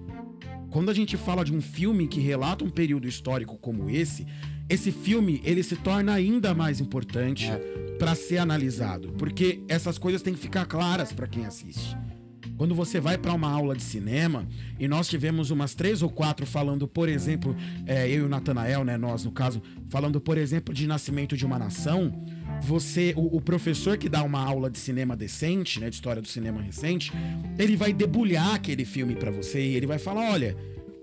Quando 0.76 0.90
a 0.90 0.94
gente 0.94 1.16
fala 1.16 1.46
de 1.46 1.54
um 1.54 1.62
filme 1.62 2.06
que 2.06 2.20
relata 2.20 2.66
um 2.66 2.70
período 2.70 3.08
histórico 3.08 3.58
como 3.58 3.90
esse, 3.90 4.28
esse 4.68 4.92
filme 4.92 5.40
ele 5.46 5.64
se 5.64 5.78
torna 5.78 6.12
ainda 6.12 6.54
mais 6.54 6.82
importante 6.82 7.46
é. 7.46 7.58
para 7.98 8.14
ser 8.14 8.40
analisado, 8.40 9.14
porque 9.14 9.62
essas 9.70 9.98
coisas 9.98 10.22
têm 10.22 10.34
que 10.34 10.40
ficar 10.42 10.66
claras 10.66 11.14
para 11.14 11.28
quem 11.28 11.46
assiste. 11.46 11.96
Quando 12.58 12.76
você 12.76 13.00
vai 13.00 13.18
para 13.18 13.32
uma 13.32 13.50
aula 13.50 13.74
de 13.74 13.84
cinema, 13.84 14.46
e 14.78 14.86
nós 14.86 15.08
tivemos 15.08 15.50
umas 15.50 15.74
três 15.74 16.02
ou 16.02 16.10
quatro 16.10 16.46
falando, 16.46 16.90
por 16.90 17.08
exemplo, 17.08 17.56
é, 17.86 18.10
eu 18.10 18.18
e 18.18 18.22
o 18.24 18.30
Natanael, 18.30 18.84
né, 18.84 18.98
nós 18.98 19.24
no 19.24 19.32
caso, 19.32 19.62
falando, 19.88 20.20
por 20.20 20.38
exemplo, 20.38 20.74
de 20.74 20.86
Nascimento 20.86 21.38
de 21.38 21.46
uma 21.46 21.58
Nação, 21.58 22.22
você, 22.62 23.14
o, 23.16 23.38
o, 23.38 23.42
professor 23.42 23.98
que 23.98 24.10
dá 24.10 24.24
uma 24.24 24.44
aula 24.44 24.70
de 24.70 24.78
cinema 24.78 25.16
decente, 25.16 25.80
né, 25.80 25.90
de 25.90 25.96
história 25.96 26.22
do 26.22 26.28
cinema 26.28 26.62
recente, 26.62 27.12
ele 27.58 27.76
vai 27.76 27.94
debulhar 27.94 28.56
aquele 28.56 28.86
filme 28.86 29.16
para 29.16 29.32
você 29.32 29.62
e 29.62 29.76
ele 29.76 29.86
vai 29.86 30.00
falar, 30.00 30.32
olha, 30.32 30.56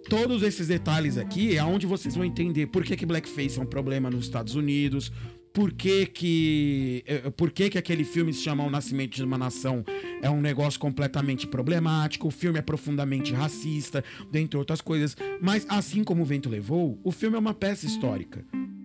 todos 0.08 0.42
esses 0.42 0.68
detalhes 0.68 1.16
aqui 1.16 1.56
é 1.56 1.64
onde 1.64 1.86
vocês 1.86 2.14
vão 2.14 2.24
entender 2.24 2.66
por 2.66 2.84
que, 2.84 2.96
que 2.96 3.06
blackface 3.06 3.58
é 3.58 3.62
um 3.62 3.66
problema 3.66 4.10
nos 4.10 4.24
Estados 4.24 4.54
Unidos, 4.54 5.12
por 5.52 5.72
que 5.72 6.06
que, 6.06 7.04
eh, 7.06 7.30
por 7.30 7.50
que 7.50 7.68
que 7.68 7.78
aquele 7.78 8.04
filme 8.04 8.32
se 8.32 8.42
chama 8.42 8.64
O 8.64 8.70
Nascimento 8.70 9.16
de 9.16 9.22
uma 9.22 9.36
Nação 9.36 9.84
é 10.22 10.30
um 10.30 10.40
negócio 10.40 10.80
completamente 10.80 11.46
problemático, 11.46 12.28
o 12.28 12.30
filme 12.30 12.58
é 12.58 12.62
profundamente 12.62 13.32
racista, 13.32 14.02
dentre 14.30 14.56
outras 14.56 14.80
coisas, 14.80 15.16
mas 15.40 15.66
assim 15.68 16.02
como 16.02 16.22
o 16.22 16.24
vento 16.24 16.48
levou, 16.48 16.98
o 17.04 17.12
filme 17.12 17.36
é 17.36 17.38
uma 17.38 17.54
peça 17.54 17.86
histórica. 17.86 18.44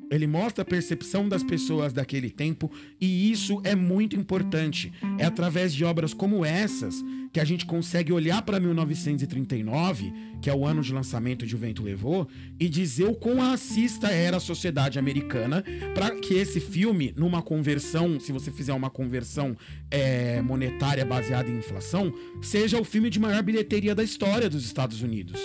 Ele 0.09 0.27
mostra 0.27 0.61
a 0.61 0.65
percepção 0.65 1.27
das 1.27 1.43
pessoas 1.43 1.93
daquele 1.93 2.29
tempo 2.29 2.71
e 2.99 3.31
isso 3.31 3.61
é 3.63 3.75
muito 3.75 4.15
importante. 4.15 4.91
É 5.17 5.25
através 5.25 5.73
de 5.73 5.83
obras 5.83 6.13
como 6.13 6.45
essas 6.45 7.03
que 7.31 7.39
a 7.39 7.45
gente 7.45 7.65
consegue 7.65 8.11
olhar 8.11 8.41
para 8.41 8.59
1939, 8.59 10.13
que 10.41 10.49
é 10.49 10.53
o 10.53 10.65
ano 10.65 10.81
de 10.81 10.93
lançamento 10.93 11.45
de 11.45 11.55
O 11.55 11.57
Vento 11.57 11.83
Levou, 11.83 12.27
e 12.59 12.69
dizer 12.69 13.05
o 13.05 13.13
quão 13.13 13.37
racista 13.37 14.07
era 14.07 14.37
a 14.37 14.39
sociedade 14.39 14.97
americana, 14.97 15.63
para 15.93 16.11
que 16.11 16.33
esse 16.33 16.59
filme, 16.59 17.13
numa 17.15 17.41
conversão, 17.41 18.19
se 18.19 18.31
você 18.31 18.51
fizer 18.51 18.73
uma 18.73 18.89
conversão 18.89 19.55
é, 19.91 20.41
monetária 20.41 21.05
baseada 21.05 21.49
em 21.49 21.57
inflação, 21.57 22.13
seja 22.41 22.79
o 22.79 22.83
filme 22.83 23.09
de 23.09 23.19
maior 23.19 23.43
bilheteria 23.43 23.93
da 23.93 24.03
história 24.03 24.49
dos 24.49 24.65
Estados 24.65 25.01
Unidos. 25.01 25.39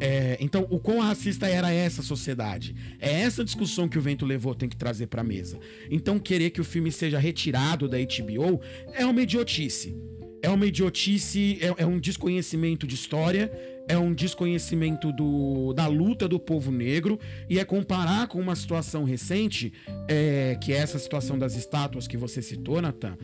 É, 0.00 0.38
então, 0.40 0.66
o 0.70 0.80
quão 0.80 0.98
racista 0.98 1.46
era 1.46 1.70
essa 1.70 2.02
sociedade? 2.02 2.74
É 2.98 3.20
essa 3.20 3.44
discussão 3.44 3.86
que 3.86 3.98
o 3.98 4.02
Vento 4.02 4.24
Levou 4.24 4.54
tem 4.54 4.68
que 4.68 4.76
trazer 4.76 5.06
para 5.06 5.20
a 5.20 5.24
mesa. 5.24 5.58
Então, 5.90 6.18
querer 6.18 6.50
que 6.50 6.60
o 6.60 6.64
filme 6.64 6.90
seja 6.90 7.18
retirado 7.18 7.86
da 7.86 7.98
HBO 7.98 8.60
é 8.94 9.04
uma 9.04 9.20
idiotice. 9.20 9.94
É 10.42 10.48
uma 10.48 10.66
idiotice, 10.66 11.58
é, 11.60 11.82
é 11.82 11.86
um 11.86 12.00
desconhecimento 12.00 12.86
de 12.86 12.94
história, 12.94 13.52
é 13.88 13.98
um 13.98 14.14
desconhecimento 14.14 15.12
do, 15.12 15.72
da 15.72 15.86
luta 15.86 16.28
do 16.28 16.38
povo 16.38 16.70
negro 16.70 17.18
e 17.48 17.58
é 17.58 17.64
comparar 17.64 18.28
com 18.28 18.40
uma 18.40 18.54
situação 18.54 19.04
recente, 19.04 19.72
é, 20.08 20.56
que 20.60 20.72
é 20.72 20.76
essa 20.76 20.98
situação 20.98 21.38
das 21.38 21.56
estátuas 21.56 22.06
que 22.06 22.16
você 22.16 22.40
citou, 22.40 22.80
Nathan, 22.80 23.16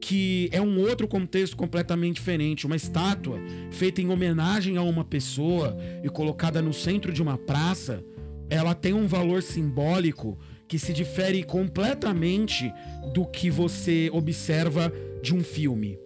que 0.00 0.48
é 0.52 0.60
um 0.60 0.78
outro 0.80 1.08
contexto 1.08 1.56
completamente 1.56 2.16
diferente. 2.16 2.66
Uma 2.66 2.76
estátua 2.76 3.38
feita 3.70 4.02
em 4.02 4.10
homenagem 4.10 4.76
a 4.76 4.82
uma 4.82 5.04
pessoa 5.04 5.76
e 6.02 6.08
colocada 6.08 6.60
no 6.60 6.72
centro 6.72 7.12
de 7.12 7.22
uma 7.22 7.38
praça, 7.38 8.04
ela 8.48 8.74
tem 8.74 8.92
um 8.92 9.06
valor 9.06 9.42
simbólico 9.42 10.38
que 10.68 10.78
se 10.78 10.92
difere 10.92 11.42
completamente 11.42 12.72
do 13.12 13.26
que 13.26 13.50
você 13.50 14.10
observa 14.12 14.92
de 15.22 15.34
um 15.34 15.42
filme 15.42 15.98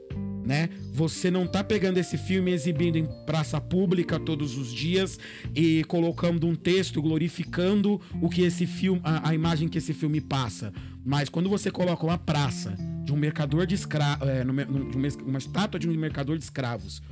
né? 0.45 0.69
Você 0.93 1.31
não 1.31 1.47
tá 1.47 1.65
pegando 1.65 1.99
esse 1.99 2.19
filme 2.19 2.53
exibindo 2.53 2.97
em 2.97 3.07
praça 3.25 3.61
pública 3.61 4.21
todos 4.21 4.57
os 4.57 4.73
dias 4.73 5.19
e 5.55 5.83
colocando 5.85 6.47
um 6.47 6.55
texto 6.55 7.01
glorificando 7.01 8.01
o 8.21 8.29
que 8.29 8.43
esse 8.43 8.67
filme, 8.67 9.01
a, 9.03 9.31
a 9.31 9.35
imagem 9.35 9.69
que 9.69 9.79
esse 9.79 9.95
filme 9.95 10.21
passa. 10.21 10.73
Mas 11.05 11.29
quando 11.29 11.49
você 11.49 11.71
coloca 11.71 12.05
uma 12.05 12.19
praça 12.19 12.77
de 13.05 13.13
um 13.13 13.17
mercador 13.17 13.67
de 13.67 13.75
escravos, 13.75 14.29
é, 14.29 14.45
uma 15.25 15.39
estátua 15.39 15.81
de 15.81 15.89
um 15.89 15.95
mercador 15.95 16.37
de 16.37 16.45
escravos 16.45 17.03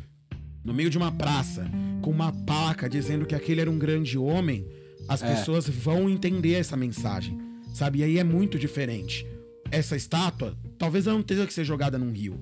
no 0.62 0.72
meio 0.72 0.90
de 0.90 0.96
uma 0.96 1.10
praça 1.10 1.68
com 2.02 2.10
uma 2.10 2.32
placa 2.32 2.88
dizendo 2.88 3.26
que 3.26 3.34
aquele 3.34 3.60
era 3.60 3.70
um 3.70 3.78
grande 3.78 4.16
homem, 4.16 4.66
as 5.08 5.22
é. 5.22 5.34
pessoas 5.34 5.68
vão 5.68 6.08
entender 6.08 6.54
essa 6.54 6.76
mensagem, 6.76 7.38
sabe? 7.74 8.00
E 8.00 8.04
aí 8.04 8.18
é 8.18 8.24
muito 8.24 8.58
diferente. 8.58 9.26
Essa 9.70 9.96
estátua, 9.96 10.54
talvez 10.78 11.06
ela 11.06 11.16
não 11.16 11.22
tenha 11.22 11.46
que 11.46 11.52
ser 11.52 11.64
jogada 11.64 11.98
num 11.98 12.12
rio 12.12 12.38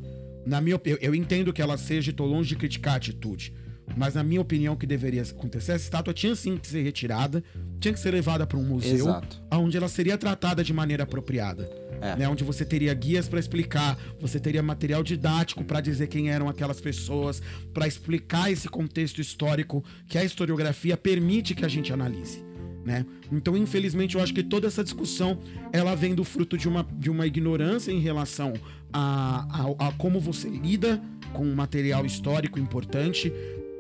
na 0.51 0.61
minha 0.61 0.79
eu, 0.85 0.99
eu 1.01 1.15
entendo 1.15 1.53
que 1.53 1.63
ela 1.63 1.79
seja, 1.79 2.11
estou 2.11 2.27
longe 2.27 2.49
de 2.49 2.57
criticar 2.57 2.95
a 2.95 2.97
atitude. 2.97 3.55
Mas 3.97 4.15
na 4.15 4.23
minha 4.23 4.41
opinião, 4.41 4.75
o 4.75 4.77
que 4.77 4.87
deveria 4.87 5.23
acontecer, 5.23 5.73
essa 5.73 5.85
estátua 5.85 6.13
tinha 6.13 6.35
sim 6.35 6.57
que 6.57 6.67
ser 6.67 6.83
retirada, 6.83 7.43
tinha 7.79 7.95
que 7.95 8.01
ser 8.01 8.11
levada 8.13 8.47
para 8.47 8.59
um 8.59 8.63
museu, 8.63 9.07
Exato. 9.07 9.41
onde 9.53 9.77
ela 9.77 9.89
seria 9.89 10.19
tratada 10.19 10.63
de 10.63 10.73
maneira 10.73 11.05
apropriada. 11.05 11.71
É. 12.01 12.17
Né, 12.17 12.29
onde 12.29 12.43
você 12.43 12.65
teria 12.65 12.95
guias 12.95 13.29
para 13.29 13.39
explicar, 13.39 13.99
você 14.19 14.41
teria 14.41 14.63
material 14.63 15.03
didático 15.03 15.63
para 15.63 15.83
dizer 15.83 16.07
quem 16.07 16.31
eram 16.31 16.49
aquelas 16.49 16.81
pessoas, 16.81 17.43
para 17.75 17.87
explicar 17.87 18.51
esse 18.51 18.69
contexto 18.69 19.21
histórico 19.21 19.85
que 20.09 20.17
a 20.17 20.25
historiografia 20.25 20.97
permite 20.97 21.55
que 21.55 21.65
a 21.65 21.69
gente 21.69 21.93
analise. 21.93 22.43
né? 22.87 23.05
Então, 23.31 23.55
infelizmente, 23.55 24.15
eu 24.15 24.23
acho 24.23 24.33
que 24.33 24.43
toda 24.43 24.67
essa 24.67 24.83
discussão 24.83 25.39
ela 25.73 25.95
vem 25.95 26.15
do 26.15 26.25
fruto 26.25 26.57
de 26.57 26.69
uma, 26.69 26.89
de 26.99 27.11
uma 27.11 27.27
ignorância 27.27 27.93
em 27.93 28.01
relação 28.01 28.55
a, 28.93 29.47
a, 29.79 29.89
a 29.89 29.93
como 29.93 30.21
você 30.21 30.49
lida 30.49 31.03
com 31.33 31.45
um 31.45 31.55
material 31.55 32.05
histórico 32.05 32.59
importante, 32.59 33.33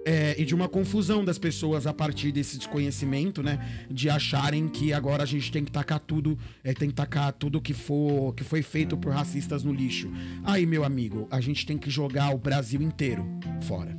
é, 0.05 0.35
e 0.41 0.45
de 0.45 0.55
uma 0.55 0.69
confusão 0.69 1.25
das 1.25 1.39
pessoas 1.39 1.87
a 1.87 1.93
partir 1.93 2.33
desse 2.33 2.57
desconhecimento, 2.57 3.43
né? 3.43 3.85
De 3.91 4.09
acharem 4.09 4.69
que 4.69 4.93
agora 4.93 5.23
a 5.23 5.27
gente 5.27 5.53
tem 5.53 5.65
que 5.65 5.71
tacar 5.71 6.01
tudo, 6.01 6.39
é, 6.65 6.73
tem 6.73 6.89
que 6.89 6.95
tacar 6.95 7.33
tudo 7.33 7.61
que 7.61 7.75
for 7.75 8.35
que 8.35 8.45
foi 8.45 8.63
feito 8.63 8.97
por 8.97 9.13
racistas 9.13 9.63
no 9.63 9.73
lixo. 9.73 10.11
Aí, 10.45 10.65
meu 10.65 10.85
amigo, 10.85 11.29
a 11.31 11.41
gente 11.41 11.67
tem 11.67 11.77
que 11.77 11.91
jogar 11.91 12.35
o 12.35 12.39
Brasil 12.39 12.81
inteiro 12.81 13.27
fora. 13.63 13.97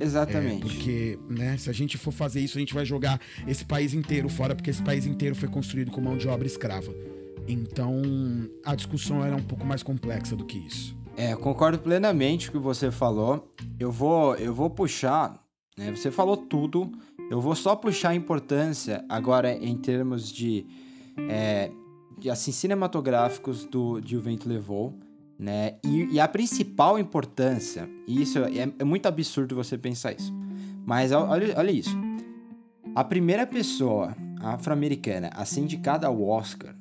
Exatamente. 0.00 0.58
É, 0.58 0.60
porque, 0.60 1.18
né, 1.28 1.56
se 1.56 1.68
a 1.68 1.72
gente 1.72 1.98
for 1.98 2.12
fazer 2.12 2.40
isso, 2.40 2.56
a 2.56 2.60
gente 2.60 2.72
vai 2.72 2.84
jogar 2.84 3.20
esse 3.46 3.64
país 3.64 3.92
inteiro 3.92 4.28
fora, 4.28 4.54
porque 4.54 4.70
esse 4.70 4.82
país 4.82 5.06
inteiro 5.06 5.34
foi 5.34 5.48
construído 5.48 5.90
com 5.90 6.00
mão 6.00 6.16
de 6.16 6.28
obra 6.28 6.46
escrava. 6.46 6.94
Então, 7.48 8.02
a 8.64 8.74
discussão 8.74 9.24
era 9.24 9.34
um 9.34 9.42
pouco 9.42 9.64
mais 9.64 9.82
complexa 9.82 10.36
do 10.36 10.44
que 10.44 10.58
isso. 10.58 10.94
É, 11.16 11.34
concordo 11.34 11.78
plenamente 11.78 12.50
com 12.50 12.58
o 12.58 12.60
que 12.60 12.64
você 12.64 12.90
falou. 12.90 13.50
Eu 13.80 13.90
vou, 13.90 14.36
eu 14.36 14.54
vou 14.54 14.68
puxar, 14.70 15.42
né? 15.76 15.90
Você 15.90 16.10
falou 16.10 16.36
tudo. 16.36 16.92
Eu 17.30 17.40
vou 17.40 17.56
só 17.56 17.74
puxar 17.74 18.10
a 18.10 18.14
importância 18.14 19.04
agora 19.08 19.52
em 19.52 19.76
termos 19.76 20.30
de, 20.30 20.66
é, 21.28 21.70
de 22.18 22.30
assim 22.30 22.52
cinematográficos 22.52 23.64
do 23.64 24.00
de 24.00 24.16
O 24.16 24.20
Vento 24.20 24.48
Levou, 24.48 24.94
né? 25.38 25.76
E, 25.84 26.14
e 26.14 26.20
a 26.20 26.28
principal 26.28 26.98
importância, 26.98 27.88
e 28.06 28.22
isso 28.22 28.38
é, 28.38 28.72
é, 28.78 28.84
muito 28.84 29.06
absurdo 29.06 29.54
você 29.54 29.76
pensar 29.76 30.12
isso, 30.12 30.32
mas 30.86 31.12
olha, 31.12 31.54
olha 31.56 31.70
isso. 31.70 31.96
A 32.94 33.04
primeira 33.04 33.46
pessoa 33.46 34.16
afro-americana 34.40 35.30
a 35.34 35.44
ser 35.44 35.60
indicada 35.60 36.06
ao 36.06 36.22
Oscar, 36.22 36.74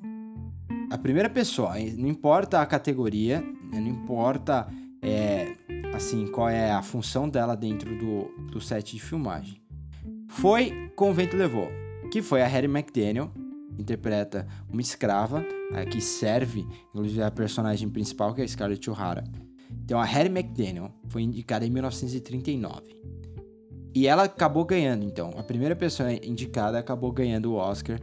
a 0.89 0.97
primeira 0.97 1.29
pessoa, 1.29 1.73
não 1.97 2.07
importa 2.07 2.61
a 2.61 2.65
categoria, 2.65 3.41
né? 3.41 3.79
Não 3.79 3.89
importa 3.89 4.67
é, 5.01 5.55
assim 5.93 6.27
qual 6.27 6.49
é 6.49 6.71
a 6.71 6.81
função 6.81 7.27
dela 7.27 7.55
dentro 7.55 7.97
do, 7.97 8.25
do 8.51 8.61
set 8.61 8.95
de 8.95 9.01
filmagem. 9.01 9.61
Foi 10.29 10.91
com 10.95 11.11
o 11.11 11.13
vento 11.13 11.35
levou, 11.35 11.67
que 12.11 12.21
foi 12.21 12.41
a 12.41 12.47
Harry 12.47 12.67
McDaniel, 12.67 13.31
interpreta 13.77 14.47
uma 14.69 14.81
escrava 14.81 15.45
é, 15.73 15.85
que 15.85 16.01
serve, 16.01 16.65
inclusive 16.89 17.21
a 17.21 17.31
personagem 17.31 17.89
principal 17.89 18.33
que 18.33 18.41
é 18.41 18.43
a 18.43 18.47
Scarlett 18.47 18.89
O'Hara. 18.89 19.23
Então 19.83 19.99
a 19.99 20.05
Harry 20.05 20.29
McDaniel 20.29 20.91
foi 21.09 21.21
indicada 21.21 21.65
em 21.65 21.69
1939. 21.69 22.97
E 23.93 24.07
ela 24.07 24.23
acabou 24.23 24.63
ganhando, 24.63 25.03
então. 25.03 25.33
A 25.37 25.43
primeira 25.43 25.75
pessoa 25.75 26.11
indicada 26.13 26.77
acabou 26.77 27.11
ganhando 27.11 27.53
o 27.53 27.55
Oscar 27.55 27.99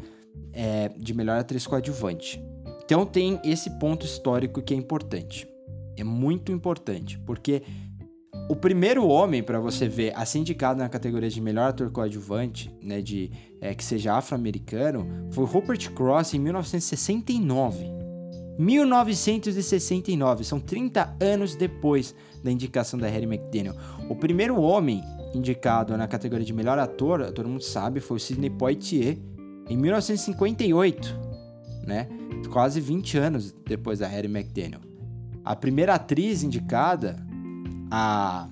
é, 0.52 0.88
de 0.88 1.14
melhor 1.14 1.38
atriz 1.38 1.66
coadjuvante. 1.66 2.42
Então 2.84 3.06
tem 3.06 3.40
esse 3.44 3.70
ponto 3.78 4.04
histórico 4.04 4.62
que 4.62 4.74
é 4.74 4.76
importante 4.76 5.48
é 5.96 6.04
muito 6.04 6.52
importante, 6.52 7.18
porque 7.20 7.62
o 8.48 8.56
primeiro 8.56 9.06
homem 9.06 9.42
para 9.42 9.58
você 9.58 9.88
ver 9.88 10.12
a 10.14 10.24
ser 10.26 10.40
indicado 10.40 10.78
na 10.78 10.88
categoria 10.88 11.30
de 11.30 11.40
melhor 11.40 11.68
ator 11.68 11.90
coadjuvante, 11.90 12.70
né, 12.82 13.00
de 13.00 13.30
é, 13.60 13.74
que 13.74 13.84
seja 13.84 14.14
afro-americano, 14.14 15.06
foi 15.30 15.44
Rupert 15.44 15.92
Cross 15.92 16.34
em 16.34 16.38
1969. 16.38 17.92
1969, 18.56 20.44
são 20.44 20.60
30 20.60 21.16
anos 21.20 21.56
depois 21.56 22.14
da 22.42 22.52
indicação 22.52 22.98
da 22.98 23.08
Harry 23.08 23.24
McDaniel. 23.24 23.74
O 24.08 24.14
primeiro 24.14 24.60
homem 24.60 25.02
indicado 25.34 25.96
na 25.96 26.06
categoria 26.06 26.46
de 26.46 26.52
melhor 26.52 26.78
ator, 26.78 27.32
todo 27.32 27.48
mundo 27.48 27.64
sabe, 27.64 27.98
foi 27.98 28.16
o 28.16 28.20
Sidney 28.20 28.50
Poitier 28.50 29.18
em 29.68 29.76
1958, 29.76 31.23
né? 31.86 32.08
Quase 32.50 32.80
20 32.80 33.18
anos 33.18 33.52
depois 33.66 33.98
da 33.98 34.06
Harry 34.06 34.28
McDaniel. 34.28 34.80
A 35.44 35.54
primeira 35.54 35.94
atriz 35.94 36.42
indicada, 36.42 37.16
a, 37.90 38.48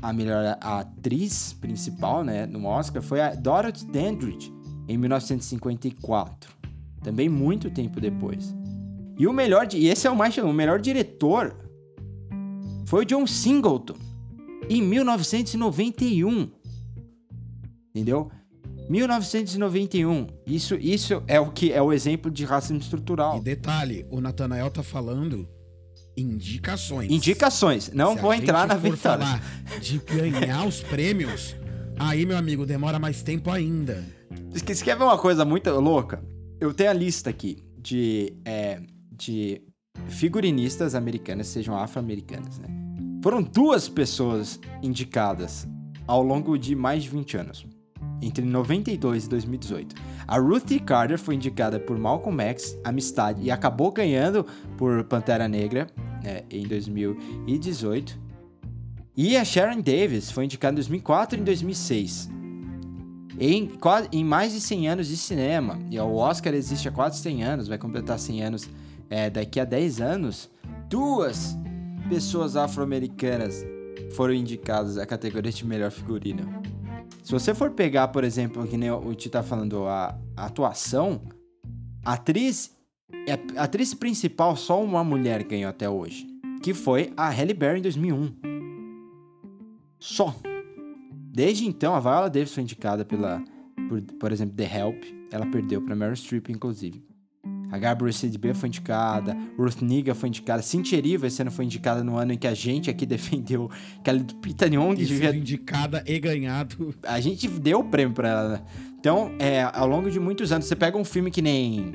a 0.00 0.12
melhor 0.12 0.58
atriz 0.60 1.52
principal, 1.52 2.24
né, 2.24 2.46
no 2.46 2.66
Oscar, 2.66 3.02
foi 3.02 3.20
a 3.20 3.34
Dorothy 3.34 3.86
Dandridge, 3.86 4.52
em 4.88 4.96
1954. 4.98 6.50
Também 7.02 7.28
muito 7.28 7.70
tempo 7.70 8.00
depois. 8.00 8.54
E 9.18 9.26
o 9.26 9.32
melhor, 9.32 9.68
e 9.72 9.86
esse 9.86 10.06
é 10.06 10.10
o 10.10 10.16
mais 10.16 10.36
o 10.38 10.52
melhor 10.52 10.80
diretor 10.80 11.56
foi 12.92 13.04
o 13.04 13.06
John 13.06 13.26
Singleton, 13.26 13.94
em 14.68 14.82
1991. 14.82 16.50
Entendeu? 17.88 18.30
1991. 18.88 20.26
Isso, 20.46 20.74
isso 20.74 21.22
é 21.26 21.40
o 21.40 21.50
que 21.50 21.72
é 21.72 21.80
o 21.80 21.92
exemplo 21.92 22.30
de 22.30 22.44
racismo 22.44 22.78
estrutural. 22.78 23.38
E 23.38 23.40
detalhe, 23.40 24.06
o 24.10 24.20
Nathanael 24.20 24.70
tá 24.70 24.82
falando 24.82 25.48
indicações. 26.16 27.10
Indicações. 27.10 27.90
Não 27.92 28.14
Se 28.14 28.20
vou 28.20 28.34
entrar 28.34 28.66
na 28.66 28.74
vitória. 28.74 29.26
falar 29.26 29.42
de 29.80 29.98
ganhar 29.98 30.66
os 30.66 30.82
prêmios, 30.82 31.56
aí, 31.98 32.26
meu 32.26 32.36
amigo, 32.36 32.66
demora 32.66 32.98
mais 32.98 33.22
tempo 33.22 33.50
ainda. 33.50 34.04
Você 34.50 34.84
quer 34.84 34.96
ver 34.96 35.04
uma 35.04 35.18
coisa 35.18 35.44
muito 35.44 35.70
louca? 35.70 36.22
Eu 36.60 36.72
tenho 36.74 36.90
a 36.90 36.94
lista 36.94 37.30
aqui 37.30 37.64
de, 37.78 38.34
é, 38.44 38.80
de 39.10 39.62
figurinistas 40.06 40.94
americanas, 40.94 41.48
sejam 41.48 41.76
afro-americanas, 41.76 42.58
né? 42.58 42.68
Foram 43.22 43.42
duas 43.42 43.88
pessoas 43.88 44.60
indicadas 44.82 45.66
ao 46.06 46.22
longo 46.22 46.58
de 46.58 46.74
mais 46.74 47.04
de 47.04 47.08
20 47.08 47.36
anos 47.36 47.66
entre 48.22 48.44
92 48.44 49.24
e 49.24 49.28
2018. 49.28 49.94
A 50.26 50.38
Ruthie 50.38 50.78
Carter 50.80 51.18
foi 51.18 51.34
indicada 51.34 51.78
por 51.78 51.98
Malcolm 51.98 52.40
X, 52.42 52.78
Amistade, 52.84 53.42
e 53.42 53.50
acabou 53.50 53.90
ganhando 53.90 54.46
por 54.78 55.04
Pantera 55.04 55.48
Negra 55.48 55.88
né, 56.22 56.42
em 56.50 56.66
2018. 56.66 58.18
E 59.16 59.36
a 59.36 59.44
Sharon 59.44 59.80
Davis 59.80 60.30
foi 60.30 60.44
indicada 60.44 60.72
em 60.72 60.76
2004 60.76 61.38
e 61.38 61.40
em 61.40 61.44
2006. 61.44 62.30
Em, 63.38 63.70
em 64.12 64.24
mais 64.24 64.52
de 64.52 64.60
100 64.60 64.88
anos 64.88 65.08
de 65.08 65.16
cinema, 65.16 65.78
e 65.90 65.98
o 65.98 66.14
Oscar 66.14 66.54
existe 66.54 66.88
há 66.88 66.92
quase 66.92 67.18
100 67.18 67.44
anos, 67.44 67.68
vai 67.68 67.78
completar 67.78 68.18
100 68.18 68.44
anos 68.44 68.70
é, 69.10 69.28
daqui 69.28 69.58
a 69.58 69.64
10 69.64 70.00
anos, 70.00 70.50
duas 70.88 71.56
pessoas 72.08 72.56
afro-americanas 72.56 73.64
foram 74.12 74.34
indicadas 74.34 74.98
à 74.98 75.06
categoria 75.06 75.50
de 75.50 75.66
melhor 75.66 75.90
figurino. 75.90 76.62
Se 77.22 77.30
você 77.30 77.54
for 77.54 77.70
pegar, 77.70 78.08
por 78.08 78.24
exemplo, 78.24 78.66
que 78.66 78.76
nem 78.76 78.90
o 78.90 79.14
Ti 79.14 79.30
tá 79.30 79.42
falando, 79.44 79.86
a, 79.86 80.18
a 80.36 80.46
atuação, 80.46 81.22
a 82.04 82.14
atriz, 82.14 82.76
a 83.56 83.62
atriz 83.62 83.94
principal, 83.94 84.56
só 84.56 84.82
uma 84.82 85.04
mulher 85.04 85.44
ganhou 85.44 85.70
até 85.70 85.88
hoje, 85.88 86.26
que 86.62 86.74
foi 86.74 87.12
a 87.16 87.28
Halle 87.30 87.54
Berry 87.54 87.78
em 87.78 87.82
2001. 87.82 88.34
Só. 90.00 90.34
Desde 91.32 91.64
então, 91.64 91.94
a 91.94 92.00
Viola 92.00 92.28
Davis 92.28 92.52
foi 92.52 92.64
indicada 92.64 93.04
pela, 93.04 93.42
por, 93.88 94.02
por 94.18 94.32
exemplo, 94.32 94.56
The 94.56 94.78
Help. 94.78 95.04
Ela 95.30 95.46
perdeu 95.46 95.80
para 95.80 95.94
Meryl 95.94 96.16
Streep, 96.16 96.50
inclusive. 96.50 97.06
A 97.72 97.78
Gabrielle 97.78 98.12
CDB 98.12 98.52
foi 98.52 98.68
indicada, 98.68 99.34
Ruth 99.58 99.80
Niga 99.80 100.14
foi 100.14 100.28
indicada, 100.28 100.60
Cynthia 100.60 100.98
Erivo 100.98 101.24
esse 101.24 101.40
ano 101.40 101.50
foi 101.50 101.64
indicada 101.64 102.04
no 102.04 102.18
ano 102.18 102.34
em 102.34 102.36
que 102.36 102.46
a 102.46 102.52
gente 102.52 102.90
aqui 102.90 103.06
defendeu 103.06 103.70
que 104.04 104.10
a 104.10 104.12
Lupita 104.12 104.68
Nyong'o 104.68 104.94
devia... 104.94 105.34
indicada 105.34 106.04
e 106.06 106.20
ganhado. 106.20 106.94
A 107.02 107.18
gente 107.18 107.48
deu 107.48 107.80
o 107.80 107.84
prêmio 107.84 108.14
pra 108.14 108.28
ela, 108.28 108.48
né? 108.50 108.62
Então, 109.00 109.32
é, 109.38 109.62
ao 109.62 109.88
longo 109.88 110.10
de 110.10 110.20
muitos 110.20 110.52
anos, 110.52 110.66
você 110.66 110.76
pega 110.76 110.98
um 110.98 111.04
filme 111.04 111.30
que 111.30 111.40
nem... 111.40 111.92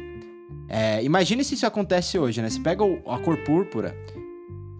É, 0.67 1.03
imagine 1.03 1.43
se 1.43 1.53
isso 1.53 1.67
acontece 1.67 2.17
hoje, 2.17 2.41
né? 2.41 2.49
Você 2.49 2.59
pega 2.59 2.83
o, 2.83 2.97
A 3.09 3.19
Cor 3.19 3.37
Púrpura, 3.43 3.95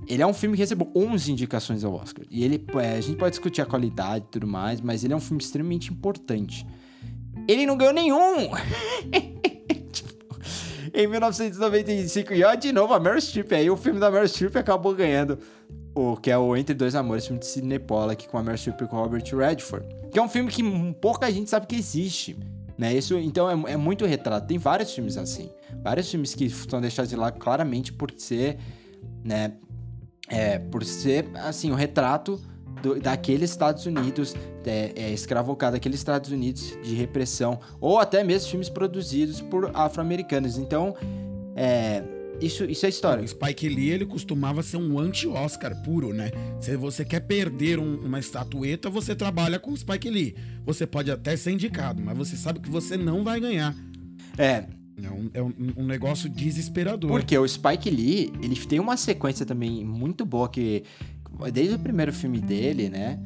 ele 0.08 0.24
é 0.24 0.26
um 0.26 0.34
filme 0.34 0.56
que 0.56 0.64
recebeu 0.64 0.92
11 0.96 1.32
indicações 1.32 1.84
ao 1.84 1.94
Oscar. 1.94 2.26
E 2.32 2.44
ele, 2.44 2.66
é, 2.82 2.98
a 2.98 3.02
gente 3.02 3.18
pode 3.18 3.32
discutir 3.32 3.62
a 3.62 3.68
qualidade 3.68 4.26
e 4.28 4.32
tudo 4.32 4.48
mais, 4.48 4.82
mas 4.82 5.04
ele 5.04 5.14
é 5.14 5.16
um 5.16 5.22
filme 5.22 5.44
extremamente 5.44 5.94
importante. 5.94 6.66
Ele 7.48 7.68
não 7.68 7.78
ganhou 7.78 7.94
nenhum! 7.94 8.50
em 10.98 11.08
1995. 11.08 12.34
E 12.34 12.44
ó, 12.44 12.56
de 12.56 12.72
novo, 12.72 12.94
a 12.94 13.00
Meryl 13.00 13.22
Streep. 13.22 13.52
Aí 13.54 13.70
o 13.70 13.78
filme 13.78 14.00
da 14.00 14.10
Meryl 14.10 14.28
Streep 14.28 14.56
acabou 14.56 14.96
ganhando 14.96 15.38
o 15.94 16.18
que 16.18 16.32
é 16.32 16.38
o 16.38 16.56
Entre 16.56 16.74
Dois 16.74 16.96
Amores, 16.96 17.26
filme 17.26 17.40
de 17.40 17.46
Sidney 17.46 17.80
Pollack 17.80 18.28
com 18.28 18.38
a 18.38 18.44
Meryl 18.44 18.58
Streep 18.58 18.82
e 18.82 18.88
com 18.88 18.98
o 18.98 19.00
Robert 19.02 19.24
Redford. 19.36 19.86
Que 20.12 20.18
é 20.18 20.22
um 20.22 20.28
filme 20.30 20.50
que 20.50 20.64
pouca 21.00 21.32
gente 21.32 21.50
sabe 21.50 21.68
que 21.68 21.76
existe. 21.76 22.38
Né? 22.78 22.94
Isso, 22.94 23.18
então, 23.18 23.50
é, 23.50 23.74
é 23.74 23.78
muito 23.78 24.06
retrato. 24.06 24.48
Tem 24.48 24.58
vários 24.58 24.92
filmes 24.94 25.18
assim. 25.18 25.50
Vários 25.84 26.10
filmes 26.10 26.34
que 26.34 26.50
são 26.50 26.82
deixados 26.82 27.10
de 27.10 27.16
lado 27.16 27.40
claramente 27.40 27.94
por 27.94 28.12
ser, 28.18 28.58
né? 29.24 29.54
É, 30.30 30.60
por 30.60 30.84
ser, 30.84 31.30
assim, 31.36 31.70
o 31.72 31.74
um 31.74 31.78
retrato 31.78 32.40
do, 32.82 33.00
daqueles 33.00 33.50
Estados 33.52 33.86
Unidos, 33.86 34.36
é, 34.66 34.92
é, 34.96 35.14
escravocado, 35.14 35.74
daqueles 35.74 36.00
Estados 36.00 36.32
Unidos 36.32 36.78
de 36.84 36.96
repressão, 36.96 37.60
ou 37.80 38.00
até 38.00 38.24
mesmo 38.24 38.50
filmes 38.50 38.70
produzidos 38.70 39.42
por 39.42 39.72
afro-americanos. 39.74 40.58
Então, 40.58 40.96
é, 41.56 42.04
isso, 42.40 42.64
isso 42.66 42.86
é 42.86 42.90
história. 42.90 43.24
O 43.24 43.28
Spike 43.28 43.68
Lee, 43.68 43.90
ele 43.90 44.06
costumava 44.06 44.62
ser 44.62 44.78
um 44.78 45.00
anti-Oscar 45.00 45.76
puro, 45.84 46.14
né? 46.14 46.32
Se 46.60 46.76
você 46.78 47.04
quer 47.04 47.22
perder 47.22 47.80
um- 47.80 47.96
uma 48.06 48.20
estatueta, 48.20 48.90
você 48.90 49.16
trabalha 49.16 49.58
com 49.58 49.72
o 49.72 49.78
Spike 49.78 50.10
Lee. 50.10 50.36
Você 50.66 50.86
pode 50.86 51.10
até 51.10 51.36
ser 51.36 51.52
indicado, 51.52 52.02
mas 52.04 52.16
você 52.18 52.36
sabe 52.38 52.60
que 52.60 52.70
você 52.70 52.96
não 52.96 53.24
vai 53.24 53.40
ganhar. 53.40 53.76
É, 54.38 54.66
É 55.00 55.10
um, 55.12 55.30
é 55.32 55.42
um- 55.44 55.54
um 55.78 55.86
negócio 55.86 56.28
desesperador. 56.28 57.12
Porque 57.12 57.38
o 57.38 57.48
Spike 57.48 57.88
Lee, 57.88 58.34
ele 58.42 58.56
tem 58.56 58.80
uma 58.80 58.98
sequência 58.98 59.46
também 59.46 59.86
muito 59.86 60.26
boa 60.26 60.50
que 60.50 60.84
desde 61.52 61.76
o 61.76 61.80
primeiro 61.80 62.12
filme 62.12 62.40
dele, 62.40 62.90
né, 62.90 63.20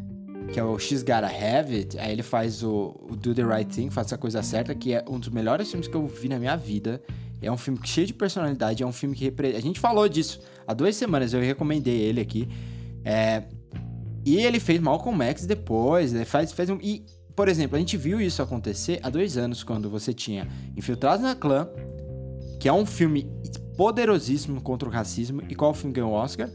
que 0.51 0.59
é 0.59 0.63
o 0.63 0.77
X 0.77 1.01
Gotta 1.01 1.27
Have 1.27 1.75
It, 1.75 1.97
aí 1.97 2.11
ele 2.11 2.23
faz 2.23 2.63
o, 2.63 2.95
o 3.09 3.15
Do 3.15 3.33
the 3.33 3.43
Right 3.43 3.73
Thing, 3.73 3.89
Faça 3.89 4.15
a 4.15 4.17
Coisa 4.17 4.41
Certa, 4.43 4.75
que 4.75 4.93
é 4.93 5.03
um 5.07 5.19
dos 5.19 5.29
melhores 5.29 5.69
filmes 5.69 5.87
que 5.87 5.95
eu 5.95 6.05
vi 6.05 6.27
na 6.27 6.37
minha 6.37 6.55
vida. 6.55 7.01
É 7.41 7.51
um 7.51 7.57
filme 7.57 7.79
cheio 7.83 8.05
de 8.05 8.13
personalidade, 8.13 8.83
é 8.83 8.85
um 8.85 8.91
filme 8.91 9.15
que 9.15 9.23
repre... 9.23 9.55
a 9.55 9.61
gente 9.61 9.79
falou 9.79 10.07
disso 10.07 10.39
há 10.67 10.73
duas 10.73 10.95
semanas, 10.95 11.33
eu 11.33 11.41
recomendei 11.41 11.99
ele 11.99 12.21
aqui. 12.21 12.47
É, 13.03 13.43
E 14.25 14.37
ele 14.37 14.59
fez 14.59 14.79
Malcolm 14.79 15.23
X 15.23 15.45
depois, 15.45 16.13
né? 16.13 16.25
faz, 16.25 16.53
um. 16.69 16.77
E, 16.81 17.03
por 17.35 17.47
exemplo, 17.47 17.75
a 17.75 17.79
gente 17.79 17.97
viu 17.97 18.21
isso 18.21 18.41
acontecer 18.41 18.99
há 19.01 19.09
dois 19.09 19.37
anos, 19.37 19.63
quando 19.63 19.89
você 19.89 20.13
tinha 20.13 20.47
Infiltrados 20.77 21.23
na 21.23 21.33
Clã, 21.33 21.67
que 22.59 22.67
é 22.67 22.73
um 22.73 22.85
filme 22.85 23.27
poderosíssimo 23.75 24.61
contra 24.61 24.87
o 24.87 24.91
racismo. 24.91 25.41
E 25.49 25.55
qual 25.55 25.73
filme 25.73 25.95
ganhou 25.95 26.11
o 26.11 26.13
Oscar? 26.13 26.49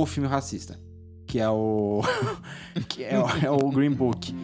O 0.00 0.06
filme 0.06 0.28
racista. 0.28 0.78
Que 1.26 1.38
é 1.40 1.48
o. 1.48 2.02
que 2.88 3.04
é 3.04 3.18
o, 3.18 3.26
é 3.46 3.50
o 3.50 3.70
Green 3.70 3.90
Book. 3.92 4.34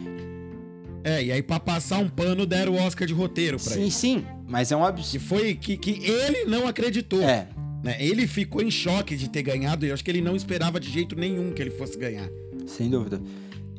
É, 1.03 1.23
e 1.23 1.31
aí 1.31 1.41
pra 1.43 1.59
passar 1.59 1.99
um 1.99 2.09
pano 2.09 2.45
deram 2.45 2.73
o 2.73 2.77
Oscar 2.77 3.07
de 3.07 3.13
roteiro 3.13 3.57
pra 3.59 3.73
Sim, 3.73 3.81
ele. 3.81 3.91
sim, 3.91 4.25
mas 4.47 4.71
é 4.71 4.75
um 4.75 4.81
Que 4.81 4.87
absurdo. 4.87 5.25
foi 5.25 5.53
que, 5.53 5.77
que 5.77 5.91
ele 6.03 6.45
não 6.45 6.67
acreditou. 6.67 7.21
É, 7.21 7.47
né? 7.83 7.95
Ele 7.99 8.25
ficou 8.25 8.61
em 8.61 8.71
choque 8.71 9.15
de 9.15 9.29
ter 9.29 9.43
ganhado 9.43 9.85
e 9.85 9.89
eu 9.89 9.93
acho 9.93 10.03
que 10.03 10.09
ele 10.09 10.21
não 10.21 10.35
esperava 10.35 10.79
de 10.79 10.89
jeito 10.89 11.15
nenhum 11.15 11.51
que 11.51 11.61
ele 11.61 11.71
fosse 11.71 11.97
ganhar. 11.97 12.27
sem 12.65 12.89
dúvida. 12.89 13.21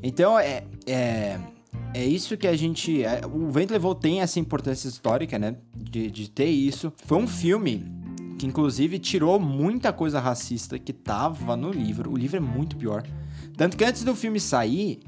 Então, 0.02 0.38
é. 0.38 0.62
É, 0.86 1.38
é 1.94 2.04
isso 2.04 2.36
que 2.36 2.46
a 2.46 2.56
gente. 2.56 3.02
é, 3.02 3.20
o 3.26 3.50
Vento 3.50 3.72
Levou 3.72 3.94
tem 3.94 4.20
essa 4.20 4.38
importância 4.38 4.86
histórica, 4.86 5.36
né? 5.36 5.56
De, 5.74 6.08
de 6.10 6.30
ter 6.30 6.46
isso. 6.46 6.92
Foi 7.06 7.18
um 7.18 7.26
filme 7.26 7.84
que, 8.38 8.46
inclusive, 8.46 8.98
tirou 8.98 9.38
muita 9.40 9.92
coisa 9.92 10.20
racista 10.20 10.78
que 10.78 10.92
tava 10.92 11.56
no 11.56 11.70
livro. 11.70 12.12
O 12.12 12.16
livro 12.16 12.36
é 12.36 12.40
muito 12.40 12.76
pior. 12.76 13.02
Tanto 13.56 13.76
que 13.76 13.84
antes 13.84 14.04
do 14.04 14.14
filme 14.14 14.38
sair, 14.38 15.00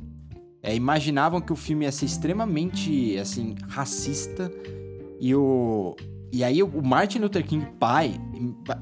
é, 0.63 0.75
imaginavam 0.75 1.41
que 1.41 1.53
o 1.53 1.57
filme 1.57 1.85
ia 1.85 1.93
ser 1.93 2.07
extremamente, 2.07 3.17
assim, 3.19 3.55
racista. 3.69 4.51
E 5.21 5.35
o. 5.35 5.95
E 6.33 6.45
aí 6.45 6.63
o 6.63 6.83
Martin 6.83 7.21
Luther 7.21 7.45
King 7.45 7.67
pai, 7.79 8.21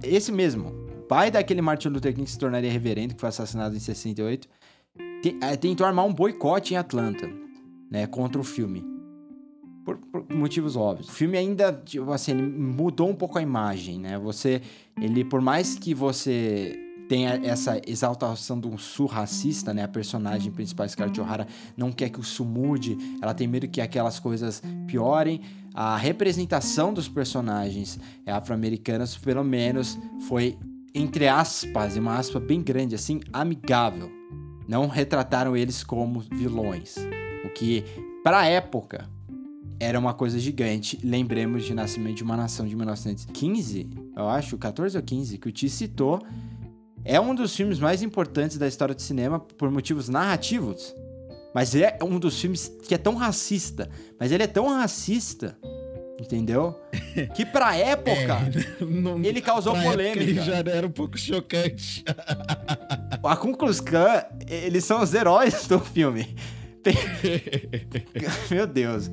esse 0.02 0.32
mesmo, 0.32 0.72
pai 1.08 1.30
daquele 1.30 1.62
Martin 1.62 1.88
Luther 1.88 2.12
King 2.12 2.24
que 2.24 2.30
se 2.30 2.38
tornaria 2.38 2.70
reverendo, 2.70 3.14
que 3.14 3.20
foi 3.20 3.28
assassinado 3.28 3.76
em 3.76 3.78
68, 3.78 4.48
te- 5.22 5.38
eh, 5.40 5.56
tentou 5.56 5.86
armar 5.86 6.04
um 6.04 6.12
boicote 6.12 6.74
em 6.74 6.76
Atlanta, 6.76 7.30
né, 7.88 8.04
contra 8.08 8.40
o 8.40 8.44
filme. 8.44 8.84
Por, 9.86 9.98
por 9.98 10.26
motivos 10.34 10.74
óbvios. 10.74 11.08
O 11.08 11.12
filme 11.12 11.38
ainda, 11.38 11.72
tipo 11.72 12.10
assim, 12.10 12.34
mudou 12.34 13.08
um 13.08 13.14
pouco 13.14 13.38
a 13.38 13.42
imagem, 13.42 14.00
né? 14.00 14.18
Você, 14.18 14.60
ele, 15.00 15.24
por 15.24 15.40
mais 15.40 15.78
que 15.78 15.94
você 15.94 16.76
tenha 17.08 17.40
essa 17.44 17.80
exaltação 17.86 18.58
de 18.58 18.66
um 18.66 18.76
sul 18.76 19.06
racista, 19.06 19.72
né? 19.72 19.84
A 19.84 19.88
personagem 19.88 20.50
principal, 20.50 20.88
Scarlett 20.88 21.20
O'Hara, 21.20 21.46
não 21.76 21.92
quer 21.92 22.08
que 22.10 22.18
o 22.18 22.24
sul 22.24 22.46
mude, 22.46 22.98
ela 23.22 23.32
tem 23.32 23.46
medo 23.46 23.68
que 23.68 23.80
aquelas 23.80 24.18
coisas 24.18 24.60
piorem. 24.88 25.40
A 25.72 25.96
representação 25.96 26.92
dos 26.92 27.08
personagens 27.08 28.00
afro-americanos, 28.26 29.16
pelo 29.16 29.44
menos, 29.44 29.96
foi, 30.26 30.58
entre 30.92 31.28
aspas, 31.28 31.94
e 31.94 32.00
uma 32.00 32.16
aspa 32.16 32.40
bem 32.40 32.60
grande, 32.60 32.96
assim, 32.96 33.20
amigável. 33.32 34.10
Não 34.66 34.88
retrataram 34.88 35.56
eles 35.56 35.84
como 35.84 36.18
vilões. 36.18 36.96
O 37.44 37.50
que, 37.50 37.84
pra 38.24 38.46
época, 38.46 39.08
era 39.78 39.98
uma 39.98 40.14
coisa 40.14 40.38
gigante. 40.38 40.98
Lembremos 41.04 41.64
de 41.64 41.74
Nascimento 41.74 42.16
de 42.16 42.22
uma 42.24 42.36
Nação 42.36 42.66
de 42.66 42.74
1915, 42.76 43.88
eu 44.16 44.28
acho, 44.28 44.56
14 44.58 44.96
ou 44.96 45.02
15, 45.02 45.38
que 45.38 45.48
o 45.48 45.52
Ti 45.52 45.68
citou. 45.68 46.20
É 47.04 47.20
um 47.20 47.34
dos 47.34 47.54
filmes 47.54 47.78
mais 47.78 48.02
importantes 48.02 48.58
da 48.58 48.66
história 48.66 48.94
do 48.94 49.00
cinema 49.02 49.38
por 49.38 49.70
motivos 49.70 50.08
narrativos. 50.08 50.94
Mas 51.54 51.74
é 51.74 51.96
um 52.02 52.18
dos 52.18 52.38
filmes 52.40 52.70
que 52.86 52.94
é 52.94 52.98
tão 52.98 53.14
racista. 53.14 53.88
Mas 54.18 54.32
ele 54.32 54.42
é 54.42 54.46
tão 54.46 54.68
racista, 54.68 55.56
entendeu? 56.20 56.74
Que 57.34 57.46
pra 57.46 57.74
época, 57.76 58.38
Não- 58.84 59.22
Ele 59.24 59.40
causou 59.40 59.72
polêmica. 59.74 60.20
Ele 60.22 60.34
já 60.42 60.56
era 60.56 60.86
um 60.86 60.90
pouco 60.90 61.16
chocante. 61.16 62.04
a 63.22 63.36
Ku 63.36 63.56
Klux 63.56 63.80
Klan, 63.80 64.22
eles 64.46 64.84
são 64.84 65.00
os 65.02 65.14
heróis 65.14 65.66
do 65.66 65.78
filme. 65.80 66.36
Meu 68.50 68.66
Deus. 68.66 69.10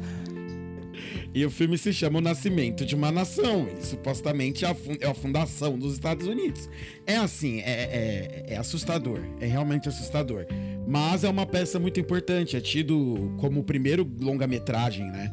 E 1.33 1.43
o 1.45 1.49
filme 1.49 1.77
se 1.77 1.91
chama 1.91 2.19
O 2.19 2.21
Nascimento 2.21 2.85
de 2.85 2.93
uma 2.95 3.11
Nação. 3.11 3.67
Ele 3.67 3.81
supostamente 3.81 4.65
é 4.65 4.67
a, 4.67 4.75
é 5.01 5.07
a 5.07 5.13
fundação 5.15 5.77
dos 5.79 5.93
Estados 5.93 6.27
Unidos. 6.27 6.69
É 7.07 7.15
assim, 7.15 7.59
é, 7.61 8.43
é- 8.47 8.53
é 8.53 8.57
assustador. 8.57 9.19
É 9.39 9.47
realmente 9.47 9.89
assustador. 9.89 10.45
Mas 10.87 11.23
é 11.23 11.29
uma 11.29 11.45
peça 11.45 11.79
muito 11.79 11.99
importante. 11.99 12.55
É 12.55 12.61
tido 12.61 13.33
como 13.39 13.61
o 13.61 13.63
primeiro 13.63 14.07
longa-metragem, 14.19 15.05
né? 15.11 15.31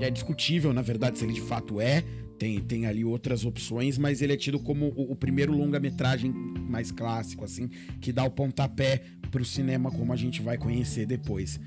É 0.00 0.10
discutível, 0.10 0.74
na 0.74 0.82
verdade, 0.82 1.18
se 1.18 1.24
ele 1.24 1.32
de 1.32 1.40
fato 1.40 1.80
é. 1.80 2.04
Tem, 2.38 2.58
tem 2.60 2.86
ali 2.86 3.04
outras 3.04 3.44
opções, 3.44 3.98
mas 3.98 4.22
ele 4.22 4.32
é 4.32 4.36
tido 4.36 4.58
como 4.58 4.86
o, 4.96 5.12
o 5.12 5.16
primeiro 5.16 5.52
longa-metragem 5.52 6.32
mais 6.32 6.90
clássico, 6.90 7.44
assim, 7.44 7.68
que 8.00 8.12
dá 8.12 8.24
o 8.24 8.30
pontapé 8.30 9.02
pro 9.30 9.44
cinema 9.44 9.90
como 9.90 10.10
a 10.10 10.16
gente 10.16 10.40
vai 10.40 10.56
conhecer 10.56 11.04
depois. 11.04 11.60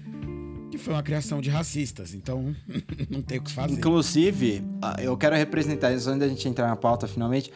Que 0.73 0.77
foi 0.79 0.95
uma 0.95 1.03
criação 1.03 1.39
de 1.39 1.51
racistas, 1.51 2.15
então 2.15 2.55
não 3.07 3.21
tem 3.21 3.38
o 3.38 3.43
que 3.43 3.51
fazer. 3.51 3.75
Inclusive, 3.75 4.63
ah, 4.81 4.95
eu 4.99 5.15
quero 5.15 5.36
representar 5.36 5.93
isso 5.93 6.09
antes 6.09 6.21
da 6.21 6.27
gente 6.27 6.49
entrar 6.49 6.67
na 6.67 6.75
pauta 6.75 7.07
finalmente. 7.07 7.53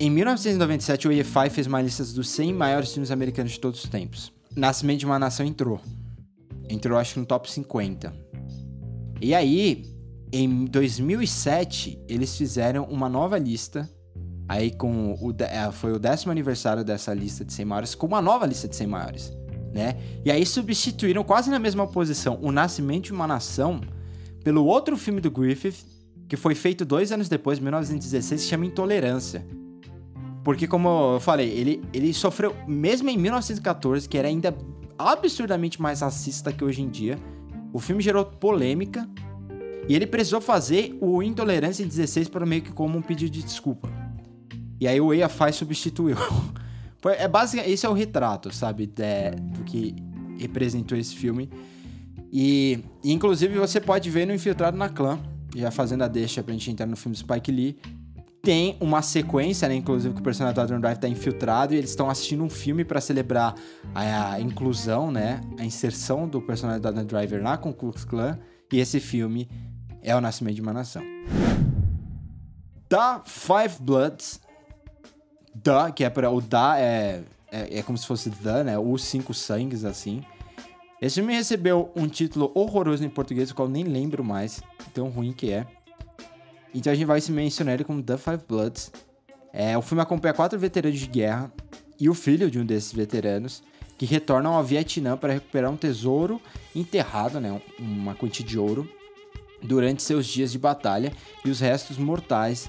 Em 0.00 0.10
1997, 0.10 1.06
o 1.06 1.12
EFI 1.12 1.48
fez 1.48 1.68
uma 1.68 1.80
lista 1.80 2.02
dos 2.02 2.28
100 2.30 2.52
maiores 2.52 2.92
filmes 2.92 3.12
americanos 3.12 3.52
de 3.52 3.60
todos 3.60 3.84
os 3.84 3.88
tempos. 3.88 4.32
Nascimento 4.56 4.98
de 4.98 5.06
uma 5.06 5.16
Nação 5.16 5.46
entrou. 5.46 5.80
Entrou, 6.68 6.98
acho 6.98 7.14
que 7.14 7.20
no 7.20 7.26
top 7.26 7.48
50. 7.48 8.12
E 9.20 9.32
aí, 9.32 9.84
em 10.32 10.64
2007, 10.64 12.00
eles 12.08 12.36
fizeram 12.36 12.82
uma 12.86 13.08
nova 13.08 13.38
lista. 13.38 13.88
Aí, 14.48 14.72
com 14.72 15.12
o, 15.12 15.32
eh, 15.38 15.70
foi 15.70 15.92
o 15.92 16.00
décimo 16.00 16.32
aniversário 16.32 16.82
dessa 16.82 17.14
lista 17.14 17.44
de 17.44 17.52
100 17.52 17.64
maiores, 17.64 17.94
com 17.94 18.08
uma 18.08 18.20
nova 18.20 18.44
lista 18.44 18.66
de 18.66 18.74
100 18.74 18.86
maiores. 18.88 19.43
Né? 19.74 19.96
E 20.24 20.30
aí 20.30 20.46
substituíram 20.46 21.24
quase 21.24 21.50
na 21.50 21.58
mesma 21.58 21.84
posição 21.84 22.38
o 22.40 22.52
Nascimento 22.52 23.06
de 23.06 23.12
uma 23.12 23.26
Nação 23.26 23.80
pelo 24.44 24.64
outro 24.64 24.96
filme 24.96 25.20
do 25.20 25.32
Griffith, 25.32 25.84
que 26.28 26.36
foi 26.36 26.54
feito 26.54 26.84
dois 26.84 27.10
anos 27.10 27.28
depois, 27.28 27.58
1916, 27.58 28.42
que 28.42 28.48
chama 28.48 28.66
Intolerância. 28.66 29.44
Porque, 30.44 30.68
como 30.68 31.14
eu 31.14 31.20
falei, 31.20 31.48
ele, 31.48 31.82
ele 31.92 32.14
sofreu, 32.14 32.54
mesmo 32.68 33.10
em 33.10 33.18
1914, 33.18 34.08
que 34.08 34.16
era 34.16 34.28
ainda 34.28 34.54
absurdamente 34.96 35.82
mais 35.82 36.02
racista 36.02 36.52
que 36.52 36.62
hoje 36.62 36.80
em 36.80 36.88
dia, 36.88 37.18
o 37.72 37.80
filme 37.80 38.00
gerou 38.00 38.24
polêmica 38.24 39.08
e 39.88 39.96
ele 39.96 40.06
precisou 40.06 40.40
fazer 40.40 40.96
o 41.00 41.22
Intolerância 41.22 41.82
em 41.82 41.88
16 41.88 42.28
para 42.28 42.46
meio 42.46 42.62
que 42.62 42.70
como 42.70 42.96
um 42.96 43.02
pedido 43.02 43.32
de 43.32 43.42
desculpa. 43.42 43.88
E 44.80 44.86
aí 44.86 45.00
o 45.00 45.12
EFI 45.12 45.52
substituiu. 45.52 46.16
É 47.10 47.28
básica, 47.28 47.66
esse 47.68 47.84
é 47.84 47.88
o 47.88 47.92
retrato, 47.92 48.54
sabe, 48.54 48.86
de- 48.86 49.30
do 49.52 49.64
que 49.64 49.94
representou 50.38 50.96
esse 50.96 51.14
filme. 51.14 51.50
E, 52.32 52.80
inclusive 53.04 53.58
você 53.58 53.80
pode 53.80 54.10
ver 54.10 54.26
no 54.26 54.34
Infiltrado 54.34 54.76
na 54.76 54.88
Clã, 54.88 55.18
já 55.54 55.70
fazendo 55.70 56.02
a 56.02 56.08
deixa 56.08 56.42
pra 56.42 56.52
gente 56.52 56.70
entrar 56.70 56.86
no 56.86 56.96
filme 56.96 57.16
Spike 57.16 57.52
Lee. 57.52 57.76
Tem 58.42 58.76
uma 58.80 59.00
sequência, 59.00 59.66
né? 59.68 59.74
Inclusive 59.74 60.12
que 60.14 60.20
o 60.20 60.22
personagem 60.24 60.54
do 60.54 60.60
Adam 60.60 60.80
Drive 60.80 60.98
tá 60.98 61.08
infiltrado 61.08 61.72
e 61.72 61.78
eles 61.78 61.90
estão 61.90 62.10
assistindo 62.10 62.42
um 62.44 62.50
filme 62.50 62.84
pra 62.84 63.00
celebrar 63.00 63.54
a, 63.94 64.32
a 64.32 64.40
inclusão, 64.40 65.10
né? 65.10 65.40
A 65.58 65.64
inserção 65.64 66.28
do 66.28 66.42
personagem 66.42 66.82
do 66.82 66.88
Adam 66.88 67.04
Driver 67.06 67.42
lá 67.42 67.56
com 67.56 67.70
o 67.70 67.72
Ku 67.72 67.86
Klux 67.86 68.04
Klan. 68.04 68.38
E 68.72 68.78
esse 68.80 69.00
filme 69.00 69.48
é 70.02 70.14
o 70.14 70.20
Nascimento 70.20 70.56
de 70.56 70.60
uma 70.60 70.72
Nação. 70.74 71.02
Da 72.90 73.22
Five 73.24 73.76
Bloods. 73.80 74.40
Da, 75.54 75.90
que 75.90 76.04
é 76.04 76.10
para 76.10 76.30
o 76.30 76.40
da 76.40 76.78
é, 76.78 77.22
é, 77.50 77.78
é 77.78 77.82
como 77.82 77.96
se 77.96 78.06
fosse 78.06 78.30
the, 78.30 78.64
né? 78.64 78.78
Os 78.78 79.04
cinco 79.04 79.32
sangues, 79.32 79.84
assim. 79.84 80.22
Esse 81.00 81.16
filme 81.16 81.34
recebeu 81.34 81.92
um 81.94 82.08
título 82.08 82.50
horroroso 82.54 83.04
em 83.04 83.08
português, 83.08 83.50
o 83.50 83.54
qual 83.54 83.68
nem 83.68 83.84
lembro 83.84 84.24
mais, 84.24 84.62
tão 84.92 85.08
ruim 85.08 85.32
que 85.32 85.52
é. 85.52 85.66
Então 86.74 86.92
a 86.92 86.96
gente 86.96 87.06
vai 87.06 87.20
se 87.20 87.30
mencionar 87.30 87.74
ele 87.74 87.84
como 87.84 88.02
The 88.02 88.16
Five 88.16 88.42
Bloods. 88.48 88.90
É, 89.52 89.78
o 89.78 89.82
filme 89.82 90.02
acompanha 90.02 90.34
quatro 90.34 90.58
veteranos 90.58 90.98
de 90.98 91.06
guerra 91.06 91.52
e 92.00 92.08
o 92.08 92.14
filho 92.14 92.50
de 92.50 92.58
um 92.58 92.66
desses 92.66 92.92
veteranos 92.92 93.62
que 93.96 94.04
retornam 94.04 94.54
ao 94.54 94.64
Vietnã 94.64 95.16
para 95.16 95.32
recuperar 95.32 95.70
um 95.70 95.76
tesouro 95.76 96.40
enterrado, 96.74 97.40
né, 97.40 97.60
uma 97.78 98.14
quantia 98.14 98.44
de 98.44 98.58
ouro, 98.58 98.90
durante 99.62 100.02
seus 100.02 100.26
dias 100.26 100.50
de 100.50 100.58
batalha 100.58 101.12
e 101.44 101.50
os 101.50 101.60
restos 101.60 101.96
mortais 101.96 102.68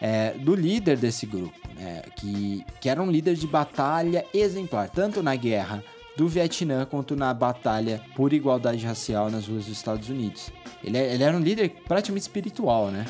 é, 0.00 0.32
do 0.32 0.54
líder 0.54 0.98
desse 0.98 1.24
grupo, 1.24 1.56
né, 1.76 2.02
que, 2.16 2.64
que 2.80 2.88
era 2.88 3.02
um 3.02 3.10
líder 3.10 3.34
de 3.34 3.46
batalha 3.46 4.24
exemplar, 4.32 4.88
tanto 4.88 5.22
na 5.22 5.36
guerra 5.36 5.84
do 6.16 6.26
Vietnã 6.26 6.86
quanto 6.86 7.14
na 7.14 7.32
batalha 7.34 8.00
por 8.14 8.32
igualdade 8.32 8.84
racial 8.84 9.30
nas 9.30 9.46
ruas 9.46 9.66
dos 9.66 9.76
Estados 9.76 10.08
Unidos. 10.08 10.50
Ele, 10.82 10.96
ele 10.98 11.22
era 11.22 11.36
um 11.36 11.40
líder 11.40 11.70
praticamente 11.86 12.22
espiritual, 12.22 12.90
né? 12.90 13.04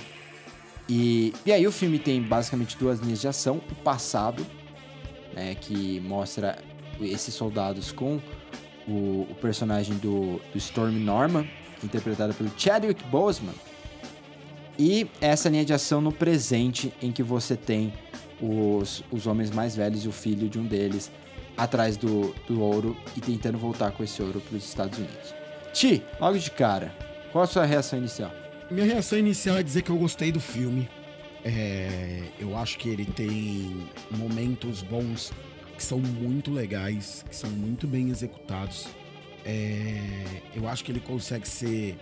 E, 0.88 1.32
e 1.44 1.52
aí 1.52 1.66
o 1.66 1.72
filme 1.72 1.98
tem 1.98 2.20
basicamente 2.20 2.76
duas 2.76 3.00
linhas 3.00 3.20
de 3.20 3.28
ação. 3.28 3.60
O 3.70 3.74
passado, 3.76 4.44
né, 5.32 5.54
que 5.54 6.00
mostra 6.00 6.58
esses 7.00 7.34
soldados 7.34 7.92
com 7.92 8.20
o, 8.86 9.26
o 9.30 9.36
personagem 9.40 9.96
do, 9.96 10.40
do 10.52 10.58
Storm 10.58 10.98
Norman, 10.98 11.48
interpretado 11.82 12.34
pelo 12.34 12.50
Chadwick 12.56 13.02
Boseman. 13.04 13.54
E 14.78 15.08
essa 15.20 15.48
linha 15.48 15.64
de 15.64 15.72
ação 15.72 16.00
no 16.00 16.12
presente, 16.12 16.92
em 17.00 17.10
que 17.10 17.22
você 17.22 17.56
tem 17.56 17.92
os, 18.40 19.02
os 19.10 19.26
homens 19.26 19.50
mais 19.50 19.74
velhos 19.76 20.04
e 20.04 20.08
o 20.08 20.12
filho 20.12 20.48
de 20.48 20.58
um 20.58 20.66
deles 20.66 21.10
atrás 21.56 21.96
do, 21.96 22.34
do 22.46 22.60
ouro 22.60 22.96
e 23.16 23.20
tentando 23.20 23.56
voltar 23.58 23.90
com 23.92 24.04
esse 24.04 24.20
ouro 24.22 24.40
para 24.40 24.56
os 24.56 24.64
Estados 24.64 24.98
Unidos. 24.98 25.34
Ti, 25.72 26.02
logo 26.20 26.38
de 26.38 26.50
cara, 26.50 26.94
qual 27.32 27.44
a 27.44 27.46
sua 27.46 27.64
reação 27.64 27.98
inicial? 27.98 28.32
Minha 28.70 28.86
reação 28.86 29.18
inicial 29.18 29.56
é 29.58 29.62
dizer 29.62 29.82
que 29.82 29.90
eu 29.90 29.98
gostei 29.98 30.32
do 30.32 30.40
filme. 30.40 30.88
É, 31.44 32.22
eu 32.38 32.56
acho 32.56 32.78
que 32.78 32.88
ele 32.88 33.04
tem 33.04 33.86
momentos 34.10 34.82
bons 34.82 35.32
que 35.76 35.82
são 35.82 36.00
muito 36.00 36.50
legais, 36.50 37.24
que 37.28 37.36
são 37.36 37.50
muito 37.50 37.86
bem 37.86 38.10
executados. 38.10 38.88
É, 39.44 40.42
eu 40.54 40.68
acho 40.68 40.82
que 40.82 40.90
ele 40.90 41.00
consegue 41.00 41.46
ser 41.48 41.96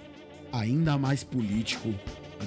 ainda 0.52 0.96
mais 0.96 1.22
político 1.22 1.92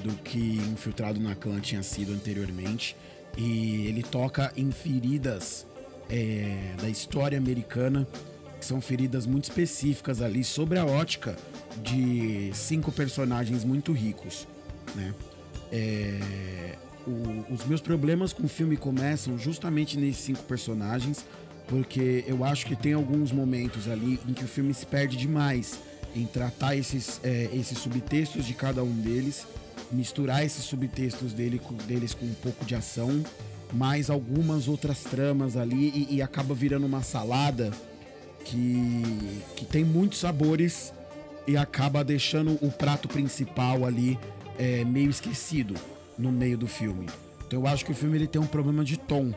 do 0.04 0.14
que 0.24 0.58
Infiltrado 0.72 1.20
na 1.20 1.36
Clã 1.36 1.60
tinha 1.60 1.84
sido 1.84 2.14
anteriormente. 2.14 2.96
E 3.38 3.86
ele 3.88 4.02
toca 4.02 4.52
em 4.58 4.72
feridas 4.72 5.66
é, 6.10 6.74
da 6.82 6.90
história 6.90 7.38
americana, 7.38 8.08
que 8.60 8.66
são 8.66 8.82
feridas 8.82 9.26
muito 9.26 9.46
específicas 9.46 10.22
ali 10.22 10.44
sobre 10.44 10.80
a 10.80 10.86
ótica 10.86 11.36
de 11.84 12.50
cinco 12.54 12.92
personagens 12.92 13.64
muito 13.64 13.92
ricos, 13.92 14.48
né? 14.96 15.14
É, 15.72 16.76
o, 17.06 17.54
os 17.54 17.66
meus 17.66 17.82
problemas 17.82 18.34
com 18.34 18.44
o 18.44 18.50
filme 18.50 18.76
começam 18.76 19.38
justamente 19.38 19.98
nesses 19.98 20.24
cinco 20.24 20.44
personagens, 20.44 21.26
porque 21.68 22.24
eu 22.28 22.44
acho 22.44 22.66
que 22.66 22.76
tem 22.76 22.94
alguns 22.94 23.32
momentos 23.32 23.88
ali 23.88 24.20
em 24.28 24.34
que 24.34 24.44
o 24.44 24.48
filme 24.48 24.74
se 24.74 24.86
perde 24.86 25.18
demais 25.18 25.80
em 26.16 26.26
tratar 26.26 26.76
esses, 26.76 27.20
é, 27.24 27.50
esses 27.54 27.78
subtextos 27.78 28.46
de 28.46 28.54
cada 28.54 28.84
um 28.84 28.94
deles, 28.94 29.46
misturar 29.92 30.44
esses 30.44 30.64
subtextos 30.64 31.34
dele, 31.34 31.62
deles 31.86 32.14
com 32.14 32.26
um 32.26 32.34
pouco 32.36 32.66
de 32.66 32.76
ação, 32.76 33.24
mais 33.74 34.10
algumas 34.10 34.68
outras 34.68 35.04
tramas 35.04 35.58
ali 35.58 36.08
e, 36.10 36.16
e 36.16 36.22
acaba 36.22 36.54
virando 36.54 36.86
uma 36.86 37.04
salada 37.04 37.72
que, 38.44 39.42
que 39.56 39.66
tem 39.66 39.84
muitos 39.84 40.20
sabores 40.20 40.94
e 41.46 41.58
acaba 41.58 42.04
deixando 42.04 42.58
o 42.62 42.72
prato 42.72 43.08
principal 43.08 43.86
ali 43.86 44.18
é, 44.58 44.84
meio 44.84 45.10
esquecido 45.10 45.76
no 46.18 46.32
meio 46.32 46.58
do 46.58 46.68
filme. 46.68 47.08
Então 47.46 47.62
eu 47.62 47.68
acho 47.68 47.86
que 47.86 47.92
o 47.92 47.96
filme 47.96 48.18
ele 48.18 48.28
tem 48.28 48.42
um 48.42 48.48
problema 48.48 48.84
de 48.84 48.98
tom 48.98 49.34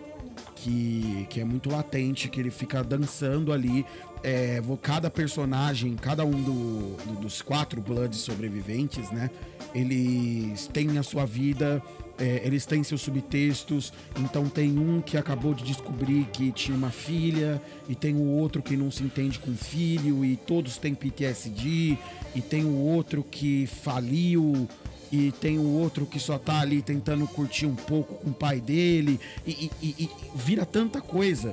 que, 0.56 1.26
que 1.30 1.40
é 1.40 1.44
muito 1.44 1.70
latente, 1.70 2.28
que 2.28 2.40
ele 2.40 2.50
fica 2.50 2.82
dançando 2.82 3.52
ali. 3.52 3.86
É, 4.22 4.60
cada 4.82 5.10
personagem, 5.10 5.96
cada 5.96 6.24
um 6.24 6.30
do, 6.30 6.96
do, 7.04 7.20
dos 7.20 7.40
quatro 7.40 7.80
Bloods 7.80 8.18
sobreviventes, 8.20 9.10
né? 9.10 9.30
Eles 9.74 10.66
têm 10.66 10.98
a 10.98 11.02
sua 11.02 11.24
vida, 11.24 11.82
é, 12.18 12.42
eles 12.44 12.66
têm 12.66 12.84
seus 12.84 13.00
subtextos. 13.00 13.92
Então 14.18 14.46
tem 14.48 14.78
um 14.78 15.00
que 15.00 15.16
acabou 15.16 15.54
de 15.54 15.64
descobrir 15.64 16.26
que 16.26 16.52
tinha 16.52 16.76
uma 16.76 16.90
filha, 16.90 17.60
e 17.88 17.94
tem 17.94 18.14
o 18.14 18.26
outro 18.26 18.62
que 18.62 18.76
não 18.76 18.90
se 18.90 19.02
entende 19.02 19.38
com 19.38 19.54
filho, 19.54 20.24
e 20.24 20.36
todos 20.36 20.76
têm 20.76 20.94
PTSD, 20.94 21.96
e 22.34 22.42
tem 22.42 22.64
o 22.64 22.76
outro 22.76 23.24
que 23.24 23.66
faliu 23.66 24.68
e 25.12 25.32
tem 25.32 25.58
o 25.58 25.66
outro 25.66 26.06
que 26.06 26.20
só 26.20 26.38
tá 26.38 26.60
ali 26.60 26.80
tentando 26.80 27.26
curtir 27.26 27.66
um 27.66 27.74
pouco 27.74 28.14
com 28.14 28.30
o 28.30 28.32
pai 28.32 28.60
dele 28.60 29.18
e, 29.44 29.70
e, 29.82 29.94
e 29.98 30.10
vira 30.36 30.64
tanta 30.64 31.00
coisa, 31.00 31.52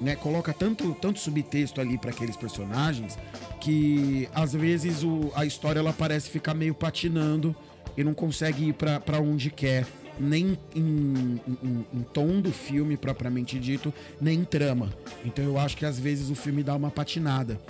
né? 0.00 0.16
Coloca 0.16 0.52
tanto, 0.52 0.94
tanto 0.94 1.18
subtexto 1.18 1.80
ali 1.80 1.98
para 1.98 2.10
aqueles 2.10 2.36
personagens 2.36 3.18
que 3.60 4.28
às 4.34 4.52
vezes 4.52 5.02
o, 5.02 5.30
a 5.34 5.44
história 5.44 5.80
ela 5.80 5.92
parece 5.92 6.30
ficar 6.30 6.54
meio 6.54 6.74
patinando 6.74 7.54
e 7.96 8.02
não 8.02 8.14
consegue 8.14 8.68
ir 8.68 8.72
para 8.72 9.20
onde 9.20 9.50
quer, 9.50 9.86
nem 10.18 10.58
em, 10.74 11.40
em, 11.46 11.86
em, 11.92 12.02
tom 12.12 12.40
do 12.40 12.52
filme 12.52 12.96
propriamente 12.96 13.58
dito, 13.58 13.92
nem 14.20 14.40
em 14.40 14.44
trama. 14.44 14.90
Então 15.24 15.44
eu 15.44 15.58
acho 15.58 15.76
que 15.76 15.84
às 15.84 15.98
vezes 15.98 16.30
o 16.30 16.34
filme 16.34 16.62
dá 16.62 16.74
uma 16.74 16.90
patinada. 16.90 17.60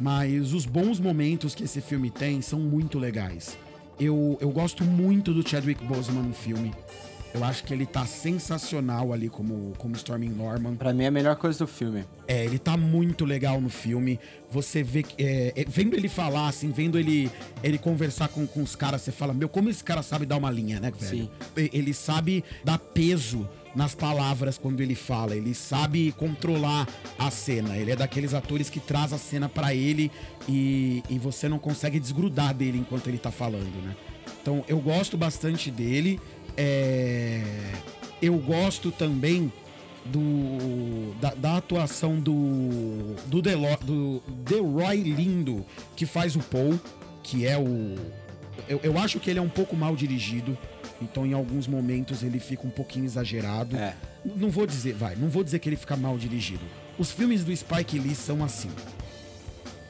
Mas 0.00 0.52
os 0.52 0.66
bons 0.66 0.98
momentos 0.98 1.54
que 1.54 1.64
esse 1.64 1.80
filme 1.80 2.10
tem 2.10 2.40
são 2.40 2.58
muito 2.58 2.98
legais. 2.98 3.56
Eu, 4.00 4.36
eu 4.40 4.50
gosto 4.50 4.84
muito 4.84 5.32
do 5.32 5.48
Chadwick 5.48 5.84
Boseman 5.84 6.22
no 6.22 6.34
filme. 6.34 6.72
Eu 7.34 7.42
acho 7.44 7.64
que 7.64 7.72
ele 7.72 7.86
tá 7.86 8.04
sensacional 8.04 9.12
ali 9.12 9.28
como, 9.28 9.72
como 9.78 9.96
Storming 9.96 10.28
Norman. 10.28 10.76
Pra 10.76 10.92
mim 10.92 11.04
é 11.04 11.06
a 11.06 11.10
melhor 11.10 11.36
coisa 11.36 11.58
do 11.58 11.66
filme. 11.66 12.04
É, 12.28 12.44
ele 12.44 12.58
tá 12.58 12.76
muito 12.76 13.24
legal 13.24 13.60
no 13.60 13.70
filme. 13.70 14.20
Você 14.50 14.82
vê 14.82 15.04
é, 15.16 15.52
é, 15.56 15.64
vendo 15.66 15.94
ele 15.94 16.08
falar, 16.08 16.48
assim, 16.48 16.70
vendo 16.70 16.98
ele, 16.98 17.30
ele 17.62 17.78
conversar 17.78 18.28
com, 18.28 18.46
com 18.46 18.62
os 18.62 18.76
caras, 18.76 19.00
você 19.00 19.10
fala, 19.10 19.32
meu, 19.32 19.48
como 19.48 19.70
esse 19.70 19.82
cara 19.82 20.02
sabe 20.02 20.26
dar 20.26 20.36
uma 20.36 20.50
linha, 20.50 20.78
né, 20.78 20.90
velho? 20.90 21.30
Sim. 21.56 21.70
Ele 21.72 21.94
sabe 21.94 22.44
dar 22.62 22.78
peso 22.78 23.48
nas 23.74 23.94
palavras 23.94 24.58
quando 24.58 24.80
ele 24.80 24.94
fala. 24.94 25.34
Ele 25.34 25.54
sabe 25.54 26.12
controlar 26.12 26.86
a 27.18 27.30
cena. 27.30 27.76
Ele 27.76 27.92
é 27.92 27.96
daqueles 27.96 28.34
atores 28.34 28.68
que 28.68 28.80
traz 28.80 29.12
a 29.12 29.18
cena 29.18 29.48
para 29.48 29.74
ele 29.74 30.10
e, 30.48 31.02
e 31.08 31.18
você 31.18 31.48
não 31.48 31.58
consegue 31.58 31.98
desgrudar 31.98 32.54
dele 32.54 32.78
enquanto 32.78 33.08
ele 33.08 33.18
tá 33.18 33.30
falando, 33.30 33.82
né? 33.82 33.96
Então 34.40 34.64
eu 34.68 34.78
gosto 34.80 35.16
bastante 35.16 35.70
dele. 35.70 36.20
É... 36.56 37.42
Eu 38.20 38.38
gosto 38.38 38.90
também 38.90 39.52
do 40.04 41.14
da, 41.20 41.34
da, 41.34 41.56
atuação 41.56 42.18
do 42.18 43.14
do, 43.26 43.40
Delo, 43.40 43.66
do 43.82 44.22
Delroy 44.44 44.96
Lindo 45.00 45.64
que 45.94 46.06
faz 46.06 46.34
o 46.34 46.40
Paul, 46.40 46.78
que 47.22 47.46
é 47.46 47.56
o 47.56 47.96
eu, 48.68 48.80
eu 48.82 48.98
acho 48.98 49.18
que 49.18 49.30
ele 49.30 49.38
é 49.38 49.42
um 49.42 49.48
pouco 49.48 49.74
mal 49.76 49.96
dirigido. 49.96 50.56
Então, 51.00 51.26
em 51.26 51.32
alguns 51.32 51.66
momentos, 51.66 52.22
ele 52.22 52.38
fica 52.38 52.66
um 52.66 52.70
pouquinho 52.70 53.04
exagerado. 53.04 53.76
É. 53.76 53.94
Não 54.24 54.50
vou 54.50 54.66
dizer, 54.66 54.94
vai, 54.94 55.16
não 55.16 55.28
vou 55.28 55.42
dizer 55.42 55.58
que 55.58 55.68
ele 55.68 55.76
fica 55.76 55.96
mal 55.96 56.16
dirigido. 56.16 56.62
Os 56.98 57.10
filmes 57.10 57.44
do 57.44 57.54
Spike 57.56 57.98
Lee 57.98 58.14
são 58.14 58.44
assim. 58.44 58.70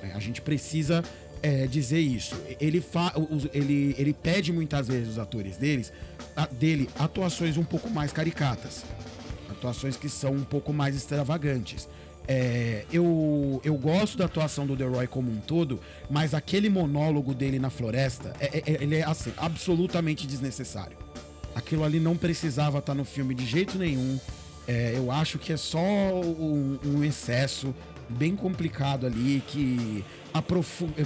É, 0.03 0.12
a 0.12 0.18
gente 0.18 0.40
precisa 0.40 1.05
é, 1.42 1.66
dizer 1.66 2.01
isso. 2.01 2.37
Ele, 2.61 2.81
fa, 2.81 3.12
ele, 3.53 3.94
ele 3.98 4.14
pede 4.14 4.53
muitas 4.53 4.88
vezes 4.88 5.09
os 5.09 5.18
atores 5.18 5.57
deles, 5.57 5.92
dele 6.53 6.88
atuações 6.99 7.57
um 7.57 7.64
pouco 7.64 7.90
mais 7.90 8.12
caricatas. 8.12 8.85
Atuações 9.51 9.97
que 9.97 10.09
são 10.09 10.33
um 10.33 10.45
pouco 10.45 10.73
mais 10.73 10.97
extravagantes. 10.97 11.88
É, 12.27 12.85
eu, 12.92 13.61
eu 13.64 13.75
gosto 13.77 14.16
da 14.16 14.27
atuação 14.27 14.66
do 14.66 14.77
The 14.77 14.85
Roy 14.85 15.07
como 15.07 15.31
um 15.31 15.38
todo, 15.40 15.81
mas 16.09 16.35
aquele 16.35 16.68
monólogo 16.68 17.35
dele 17.35 17.59
na 17.59 17.68
floresta, 17.68 18.33
é, 18.38 18.59
é, 18.59 18.83
ele 18.83 18.97
é 18.97 19.05
assim, 19.05 19.33
absolutamente 19.37 20.27
desnecessário. 20.27 20.97
Aquilo 21.55 21.85
ali 21.85 22.01
não 22.01 22.16
precisava 22.16 22.79
estar 22.79 22.95
no 22.95 23.05
filme 23.05 23.35
de 23.35 23.45
jeito 23.45 23.77
nenhum. 23.77 24.18
É, 24.66 24.95
eu 24.97 25.11
acho 25.11 25.38
que 25.38 25.53
é 25.53 25.57
só 25.57 25.81
um, 25.81 26.79
um 26.85 27.05
excesso 27.05 27.75
bem 28.09 28.37
complicado 28.37 29.07
ali 29.07 29.42
que 29.47 30.05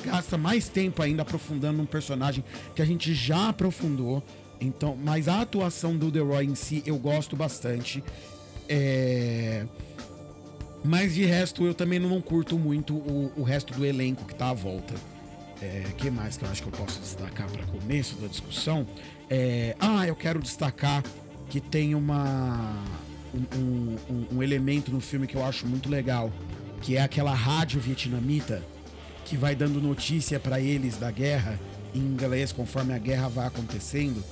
gasta 0.05 0.37
mais 0.37 0.69
tempo 0.69 1.03
ainda 1.03 1.23
aprofundando 1.23 1.81
um 1.81 1.87
personagem 1.87 2.45
que 2.75 2.83
a 2.83 2.85
gente 2.85 3.15
já 3.15 3.49
aprofundou. 3.49 4.23
Então, 4.61 4.97
mas 4.97 5.29
a 5.29 5.43
atuação 5.43 5.97
do 5.97 6.11
The 6.11 6.21
Roy 6.21 6.47
em 6.47 6.55
si 6.55 6.83
eu 6.87 6.99
gosto 6.99 7.37
bastante. 7.37 8.03
É 8.69 9.67
mas 10.87 11.15
de 11.15 11.25
resto, 11.25 11.67
eu 11.67 11.75
também 11.75 11.99
não 11.99 12.21
curto 12.21 12.57
muito 12.57 12.95
o, 12.95 13.33
o 13.37 13.43
resto 13.43 13.75
do 13.75 13.85
elenco 13.85 14.25
que 14.25 14.35
tá 14.35 14.51
à 14.51 14.55
volta. 14.55 14.95
É, 15.61 15.85
que 15.97 16.11
mais 16.11 16.37
que 16.37 16.45
eu 16.45 16.51
acho 16.51 16.63
que 16.63 16.69
eu 16.69 16.73
posso 16.73 17.01
destacar 17.01 17.51
para 17.51 17.65
começo 17.67 18.15
da 18.17 18.29
discussão? 18.29 18.87
É, 19.29 19.75
ah, 19.81 20.07
eu 20.07 20.15
quero 20.15 20.41
destacar 20.41 21.03
que 21.49 21.61
tem 21.61 21.95
uma 21.95 22.77
um, 23.35 23.97
um, 24.09 24.27
um, 24.37 24.43
elemento 24.43 24.93
no 24.93 25.01
filme 25.01 25.27
que 25.27 25.35
eu 25.35 25.45
acho 25.45 25.67
muito 25.67 25.89
legal, 25.89 26.31
que 26.83 26.97
é 26.97 27.03
aquela 27.03 27.35
rádio 27.35 27.81
vietnamita 27.81 28.63
que 29.25 29.37
vai 29.37 29.57
dando 29.57 29.81
notícia 29.81 30.39
para 30.39 30.61
eles 30.61 30.99
da 30.99 31.11
guerra 31.11 31.59
inglês 31.95 32.53
conforme 32.53 32.93
a 32.95 32.99
guerra 32.99 33.29
vai 33.29 33.47
acontecendo. 33.47 34.23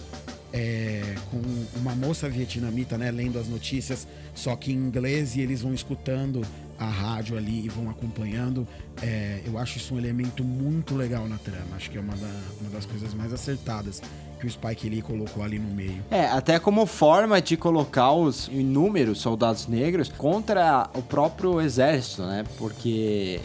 é, 0.56 1.16
com 1.32 1.42
uma 1.80 1.96
moça 1.96 2.28
vietnamita, 2.28 2.96
né, 2.96 3.10
lendo 3.10 3.40
as 3.40 3.48
notícias, 3.48 4.06
só 4.36 4.54
que 4.54 4.70
em 4.70 4.76
inglês 4.76 5.34
e 5.34 5.40
eles 5.40 5.62
vão 5.62 5.74
escutando 5.74 6.42
a 6.78 6.84
rádio 6.88 7.36
ali 7.36 7.64
e 7.64 7.68
vão 7.68 7.90
acompanhando. 7.90 8.64
É, 9.02 9.40
eu 9.44 9.58
acho 9.58 9.78
isso 9.78 9.94
um 9.96 9.98
elemento 9.98 10.44
muito 10.44 10.94
legal 10.94 11.26
na 11.28 11.38
trama. 11.38 11.74
Acho 11.74 11.90
que 11.90 11.98
é 11.98 12.00
uma, 12.00 12.14
da- 12.14 12.40
uma 12.60 12.70
das 12.70 12.86
coisas 12.86 13.12
mais 13.14 13.32
acertadas 13.32 14.00
que 14.38 14.46
o 14.46 14.50
Spike 14.50 14.88
Lee 14.88 15.02
colocou 15.02 15.42
ali 15.42 15.58
no 15.58 15.74
meio. 15.74 16.00
É, 16.08 16.26
até 16.26 16.56
como 16.60 16.86
forma 16.86 17.42
de 17.42 17.56
colocar 17.56 18.12
os 18.12 18.46
inúmeros 18.46 19.18
soldados 19.20 19.66
negros 19.66 20.08
contra 20.08 20.88
o 20.94 21.02
próprio 21.02 21.60
exército, 21.60 22.22
né? 22.22 22.44
Porque 22.58 23.40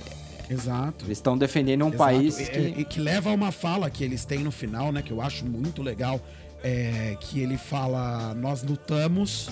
Exato. 0.50 1.06
eles 1.06 1.18
estão 1.18 1.38
defendendo 1.38 1.84
um 1.86 1.90
Exato. 1.90 1.98
país 2.04 2.40
E- 2.40 2.46
que... 2.46 2.60
E, 2.82 2.86
que 2.86 3.00
leva 3.00 3.30
a 3.30 3.34
uma 3.34 3.52
fala 3.52 3.90
que 3.90 4.04
eles 4.04 4.26
têm 4.26 4.40
no 4.40 4.52
final, 4.52 4.92
né? 4.92 5.02
Que 5.02 5.12
eu 5.12 5.22
acho 5.22 5.46
muito 5.46 5.82
legal. 5.84 6.20
É, 6.64 7.16
que 7.22 7.40
ele 7.40 7.58
fala: 7.58 8.34
Nós 8.34 8.64
lutamos 8.64 9.50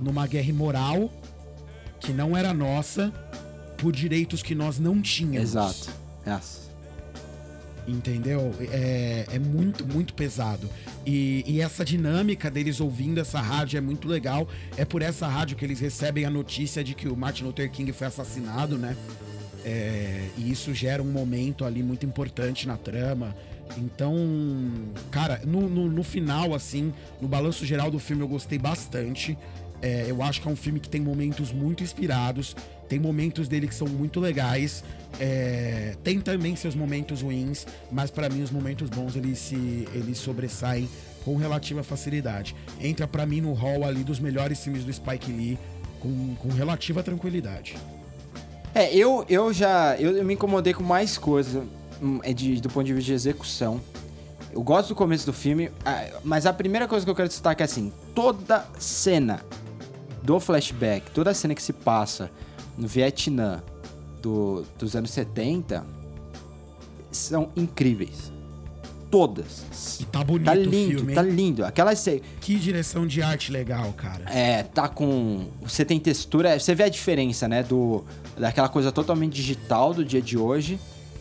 numa 0.00 0.26
guerra 0.26 0.48
imoral 0.50 1.10
que 1.98 2.12
não 2.12 2.36
era 2.36 2.52
nossa 2.52 3.10
por 3.78 3.92
direitos 3.92 4.42
que 4.42 4.54
nós 4.54 4.78
não 4.78 5.00
tínhamos. 5.00 5.50
Exato. 5.50 5.88
Yes. 6.26 6.68
Entendeu? 7.88 8.54
É, 8.70 9.24
é 9.32 9.38
muito, 9.38 9.86
muito 9.86 10.12
pesado. 10.14 10.68
E, 11.04 11.42
e 11.46 11.60
essa 11.60 11.84
dinâmica 11.84 12.50
deles 12.50 12.78
ouvindo 12.80 13.18
essa 13.18 13.40
rádio 13.40 13.78
é 13.78 13.80
muito 13.80 14.06
legal. 14.06 14.46
É 14.76 14.84
por 14.84 15.00
essa 15.02 15.26
rádio 15.26 15.56
que 15.56 15.64
eles 15.64 15.80
recebem 15.80 16.24
a 16.24 16.30
notícia 16.30 16.84
de 16.84 16.94
que 16.94 17.08
o 17.08 17.16
Martin 17.16 17.44
Luther 17.44 17.70
King 17.70 17.90
foi 17.92 18.06
assassinado, 18.06 18.76
né? 18.76 18.96
É, 19.64 20.28
e 20.38 20.50
isso 20.50 20.72
gera 20.74 21.02
um 21.02 21.10
momento 21.10 21.64
ali 21.64 21.82
muito 21.82 22.06
importante 22.06 22.66
na 22.66 22.76
trama. 22.76 23.34
Então, 23.76 24.14
cara, 25.10 25.40
no, 25.44 25.68
no, 25.68 25.88
no 25.88 26.02
final, 26.02 26.54
assim, 26.54 26.92
no 27.20 27.28
balanço 27.28 27.64
geral 27.64 27.90
do 27.90 27.98
filme 27.98 28.22
eu 28.22 28.28
gostei 28.28 28.58
bastante. 28.58 29.36
É, 29.82 30.06
eu 30.08 30.22
acho 30.22 30.42
que 30.42 30.48
é 30.48 30.50
um 30.50 30.56
filme 30.56 30.78
que 30.78 30.88
tem 30.88 31.00
momentos 31.00 31.52
muito 31.52 31.82
inspirados, 31.82 32.54
tem 32.88 32.98
momentos 32.98 33.48
dele 33.48 33.66
que 33.66 33.74
são 33.74 33.88
muito 33.88 34.20
legais, 34.20 34.84
é, 35.18 35.96
tem 36.04 36.20
também 36.20 36.54
seus 36.54 36.74
momentos 36.74 37.22
ruins, 37.22 37.66
mas 37.90 38.10
pra 38.10 38.28
mim 38.28 38.42
os 38.42 38.50
momentos 38.50 38.90
bons 38.90 39.16
eles 39.16 39.38
se 39.38 39.88
eles 39.94 40.18
sobressaem 40.18 40.86
com 41.24 41.36
relativa 41.36 41.82
facilidade. 41.82 42.54
Entra 42.78 43.06
pra 43.06 43.24
mim 43.24 43.40
no 43.40 43.54
hall 43.54 43.84
ali 43.84 44.04
dos 44.04 44.20
melhores 44.20 44.62
filmes 44.62 44.84
do 44.84 44.92
Spike 44.92 45.32
Lee 45.32 45.58
com, 45.98 46.34
com 46.36 46.48
relativa 46.48 47.02
tranquilidade. 47.02 47.76
É, 48.74 48.94
eu, 48.94 49.24
eu 49.28 49.52
já. 49.52 49.96
Eu, 49.96 50.16
eu 50.16 50.24
me 50.24 50.34
incomodei 50.34 50.72
com 50.72 50.82
mais 50.82 51.18
coisas 51.18 51.62
hum, 52.00 52.20
é 52.22 52.32
de, 52.32 52.60
do 52.60 52.68
ponto 52.68 52.86
de 52.86 52.92
vista 52.92 53.06
de 53.06 53.14
execução. 53.14 53.80
Eu 54.52 54.62
gosto 54.62 54.88
do 54.88 54.94
começo 54.94 55.26
do 55.26 55.32
filme, 55.32 55.70
mas 56.24 56.44
a 56.44 56.52
primeira 56.52 56.88
coisa 56.88 57.04
que 57.04 57.10
eu 57.10 57.14
quero 57.14 57.28
destacar 57.28 57.62
é 57.62 57.70
assim: 57.70 57.92
toda 58.14 58.66
cena 58.78 59.44
do 60.22 60.38
flashback, 60.40 61.10
toda 61.12 61.32
cena 61.34 61.54
que 61.54 61.62
se 61.62 61.72
passa 61.72 62.30
no 62.76 62.86
Vietnã 62.86 63.62
do, 64.20 64.64
dos 64.78 64.94
anos 64.96 65.10
70 65.10 65.84
são 67.10 67.50
incríveis. 67.56 68.32
Todas. 69.10 69.98
E 70.00 70.04
tá 70.04 70.22
bonito 70.22 70.46
Tá 70.46 70.52
o 70.52 70.62
lindo, 70.62 70.98
filme, 70.98 71.14
tá 71.14 71.22
lindo. 71.22 71.64
Aquela 71.64 71.92
Que 72.40 72.54
direção 72.56 73.06
de 73.06 73.22
arte 73.22 73.50
legal, 73.50 73.92
cara. 73.92 74.24
é, 74.26 74.62
tá 74.62 74.88
com. 74.88 75.48
Você 75.62 75.84
tem 75.84 75.98
textura. 75.98 76.58
Você 76.58 76.74
vê 76.74 76.84
a 76.84 76.88
diferença, 76.88 77.48
né? 77.48 77.62
Do, 77.62 78.04
daquela 78.38 78.68
coisa 78.68 78.92
totalmente 78.92 79.34
digital 79.34 79.92
do 79.92 80.04
dia 80.04 80.22
de 80.22 80.38
hoje 80.38 80.78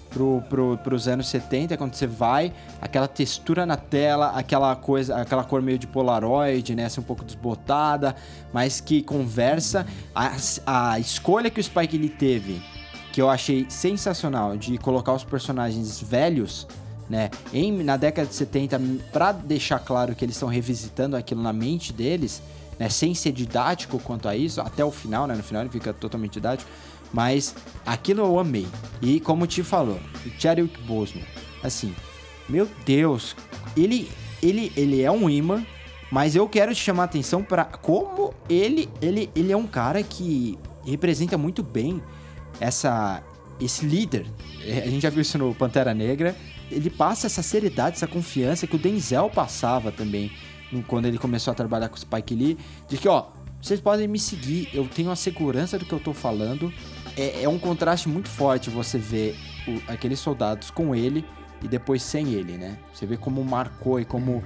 pro, 0.09 0.41
pro, 0.49 0.77
pros 0.77 1.07
anos 1.07 1.27
70, 1.29 1.77
quando 1.77 1.93
você 1.93 2.07
vai, 2.07 2.51
aquela 2.81 3.07
textura 3.07 3.65
na 3.65 3.77
tela, 3.77 4.31
aquela 4.31 4.75
coisa, 4.75 5.15
aquela 5.17 5.43
cor 5.43 5.61
meio 5.61 5.77
de 5.77 5.87
Polaroid, 5.87 6.75
né? 6.75 6.85
Assim, 6.85 7.01
um 7.01 7.03
pouco 7.03 7.23
desbotada, 7.23 8.15
mas 8.53 8.81
que 8.81 9.01
conversa. 9.01 9.85
A, 10.13 10.35
a 10.65 10.99
escolha 10.99 11.49
que 11.49 11.59
o 11.59 11.63
Spike 11.63 11.97
Lee 11.97 12.09
teve, 12.09 12.61
que 13.11 13.21
eu 13.21 13.29
achei 13.29 13.65
sensacional, 13.69 14.57
de 14.57 14.77
colocar 14.77 15.13
os 15.13 15.23
personagens 15.23 16.01
velhos 16.01 16.67
né? 17.09 17.29
Em, 17.51 17.83
na 17.83 17.97
década 17.97 18.27
de 18.27 18.35
70, 18.35 18.79
pra 19.11 19.31
deixar 19.31 19.79
claro 19.79 20.13
que 20.13 20.23
eles 20.23 20.35
estão 20.35 20.47
revisitando 20.47 21.15
aquilo 21.15 21.41
na 21.41 21.51
mente 21.51 21.91
deles, 21.91 22.41
né? 22.77 22.87
Sem 22.89 23.13
ser 23.15 23.31
didático 23.31 23.99
quanto 23.99 24.29
a 24.29 24.35
isso, 24.35 24.61
até 24.61 24.85
o 24.85 24.91
final, 24.91 25.25
né? 25.25 25.35
No 25.35 25.43
final 25.43 25.63
ele 25.63 25.69
fica 25.69 25.91
totalmente 25.91 26.33
didático. 26.33 26.69
Mas 27.11 27.55
aquilo 27.85 28.21
eu 28.21 28.39
amei. 28.39 28.67
E 29.01 29.19
como 29.19 29.47
Ti 29.47 29.63
falou, 29.63 29.99
o 30.25 30.29
Chadwick 30.39 30.79
Boseman, 30.81 31.25
assim, 31.63 31.93
meu 32.47 32.67
Deus, 32.85 33.35
ele, 33.75 34.09
ele, 34.43 34.71
ele 34.77 35.01
é 35.01 35.11
um 35.11 35.27
imã, 35.27 35.65
mas 36.11 36.35
eu 36.35 36.47
quero 36.47 36.73
te 36.73 36.81
chamar 36.81 37.03
a 37.03 37.05
atenção 37.05 37.43
para 37.43 37.65
como 37.65 38.33
ele, 38.47 38.87
ele, 39.01 39.29
ele 39.35 39.51
é 39.51 39.57
um 39.57 39.65
cara 39.65 40.03
que 40.03 40.57
representa 40.85 41.37
muito 41.37 41.63
bem 41.63 42.01
essa 42.59 43.23
esse 43.59 43.85
líder. 43.85 44.25
É, 44.63 44.83
A 44.83 44.89
gente 44.89 45.01
já 45.01 45.09
viu 45.09 45.21
isso 45.21 45.37
no 45.37 45.53
Pantera 45.53 45.93
Negra. 45.93 46.35
Ele 46.71 46.89
passa 46.89 47.27
essa 47.27 47.41
seriedade, 47.41 47.95
essa 47.97 48.07
confiança 48.07 48.67
que 48.67 48.75
o 48.75 48.79
Denzel 48.79 49.29
passava 49.29 49.91
também 49.91 50.31
quando 50.87 51.05
ele 51.07 51.17
começou 51.17 51.51
a 51.51 51.55
trabalhar 51.55 51.89
com 51.89 51.95
o 51.95 51.99
Spike 51.99 52.35
Lee, 52.35 52.57
de 52.87 52.97
que 52.97 53.07
ó, 53.07 53.25
vocês 53.59 53.79
podem 53.81 54.07
me 54.07 54.19
seguir, 54.19 54.69
eu 54.71 54.87
tenho 54.87 55.09
a 55.09 55.15
segurança 55.15 55.79
do 55.79 55.85
que 55.85 55.91
eu 55.91 55.99
tô 55.99 56.13
falando. 56.13 56.71
É, 57.17 57.43
é 57.43 57.49
um 57.49 57.57
contraste 57.57 58.07
muito 58.07 58.29
forte 58.29 58.69
você 58.69 58.97
ver 58.99 59.35
o- 59.67 59.91
aqueles 59.91 60.19
soldados 60.19 60.69
com 60.69 60.95
ele 60.95 61.25
e 61.61 61.67
depois 61.67 62.03
sem 62.03 62.33
ele, 62.33 62.57
né? 62.57 62.77
Você 62.93 63.05
vê 63.05 63.17
como 63.17 63.43
marcou 63.43 63.99
e 63.99 64.05
como 64.05 64.43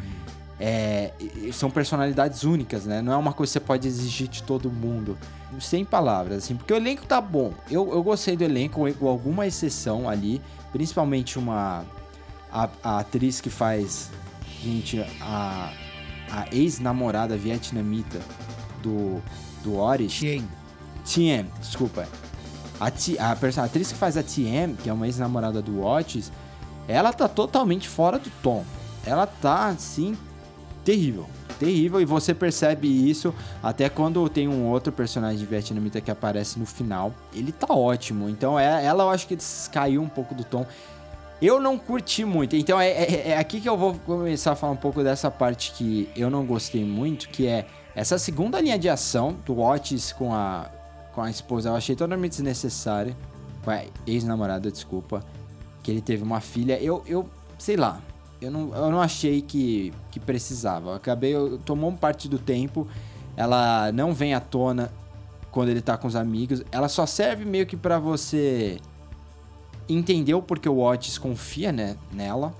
é, 0.59 1.11
são 1.51 1.69
personalidades 1.69 2.43
únicas, 2.43 2.85
né? 2.85 3.01
Não 3.01 3.11
é 3.11 3.17
uma 3.17 3.33
coisa 3.33 3.51
que 3.51 3.53
você 3.53 3.59
pode 3.59 3.87
exigir 3.87 4.27
de 4.29 4.43
todo 4.43 4.71
mundo. 4.71 5.17
Sem 5.59 5.83
palavras, 5.83 6.37
assim, 6.39 6.55
porque 6.55 6.71
o 6.73 6.77
elenco 6.77 7.05
tá 7.05 7.19
bom. 7.19 7.53
Eu, 7.69 7.91
eu 7.91 8.01
gostei 8.01 8.35
do 8.37 8.43
elenco, 8.43 8.91
com 8.93 9.07
alguma 9.07 9.45
exceção 9.45 10.07
ali, 10.09 10.41
principalmente 10.71 11.37
uma. 11.37 11.85
A, 12.53 12.69
a 12.83 12.99
atriz 12.99 13.41
que 13.41 13.49
faz. 13.49 14.11
Gente, 14.61 15.03
a, 15.19 15.73
a 16.31 16.45
ex-namorada 16.51 17.35
vietnamita 17.35 18.21
do, 18.81 19.21
do 19.63 19.75
Oris. 19.75 20.13
Tien. 20.13 20.47
Tiem, 21.03 21.47
desculpa. 21.59 22.07
A, 22.79 22.87
a, 22.87 23.61
a 23.61 23.65
atriz 23.65 23.91
que 23.91 23.97
faz 23.97 24.17
a 24.17 24.23
Tiem, 24.23 24.75
que 24.75 24.89
é 24.89 24.93
uma 24.93 25.05
ex-namorada 25.05 25.61
do 25.61 25.83
Otis, 25.83 26.31
ela 26.87 27.13
tá 27.13 27.27
totalmente 27.27 27.87
fora 27.87 28.19
do 28.19 28.29
tom. 28.41 28.63
Ela 29.05 29.25
tá, 29.25 29.67
assim, 29.67 30.17
terrível. 30.83 31.27
Terrível, 31.59 32.01
e 32.01 32.05
você 32.05 32.33
percebe 32.33 32.87
isso 32.87 33.33
até 33.61 33.87
quando 33.87 34.27
tem 34.27 34.47
um 34.47 34.65
outro 34.65 34.91
personagem 34.91 35.45
vietnamita 35.45 36.01
que 36.01 36.11
aparece 36.11 36.59
no 36.59 36.65
final. 36.65 37.13
Ele 37.33 37.51
tá 37.51 37.73
ótimo. 37.73 38.27
Então, 38.27 38.59
é, 38.59 38.83
ela 38.83 39.03
eu 39.03 39.09
acho 39.09 39.27
que 39.27 39.37
caiu 39.71 40.01
um 40.01 40.09
pouco 40.09 40.33
do 40.33 40.43
tom. 40.43 40.65
Eu 41.43 41.59
não 41.59 41.77
curti 41.77 42.23
muito. 42.23 42.55
Então 42.55 42.79
é, 42.79 42.89
é- 42.89 43.29
é 43.31 43.37
aqui 43.37 43.59
que 43.59 43.67
eu 43.67 43.77
vou 43.77 43.95
começar 44.05 44.53
a 44.53 44.55
falar 44.55 44.71
um 44.71 44.77
pouco 44.77 45.03
dessa 45.03 45.29
parte 45.29 45.73
que 45.73 46.09
eu 46.15 46.29
não 46.29 46.45
gostei 46.45 46.85
muito, 46.85 47.27
que 47.27 47.45
é 47.45 47.65
essa 47.93 48.17
segunda 48.17 48.61
linha 48.61 48.79
de 48.79 48.87
ação 48.87 49.35
do 49.45 49.59
Otis 49.59 50.13
com 50.13 50.33
a, 50.33 50.69
com 51.11 51.21
a 51.21 51.29
esposa. 51.29 51.67
Eu 51.67 51.75
achei 51.75 51.97
totalmente 51.97 52.31
desnecessária. 52.31 53.13
Com 53.61 53.71
a 53.71 53.81
ex-namorada, 54.07 54.71
desculpa. 54.71 55.21
Que 55.83 55.91
ele 55.91 56.01
teve 56.01 56.23
uma 56.23 56.39
filha. 56.39 56.81
Eu, 56.81 57.03
eu 57.05 57.29
sei 57.57 57.75
lá. 57.75 57.99
Eu 58.41 58.49
não, 58.49 58.73
eu 58.73 58.89
não 58.89 59.01
achei 59.01 59.41
que, 59.41 59.93
que 60.11 60.21
precisava. 60.21 60.91
Eu 60.91 60.95
acabei, 60.95 61.35
eu, 61.35 61.57
tomou 61.57 61.91
parte 61.91 62.29
do 62.29 62.39
tempo. 62.39 62.87
Ela 63.35 63.91
não 63.91 64.13
vem 64.13 64.33
à 64.33 64.39
tona 64.39 64.91
quando 65.51 65.69
ele 65.69 65.81
tá 65.81 65.97
com 65.97 66.07
os 66.07 66.15
amigos. 66.15 66.63
Ela 66.71 66.87
só 66.87 67.05
serve 67.05 67.43
meio 67.43 67.65
que 67.65 67.75
pra 67.75 67.99
você 67.99 68.79
entendeu 69.87 70.41
porque 70.41 70.67
o 70.67 70.79
Otis 70.79 71.17
confia 71.17 71.71
né, 71.71 71.97
nela. 72.11 72.53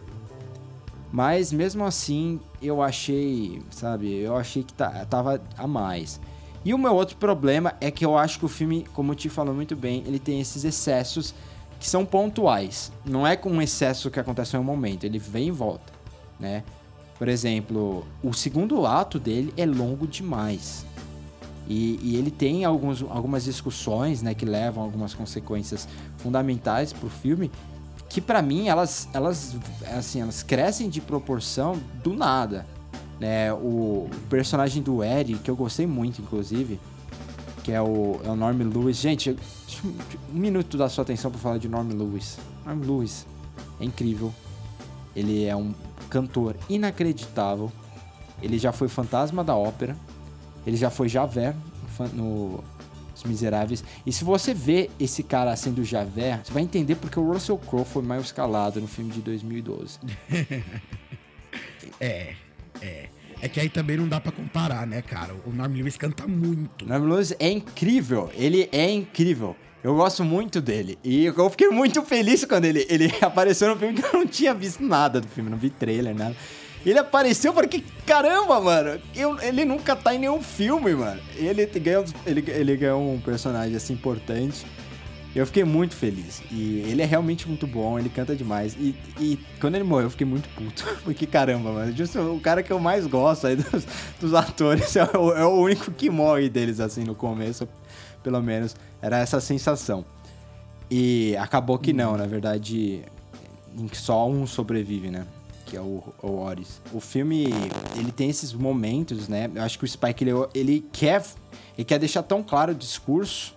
Mas 1.11 1.51
mesmo 1.53 1.85
assim, 1.85 2.39
eu 2.61 2.81
achei, 2.81 3.61
sabe, 3.69 4.11
eu 4.11 4.35
achei 4.35 4.63
que 4.63 4.73
tá, 4.73 5.05
tava 5.05 5.41
a 5.57 5.67
mais. 5.67 6.19
E 6.65 6.73
o 6.73 6.77
meu 6.77 6.95
outro 6.95 7.17
problema 7.17 7.73
é 7.79 7.91
que 7.91 8.03
eu 8.03 8.17
acho 8.17 8.39
que 8.39 8.45
o 8.45 8.49
filme, 8.49 8.85
como 8.93 9.13
Ti 9.13 9.29
falou 9.29 9.53
muito 9.53 9.75
bem, 9.75 10.03
ele 10.07 10.17
tem 10.17 10.39
esses 10.39 10.63
excessos 10.63 11.35
que 11.79 11.87
são 11.87 12.05
pontuais. 12.05 12.91
Não 13.05 13.27
é 13.27 13.35
com 13.35 13.49
um 13.49 13.61
excesso 13.61 14.09
que 14.09 14.19
acontece 14.19 14.55
em 14.55 14.59
um 14.59 14.63
momento, 14.63 15.03
ele 15.03 15.19
vem 15.19 15.49
e 15.49 15.51
volta, 15.51 15.93
né? 16.39 16.63
Por 17.19 17.27
exemplo, 17.27 18.05
o 18.23 18.33
segundo 18.33 18.85
ato 18.85 19.19
dele 19.19 19.53
é 19.55 19.65
longo 19.65 20.07
demais. 20.07 20.85
E, 21.67 21.99
e 22.01 22.15
ele 22.17 22.31
tem 22.31 22.65
alguns, 22.65 23.01
algumas 23.03 23.43
discussões, 23.43 24.21
né, 24.21 24.33
que 24.33 24.45
levam 24.45 24.83
algumas 24.83 25.13
consequências 25.13 25.87
fundamentais 26.23 26.91
pro 26.93 27.09
filme, 27.09 27.51
que 28.09 28.21
pra 28.21 28.41
mim 28.41 28.67
elas, 28.69 29.07
elas, 29.13 29.55
assim, 29.95 30.21
elas 30.21 30.41
crescem 30.41 30.89
de 30.89 31.01
proporção 31.01 31.79
do 32.03 32.15
nada, 32.15 32.65
né? 33.19 33.51
O 33.53 34.09
personagem 34.29 34.81
do 34.81 35.03
Eddie, 35.03 35.35
que 35.35 35.51
eu 35.51 35.55
gostei 35.55 35.85
muito, 35.85 36.21
inclusive, 36.21 36.79
que 37.63 37.71
é 37.71 37.81
o, 37.81 38.19
é 38.23 38.29
o 38.29 38.35
Norm 38.35 38.57
Lewis. 38.61 38.97
Gente, 38.97 39.35
um 40.33 40.37
minuto 40.39 40.77
da 40.77 40.87
sua 40.89 41.01
atenção 41.03 41.29
pra 41.29 41.39
falar 41.39 41.57
de 41.57 41.67
Norm 41.67 41.89
Lewis. 41.89 42.37
Norm 42.65 42.79
Lewis 42.81 43.25
é 43.79 43.85
incrível. 43.85 44.33
Ele 45.15 45.45
é 45.45 45.55
um 45.55 45.73
cantor 46.09 46.55
inacreditável. 46.69 47.71
ele 48.41 48.59
já 48.59 48.71
foi 48.71 48.87
Fantasma 48.87 49.43
da 49.43 49.55
Ópera, 49.55 49.95
ele 50.67 50.75
já 50.77 50.89
foi 50.89 51.07
Fan- 51.97 52.09
no 52.13 52.63
Os 53.15 53.23
Miseráveis. 53.23 53.83
E 54.05 54.11
se 54.11 54.23
você 54.23 54.53
vê 54.53 54.89
esse 54.99 55.23
cara 55.23 55.55
sendo 55.55 55.83
Javert, 55.83 56.45
você 56.45 56.51
vai 56.51 56.63
entender 56.63 56.95
porque 56.95 57.19
o 57.19 57.31
Russell 57.31 57.57
Crowe 57.57 57.85
foi 57.85 58.01
mais 58.01 58.25
escalado 58.25 58.81
no 58.81 58.87
filme 58.87 59.11
de 59.11 59.21
2012. 59.21 59.99
É, 61.99 62.33
é. 62.81 63.07
É 63.41 63.49
que 63.49 63.59
aí 63.59 63.69
também 63.69 63.97
não 63.97 64.07
dá 64.07 64.21
pra 64.21 64.31
comparar, 64.31 64.87
né, 64.87 65.01
cara? 65.01 65.35
O 65.45 65.51
Norm 65.51 65.73
Lewis 65.73 65.97
canta 65.97 66.25
muito. 66.27 66.85
O 66.85 66.87
Norman 66.87 67.13
Lewis 67.13 67.35
é 67.39 67.51
incrível, 67.51 68.31
ele 68.35 68.69
é 68.71 68.89
incrível. 68.89 69.55
Eu 69.83 69.95
gosto 69.95 70.23
muito 70.23 70.61
dele. 70.61 70.97
E 71.03 71.25
eu 71.25 71.49
fiquei 71.49 71.67
muito 71.67 72.01
feliz 72.03 72.45
quando 72.45 72.63
ele, 72.63 72.85
ele 72.89 73.13
apareceu 73.21 73.67
no 73.67 73.75
filme 73.75 74.01
que 74.01 74.05
eu 74.05 74.13
não 74.13 74.25
tinha 74.25 74.53
visto 74.53 74.81
nada 74.81 75.19
do 75.19 75.27
filme, 75.27 75.49
não 75.49 75.57
vi 75.57 75.69
trailer, 75.69 76.15
nada. 76.15 76.35
Ele 76.85 76.99
apareceu 76.99 77.53
porque, 77.53 77.81
caramba, 78.05 78.59
mano, 78.59 78.99
eu- 79.15 79.39
ele 79.41 79.63
nunca 79.63 79.95
tá 79.95 80.13
em 80.13 80.19
nenhum 80.19 80.41
filme, 80.41 80.93
mano. 80.93 81.21
Ele 81.35 81.65
ganhou, 81.65 82.03
ele, 82.25 82.43
ele 82.51 82.75
ganhou 82.75 83.13
um 83.13 83.19
personagem 83.19 83.75
assim 83.75 83.93
importante. 83.93 84.65
Eu 85.35 85.47
fiquei 85.47 85.63
muito 85.63 85.95
feliz. 85.95 86.43
E 86.51 86.81
ele 86.87 87.01
é 87.01 87.05
realmente 87.05 87.47
muito 87.47 87.65
bom, 87.65 87.97
ele 87.97 88.09
canta 88.09 88.35
demais. 88.35 88.75
E, 88.77 88.95
e 89.19 89.39
quando 89.59 89.75
ele 89.75 89.83
morreu, 89.83 90.05
eu 90.05 90.09
fiquei 90.11 90.27
muito 90.27 90.47
puto. 90.49 90.85
Porque, 91.03 91.25
caramba, 91.25 91.71
mano, 91.71 91.93
o 92.35 92.39
cara 92.39 92.61
que 92.61 92.71
eu 92.71 92.79
mais 92.79 93.07
gosto 93.07 93.47
aí 93.47 93.55
dos, 93.57 93.85
dos 94.19 94.33
atores 94.33 94.95
é 94.95 95.03
o, 95.17 95.31
é 95.31 95.45
o 95.45 95.59
único 95.61 95.89
que 95.91 96.09
morre 96.09 96.49
deles, 96.49 96.79
assim, 96.79 97.03
no 97.03 97.15
começo, 97.15 97.67
pelo 98.21 98.41
menos. 98.43 98.75
Era 99.01 99.17
essa 99.19 99.39
sensação. 99.41 100.05
E 100.91 101.35
acabou 101.37 101.79
que 101.79 101.93
não, 101.93 102.15
na 102.15 102.27
verdade, 102.27 103.01
só 103.93 104.29
um 104.29 104.45
sobrevive, 104.45 105.09
né? 105.09 105.25
Que 105.73 105.77
é 105.77 105.81
o, 105.81 106.03
o 106.21 106.39
Oris. 106.39 106.79
O 106.93 106.99
filme, 106.99 107.45
ele 107.95 108.11
tem 108.11 108.29
esses 108.29 108.53
momentos, 108.53 109.27
né? 109.27 109.49
Eu 109.55 109.63
acho 109.63 109.79
que 109.79 109.83
o 109.83 109.87
Spike, 109.87 110.23
ele, 110.23 110.31
ele 110.53 110.85
quer, 110.93 111.25
ele 111.75 111.83
quer 111.83 111.97
deixar 111.97 112.21
tão 112.21 112.43
claro 112.43 112.73
o 112.73 112.75
discurso 112.75 113.55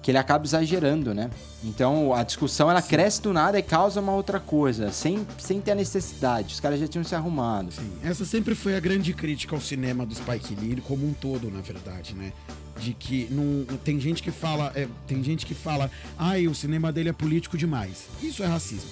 que 0.00 0.12
ele 0.12 0.18
acaba 0.18 0.44
exagerando, 0.44 1.12
né? 1.12 1.30
Então 1.64 2.14
a 2.14 2.22
discussão 2.22 2.70
ela 2.70 2.80
cresce 2.80 3.20
do 3.20 3.32
nada 3.32 3.58
e 3.58 3.62
causa 3.62 4.00
uma 4.00 4.12
outra 4.12 4.38
coisa, 4.38 4.92
sem, 4.92 5.26
sem 5.36 5.60
ter 5.60 5.72
a 5.72 5.74
necessidade. 5.74 6.54
Os 6.54 6.60
caras 6.60 6.78
já 6.78 6.86
tinham 6.86 7.02
se 7.02 7.16
arrumado. 7.16 7.72
Sim, 7.72 7.90
essa 8.04 8.24
sempre 8.24 8.54
foi 8.54 8.76
a 8.76 8.80
grande 8.80 9.12
crítica 9.12 9.56
ao 9.56 9.60
cinema 9.60 10.06
do 10.06 10.14
Spike 10.14 10.54
Lee, 10.54 10.80
como 10.80 11.04
um 11.04 11.12
todo, 11.12 11.50
na 11.50 11.60
verdade, 11.60 12.14
né? 12.14 12.32
De 12.82 12.94
que 12.94 13.28
não, 13.30 13.64
tem 13.84 14.00
gente 14.00 14.22
que 14.22 14.30
fala, 14.32 14.72
é, 14.74 14.88
tem 15.06 15.22
gente 15.22 15.46
que 15.46 15.54
fala, 15.54 15.90
ai, 16.18 16.48
o 16.48 16.54
cinema 16.54 16.90
dele 16.92 17.10
é 17.10 17.12
político 17.12 17.56
demais. 17.56 18.06
Isso 18.22 18.42
é 18.42 18.46
racismo. 18.46 18.90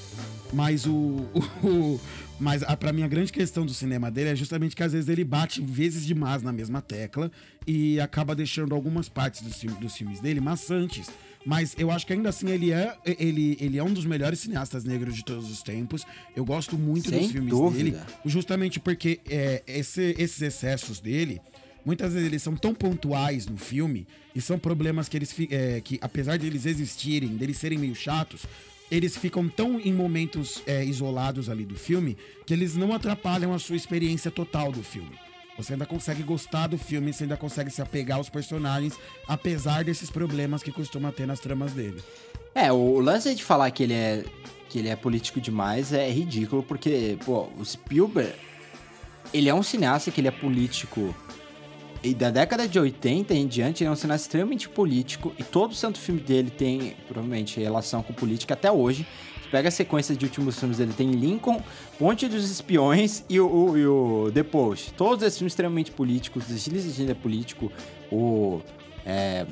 Mas 0.53 0.87
o, 0.89 1.27
o, 1.65 2.01
mas 2.39 2.63
a, 2.63 2.77
pra 2.77 2.93
mim 2.93 3.03
a 3.03 3.09
grande 3.09 3.33
questão 3.33 3.67
do 3.67 3.75
cinema 3.75 4.11
dele 4.11 4.31
é 4.31 4.37
justamente 4.37 4.77
que 4.77 4.83
às 4.83 4.93
vezes 4.93 5.09
ele 5.09 5.25
bate 5.25 5.61
vezes 5.61 6.07
demais 6.07 6.43
na 6.43 6.53
mesma 6.53 6.81
tecla 6.81 7.31
e 7.67 7.99
acaba 8.01 8.35
deixando 8.35 8.75
algumas 8.75 9.09
partes 9.09 9.43
dos, 9.43 9.57
dos 9.79 9.95
filmes 9.97 10.21
dele 10.21 10.41
maçantes. 10.41 11.09
Mas 11.45 11.75
eu 11.79 11.91
acho 11.91 12.07
que 12.07 12.13
ainda 12.13 12.29
assim 12.29 12.51
ele 12.51 12.71
é, 12.71 12.95
ele, 13.19 13.57
ele 13.61 13.79
é 13.79 13.83
um 13.83 13.93
dos 13.93 14.05
melhores 14.05 14.41
cineastas 14.41 14.85
negros 14.85 15.17
de 15.17 15.25
todos 15.25 15.51
os 15.51 15.63
tempos. 15.63 16.05
Eu 16.37 16.45
gosto 16.45 16.77
muito 16.77 17.09
Sem 17.09 17.19
dos 17.21 17.31
filmes 17.33 17.51
dúvida. 17.51 17.83
dele. 17.99 18.03
Justamente 18.27 18.79
porque 18.79 19.21
é, 19.29 19.63
esse- 19.67 20.15
esses 20.19 20.43
excessos 20.43 21.01
dele, 21.01 21.41
muitas 21.85 22.13
vezes 22.13 22.27
eles 22.27 22.43
são 22.43 22.55
tão 22.55 22.75
pontuais 22.75 23.47
no 23.47 23.57
filme 23.57 24.07
e 24.35 24.41
são 24.41 24.59
problemas 24.59 25.09
que 25.09 25.17
eles 25.17 25.35
é, 25.51 25.81
que, 25.81 25.99
apesar 26.01 26.37
de 26.37 26.47
eles 26.47 26.67
existirem, 26.67 27.37
deles 27.37 27.59
serem 27.59 27.79
meio 27.79 27.95
chatos, 27.95 28.43
eles 28.91 29.17
ficam 29.17 29.49
tão 29.49 29.79
em 29.79 29.93
momentos 29.93 30.63
é, 30.67 30.85
isolados 30.85 31.49
ali 31.49 31.65
do 31.65 31.77
filme 31.77 32.17
que 32.47 32.53
eles 32.53 32.77
não 32.77 32.93
atrapalham 32.93 33.55
a 33.55 33.59
sua 33.59 33.77
experiência 33.77 34.31
total 34.31 34.73
do 34.73 34.83
filme. 34.83 35.19
Você 35.57 35.75
ainda 35.75 35.87
consegue 35.87 36.23
gostar 36.23 36.69
do 36.69 36.79
filme, 36.79 37.13
você 37.13 37.25
ainda 37.25 37.37
consegue 37.37 37.71
se 37.71 37.83
apegar 37.83 38.19
aos 38.19 38.31
personagens, 38.31 38.99
apesar 39.29 39.85
desses 39.85 40.11
problemas 40.11 40.63
que 40.63 40.73
costuma 40.73 41.13
ter 41.13 41.27
nas 41.27 41.39
tramas 41.39 41.73
dele. 41.73 42.03
É, 42.55 42.73
o 42.73 42.99
lance 42.99 43.35
de 43.35 43.45
falar 43.45 43.71
que 43.71 43.83
ele 43.83 43.93
é 43.93 44.25
que 44.71 44.79
ele 44.79 44.89
é 44.89 44.95
político 44.95 45.41
demais 45.41 45.93
é 45.93 46.09
ridículo, 46.09 46.63
porque, 46.63 47.19
pô, 47.25 47.49
o 47.59 47.65
Spielberg, 47.65 48.33
ele 49.35 49.49
é 49.49 49.55
um 49.55 49.65
cineasta 49.65 50.13
que 50.13 50.21
ele 50.21 50.29
é 50.29 50.31
político. 50.31 51.15
E 52.03 52.15
da 52.15 52.31
década 52.31 52.67
de 52.67 52.79
80 52.79 53.35
em 53.35 53.47
diante, 53.47 53.83
ele 53.83 53.89
é 53.89 53.93
um 53.93 53.97
cineasta 53.97 54.27
extremamente 54.27 54.69
político. 54.69 55.35
E 55.39 55.45
todo 55.45 55.75
santo 55.75 55.99
filme 55.99 56.21
dele 56.21 56.51
tem, 56.51 56.97
provavelmente, 57.07 57.61
relação 57.61 58.03
com 58.03 58.15
política 58.15 58.55
até 58.55 58.73
hoje. 58.73 59.07
Você 59.43 59.51
pega 59.51 59.69
a 59.69 59.73
sequência 59.73 60.17
de 60.17 60.25
últimos 60.25 60.59
filmes 60.59 60.79
dele, 60.79 60.95
tem 60.97 61.11
Lincoln, 61.11 61.63
Ponte 61.99 62.27
dos 62.27 62.51
Espiões 62.51 63.23
e 63.29 63.39
o, 63.39 63.47
o, 63.47 63.79
e 63.79 63.87
o 63.87 64.31
The 64.33 64.43
Post. 64.43 64.95
Todos 64.95 65.23
esses 65.23 65.39
filmes 65.39 65.53
extremamente 65.53 65.91
políticos. 65.91 66.49
O 66.49 66.55
Estilo 66.55 66.81
de 66.81 67.11
é 67.11 67.15
político. 67.15 67.71
O, 68.11 68.63
é, 69.05 69.45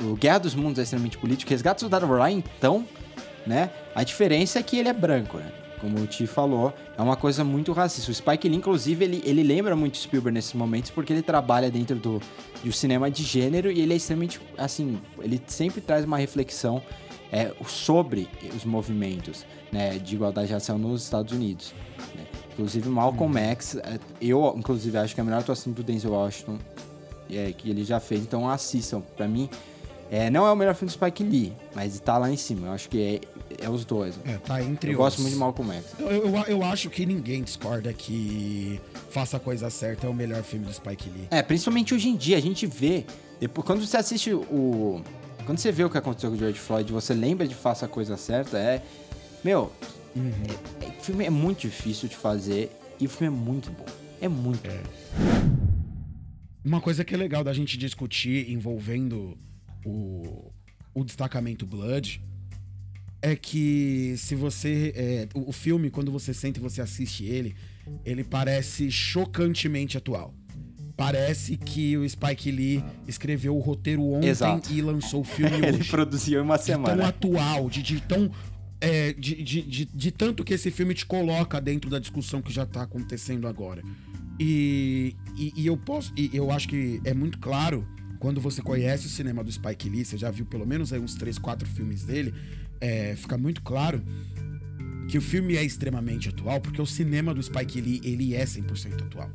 o 0.00 0.14
Guerra 0.14 0.38
dos 0.38 0.54
Mundos 0.54 0.78
é 0.78 0.82
extremamente 0.82 1.18
político. 1.18 1.50
Resgate 1.50 1.78
do 1.78 1.80
Soldado 1.80 2.06
Ryan, 2.06 2.30
então, 2.30 2.86
né? 3.44 3.70
A 3.92 4.04
diferença 4.04 4.60
é 4.60 4.62
que 4.62 4.76
ele 4.76 4.88
é 4.88 4.92
branco, 4.92 5.38
né? 5.38 5.50
Como 5.80 5.98
o 6.00 6.06
Ti 6.06 6.26
falou, 6.26 6.74
é 6.96 7.02
uma 7.02 7.16
coisa 7.16 7.44
muito 7.44 7.72
racista. 7.72 8.10
O 8.10 8.14
Spike 8.14 8.48
Lee, 8.48 8.56
inclusive, 8.56 9.04
ele, 9.04 9.22
ele 9.24 9.42
lembra 9.42 9.76
muito 9.76 9.96
Spielberg 9.96 10.34
nesses 10.34 10.54
momentos 10.54 10.90
porque 10.90 11.12
ele 11.12 11.22
trabalha 11.22 11.70
dentro 11.70 11.96
do, 11.96 12.20
do 12.62 12.72
cinema 12.72 13.10
de 13.10 13.22
gênero 13.22 13.70
e 13.70 13.80
ele 13.80 13.92
é 13.92 13.96
extremamente, 13.96 14.40
assim, 14.56 15.00
ele 15.20 15.40
sempre 15.46 15.80
traz 15.80 16.04
uma 16.04 16.18
reflexão 16.18 16.82
é, 17.30 17.52
sobre 17.66 18.28
os 18.56 18.64
movimentos 18.64 19.44
né, 19.70 19.98
de 19.98 20.14
igualdade 20.14 20.48
de 20.48 20.54
racial 20.54 20.78
nos 20.78 21.04
Estados 21.04 21.32
Unidos. 21.32 21.74
né? 22.14 22.24
Inclusive, 22.52 22.88
Malcolm 22.88 23.38
X, 23.38 23.76
é, 23.76 23.98
eu, 24.20 24.54
inclusive, 24.56 24.98
acho 24.98 25.14
que 25.14 25.20
é 25.20 25.22
a 25.22 25.24
melhor 25.24 25.40
atuação 25.40 25.72
do 25.72 25.82
Denzel 25.82 26.12
Washington 26.12 26.58
é, 27.30 27.52
que 27.52 27.70
ele 27.70 27.84
já 27.84 28.00
fez, 28.00 28.22
então 28.22 28.48
assistam. 28.48 29.00
Pra 29.16 29.28
mim, 29.28 29.48
é, 30.10 30.30
não 30.30 30.46
é 30.46 30.52
o 30.52 30.56
melhor 30.56 30.74
filme 30.74 30.90
do 30.90 30.94
Spike 30.94 31.22
Lee, 31.22 31.52
mas 31.74 31.98
tá 32.00 32.16
lá 32.18 32.30
em 32.30 32.36
cima. 32.36 32.68
Eu 32.68 32.72
acho 32.72 32.88
que 32.88 33.00
é, 33.00 33.20
é 33.60 33.68
os 33.68 33.84
dois. 33.84 34.18
É, 34.24 34.34
tá 34.38 34.62
entre 34.62 34.90
Eu 34.90 34.94
os. 34.94 34.98
gosto 34.98 35.20
muito 35.20 35.34
de 35.34 35.38
Malcolm 35.38 35.72
X. 35.74 35.84
Eu, 35.98 36.06
eu, 36.10 36.34
eu 36.46 36.62
acho 36.64 36.88
que 36.90 37.04
ninguém 37.04 37.42
discorda 37.42 37.92
que 37.92 38.80
Faça 39.10 39.36
a 39.36 39.40
Coisa 39.40 39.68
Certa 39.70 40.06
é 40.06 40.10
o 40.10 40.14
melhor 40.14 40.42
filme 40.42 40.64
do 40.66 40.72
Spike 40.72 41.08
Lee. 41.10 41.28
É, 41.30 41.42
principalmente 41.42 41.94
hoje 41.94 42.08
em 42.08 42.16
dia, 42.16 42.36
a 42.36 42.40
gente 42.40 42.66
vê. 42.66 43.04
Depois, 43.40 43.66
quando 43.66 43.84
você 43.86 43.96
assiste 43.96 44.32
o. 44.32 45.02
Quando 45.46 45.58
você 45.58 45.72
vê 45.72 45.82
o 45.84 45.88
que 45.90 45.96
aconteceu 45.96 46.30
com 46.30 46.36
o 46.36 46.38
George 46.38 46.58
Floyd, 46.58 46.92
você 46.92 47.14
lembra 47.14 47.46
de 47.48 47.54
Faça 47.54 47.86
a 47.86 47.88
Coisa 47.88 48.16
Certa, 48.16 48.58
é. 48.58 48.82
Meu, 49.42 49.72
é- 50.16 50.84
é- 50.84 50.88
o 50.88 51.02
filme 51.02 51.24
é 51.24 51.30
muito 51.30 51.60
difícil 51.60 52.08
de 52.08 52.16
fazer 52.16 52.70
e 53.00 53.06
o 53.06 53.08
filme 53.10 53.34
é 53.34 53.40
muito 53.40 53.70
bom. 53.70 53.86
É 54.20 54.28
muito 54.28 54.68
bom. 54.68 55.48
Uma 56.64 56.80
coisa 56.80 57.04
que 57.04 57.14
é 57.14 57.16
legal 57.16 57.42
da 57.42 57.52
gente 57.52 57.78
discutir 57.78 58.50
envolvendo 58.50 59.38
o, 59.86 60.50
o 60.92 61.04
destacamento 61.04 61.64
Blood 61.64 62.20
é 63.20 63.34
que 63.36 64.14
se 64.16 64.34
você. 64.34 64.92
é, 64.94 65.28
o, 65.34 65.50
o 65.50 65.52
filme, 65.52 65.90
quando 65.90 66.10
você 66.12 66.32
sente 66.34 66.58
e 66.58 66.62
você 66.62 66.80
assiste 66.80 67.24
ele, 67.24 67.54
ele 68.04 68.22
parece 68.24 68.90
chocantemente 68.90 69.96
atual. 69.96 70.34
Parece 70.96 71.56
que 71.56 71.96
o 71.96 72.08
Spike 72.08 72.50
Lee 72.50 72.82
escreveu 73.06 73.56
o 73.56 73.60
roteiro 73.60 74.02
ontem 74.04 74.28
Exato. 74.28 74.72
e 74.72 74.82
lançou 74.82 75.20
o 75.20 75.24
filme 75.24 75.56
Ele 75.64 75.78
hoje. 75.78 75.88
produziu 75.90 76.40
em 76.40 76.42
uma 76.42 76.56
de 76.58 76.64
tão 76.66 76.74
semana. 76.74 77.06
atual, 77.08 77.70
de, 77.70 77.82
de 77.84 78.00
tão. 78.00 78.28
é, 78.80 79.12
de, 79.12 79.40
de, 79.42 79.62
de, 79.62 79.84
de 79.84 80.10
tanto 80.10 80.42
que 80.42 80.54
esse 80.54 80.72
filme 80.72 80.94
te 80.94 81.06
coloca 81.06 81.60
dentro 81.60 81.88
da 81.88 82.00
discussão 82.00 82.42
que 82.42 82.52
já 82.52 82.66
tá 82.66 82.82
acontecendo 82.82 83.46
agora. 83.46 83.80
E, 84.40 85.14
e, 85.36 85.52
e 85.56 85.66
eu 85.66 85.76
posso. 85.76 86.12
E 86.16 86.30
eu 86.32 86.50
acho 86.50 86.68
que 86.68 87.00
é 87.04 87.14
muito 87.14 87.38
claro, 87.38 87.86
quando 88.18 88.40
você 88.40 88.60
conhece 88.60 89.06
o 89.06 89.10
cinema 89.10 89.44
do 89.44 89.52
Spike 89.52 89.88
Lee, 89.88 90.04
você 90.04 90.18
já 90.18 90.30
viu 90.32 90.46
pelo 90.46 90.66
menos 90.66 90.92
aí 90.92 90.98
uns 90.98 91.14
3, 91.14 91.38
4 91.38 91.68
filmes 91.68 92.02
dele, 92.04 92.34
é, 92.80 93.14
fica 93.16 93.36
muito 93.36 93.62
claro 93.62 94.02
que 95.08 95.16
o 95.16 95.22
filme 95.22 95.56
é 95.56 95.64
extremamente 95.64 96.28
atual, 96.28 96.60
porque 96.60 96.80
o 96.80 96.86
cinema 96.86 97.32
do 97.32 97.42
Spike 97.42 97.80
Lee, 97.80 98.00
ele 98.04 98.34
é 98.34 98.44
100% 98.44 99.06
atual. 99.06 99.30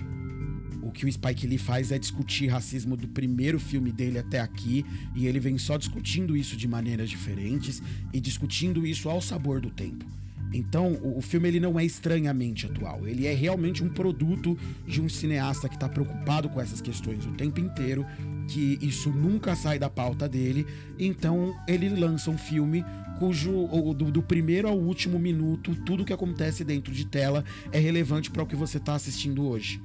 O 0.84 0.92
que 0.92 1.06
o 1.06 1.12
Spike 1.12 1.48
Lee 1.48 1.58
faz 1.58 1.92
é 1.92 1.98
discutir 1.98 2.48
racismo 2.48 2.96
do 2.96 3.08
primeiro 3.08 3.60
filme 3.60 3.92
dele 3.92 4.20
até 4.20 4.40
aqui, 4.40 4.86
e 5.16 5.26
ele 5.26 5.40
vem 5.40 5.58
só 5.58 5.78
discutindo 5.78 6.38
isso 6.38 6.56
de 6.56 6.68
maneiras 6.68 7.10
diferentes 7.10 7.82
e 8.14 8.20
discutindo 8.20 8.86
isso 8.86 9.10
ao 9.10 9.20
sabor 9.20 9.60
do 9.60 9.72
tempo. 9.72 10.06
Então, 10.54 10.94
o, 11.02 11.18
o 11.18 11.22
filme 11.22 11.48
ele 11.48 11.60
não 11.60 11.80
é 11.80 11.84
estranhamente 11.84 12.68
atual, 12.68 13.08
ele 13.08 13.26
é 13.26 13.34
realmente 13.34 13.84
um 13.84 13.90
produto 13.90 14.58
de 14.88 15.02
um 15.02 15.10
cineasta 15.10 15.68
que 15.68 15.76
está 15.76 15.90
preocupado 15.90 16.48
com 16.50 16.62
essas 16.62 16.80
questões 16.80 17.26
o 17.26 17.32
tempo 17.32 17.60
inteiro, 17.60 18.06
que 18.48 18.78
isso 18.82 19.10
nunca 19.10 19.56
sai 19.56 19.80
da 19.80 19.90
pauta 19.90 20.30
dele, 20.30 20.68
então 21.00 21.56
ele 21.68 21.90
lança 21.90 22.30
um 22.30 22.38
filme 22.38 22.86
cujo 23.20 23.68
do, 23.96 24.12
do 24.12 24.22
primeiro 24.24 24.68
ao 24.68 24.78
último 24.78 25.18
minuto, 25.20 25.76
tudo 25.86 26.04
que 26.06 26.14
acontece 26.14 26.64
dentro 26.64 26.94
de 26.94 27.06
tela 27.06 27.44
é 27.72 27.80
relevante 27.80 28.30
para 28.32 28.44
o 28.44 28.46
que 28.46 28.56
você 28.56 28.78
está 28.78 28.94
assistindo 28.96 29.48
hoje 29.48 29.82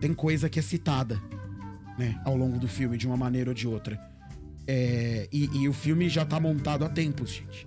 tem 0.00 0.14
coisa 0.14 0.48
que 0.48 0.58
é 0.58 0.62
citada, 0.62 1.20
né, 1.98 2.18
ao 2.24 2.34
longo 2.34 2.58
do 2.58 2.66
filme, 2.66 2.96
de 2.96 3.06
uma 3.06 3.18
maneira 3.18 3.50
ou 3.50 3.54
de 3.54 3.68
outra. 3.68 4.00
É, 4.66 5.28
e, 5.30 5.44
e 5.54 5.68
o 5.68 5.74
filme 5.74 6.08
já 6.08 6.24
tá 6.24 6.40
montado 6.40 6.86
há 6.86 6.88
tempos, 6.88 7.30
gente. 7.30 7.66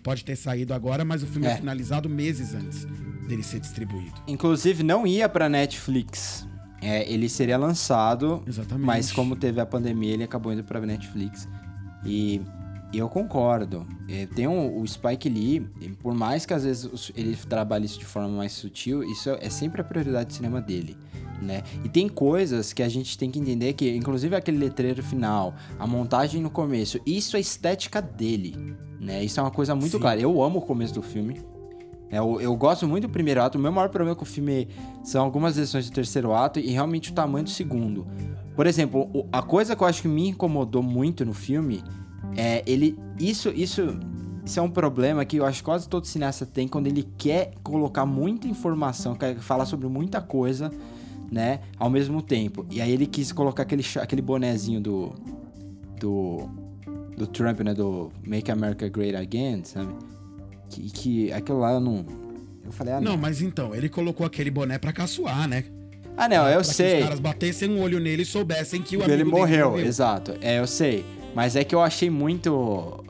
Pode 0.00 0.24
ter 0.24 0.36
saído 0.36 0.72
agora, 0.74 1.04
mas 1.04 1.24
o 1.24 1.26
filme 1.26 1.46
é, 1.48 1.50
É. 1.52 1.56
finalizado 1.56 2.08
meses 2.08 2.54
antes 2.54 2.86
dele 3.26 3.42
ser 3.42 3.58
distribuído. 3.58 4.14
Inclusive, 4.28 4.84
não 4.84 5.04
ia 5.04 5.28
pra 5.28 5.48
Netflix. 5.48 6.46
é, 6.80 7.10
ele 7.12 7.28
seria 7.28 7.56
lançado, 7.56 8.42
Exatamente. 8.46 8.86
mas 8.86 9.10
como 9.10 9.34
teve 9.34 9.60
a 9.60 9.66
pandemia, 9.66 10.14
ele 10.14 10.22
acabou 10.24 10.52
indo 10.52 10.62
pra 10.62 10.80
Netflix. 10.80 11.48
E 12.04 12.40
eu 12.98 13.08
concordo. 13.08 13.86
É, 14.08 14.26
tem 14.26 14.46
um- 14.46 14.80
o 14.80 14.86
Spike 14.86 15.28
Lee, 15.28 15.60
por 16.02 16.14
mais 16.14 16.44
que 16.44 16.52
às 16.54 16.64
vezes 16.64 17.10
ele 17.16 17.36
trabalhe 17.36 17.86
isso 17.86 17.98
de 17.98 18.04
forma 18.04 18.28
mais 18.28 18.52
sutil, 18.52 19.02
isso 19.02 19.30
é 19.30 19.48
sempre 19.48 19.80
a 19.80 19.84
prioridade 19.84 20.26
do 20.28 20.32
cinema 20.34 20.60
dele. 20.60 20.96
Né? 21.40 21.62
E 21.84 21.88
tem 21.88 22.08
coisas 22.08 22.72
que 22.72 22.82
a 22.82 22.88
gente 22.88 23.18
tem 23.18 23.28
que 23.30 23.38
entender 23.38 23.72
que, 23.72 23.90
inclusive 23.96 24.36
aquele 24.36 24.58
letreiro 24.58 25.02
final, 25.02 25.54
a 25.78 25.86
montagem 25.86 26.40
no 26.40 26.50
começo, 26.50 27.00
isso 27.04 27.36
é 27.36 27.40
estética 27.40 28.00
dele. 28.00 28.54
Né? 29.00 29.24
Isso 29.24 29.40
é 29.40 29.42
uma 29.42 29.50
coisa 29.50 29.74
muito 29.74 29.92
Sim. 29.96 29.98
clara. 29.98 30.20
Eu 30.20 30.40
amo 30.40 30.60
o 30.60 30.62
começo 30.62 30.94
do 30.94 31.02
filme. 31.02 31.40
É, 32.08 32.18
eu, 32.18 32.40
eu 32.40 32.54
gosto 32.54 32.86
muito 32.86 33.08
do 33.08 33.10
primeiro 33.10 33.42
ato. 33.42 33.58
O 33.58 33.60
meu 33.60 33.72
maior 33.72 33.88
problema 33.88 34.14
com 34.14 34.22
o 34.22 34.26
filme 34.26 34.68
são 35.02 35.24
algumas 35.24 35.56
decisões 35.56 35.90
do 35.90 35.94
terceiro 35.94 36.32
ato 36.32 36.60
e 36.60 36.66
realmente 36.70 37.10
o 37.10 37.14
tamanho 37.14 37.44
do 37.44 37.50
segundo. 37.50 38.06
Por 38.54 38.66
exemplo, 38.66 39.08
a 39.32 39.42
coisa 39.42 39.74
que 39.74 39.82
eu 39.82 39.86
acho 39.88 40.02
que 40.02 40.08
me 40.08 40.28
incomodou 40.28 40.82
muito 40.82 41.24
no 41.24 41.32
filme 41.32 41.82
é 42.36 42.62
ele. 42.66 42.98
Isso, 43.18 43.50
isso, 43.50 43.98
isso 44.44 44.58
é 44.58 44.62
um 44.62 44.70
problema 44.70 45.24
que 45.24 45.36
eu 45.36 45.44
acho 45.44 45.58
que 45.58 45.64
quase 45.64 45.88
todo 45.88 46.06
cineasta 46.06 46.46
tem 46.46 46.66
quando 46.66 46.86
ele 46.86 47.08
quer 47.16 47.52
colocar 47.62 48.04
muita 48.06 48.46
informação, 48.46 49.14
quer 49.14 49.36
falar 49.36 49.66
sobre 49.66 49.86
muita 49.88 50.20
coisa, 50.20 50.70
né? 51.30 51.60
Ao 51.78 51.88
mesmo 51.90 52.22
tempo. 52.22 52.66
E 52.70 52.80
aí 52.80 52.90
ele 52.90 53.06
quis 53.06 53.32
colocar 53.32 53.62
aquele, 53.62 53.84
aquele 54.00 54.22
bonezinho 54.22 54.80
do. 54.80 55.12
Do. 55.98 56.48
Do 57.16 57.26
Trump, 57.26 57.60
né? 57.60 57.74
Do 57.74 58.10
Make 58.26 58.50
America 58.50 58.88
Great 58.88 59.14
Again, 59.14 59.64
sabe? 59.64 59.92
Que, 60.70 60.90
que 60.90 61.32
aquilo 61.32 61.58
lá 61.58 61.72
eu 61.72 61.80
não. 61.80 62.04
Eu 62.64 62.72
falei, 62.72 62.94
ah, 62.94 63.00
não. 63.00 63.12
Não, 63.12 63.18
mas 63.18 63.42
então, 63.42 63.74
ele 63.74 63.88
colocou 63.88 64.24
aquele 64.24 64.50
boné 64.50 64.78
pra 64.78 64.92
caçoar, 64.92 65.46
né? 65.46 65.64
Ah, 66.16 66.28
não, 66.28 66.46
eu 66.48 66.56
pra 66.56 66.64
sei. 66.64 66.88
que 66.88 66.96
os 66.96 67.02
caras 67.04 67.20
batessem 67.20 67.70
um 67.70 67.80
olho 67.80 67.98
nele 67.98 68.22
e 68.22 68.26
soubessem 68.26 68.80
que 68.82 68.96
o 68.96 69.00
que 69.00 69.06
ele 69.06 69.22
amigo 69.22 69.30
dele 69.30 69.40
morreu, 69.40 69.78
exato. 69.78 70.34
É, 70.40 70.58
eu 70.58 70.66
sei. 70.66 71.04
Mas 71.34 71.56
é 71.56 71.64
que 71.64 71.74
eu 71.74 71.80
achei 71.80 72.10
muito. 72.10 73.02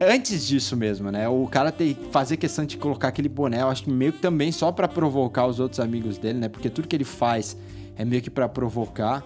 Antes 0.00 0.46
disso 0.46 0.76
mesmo, 0.76 1.10
né? 1.10 1.28
O 1.28 1.46
cara 1.46 1.70
tem 1.70 1.94
fazer 2.10 2.38
questão 2.38 2.64
de 2.64 2.78
colocar 2.78 3.08
aquele 3.08 3.28
boné, 3.28 3.60
eu 3.60 3.68
acho 3.68 3.82
que 3.84 3.90
meio 3.90 4.12
que 4.14 4.18
também 4.18 4.50
só 4.50 4.72
pra 4.72 4.88
provocar 4.88 5.46
os 5.46 5.60
outros 5.60 5.78
amigos 5.78 6.16
dele, 6.16 6.38
né? 6.38 6.48
Porque 6.48 6.70
tudo 6.70 6.88
que 6.88 6.96
ele 6.96 7.04
faz 7.04 7.54
é 7.96 8.04
meio 8.04 8.22
que 8.22 8.30
pra 8.30 8.48
provocar, 8.48 9.22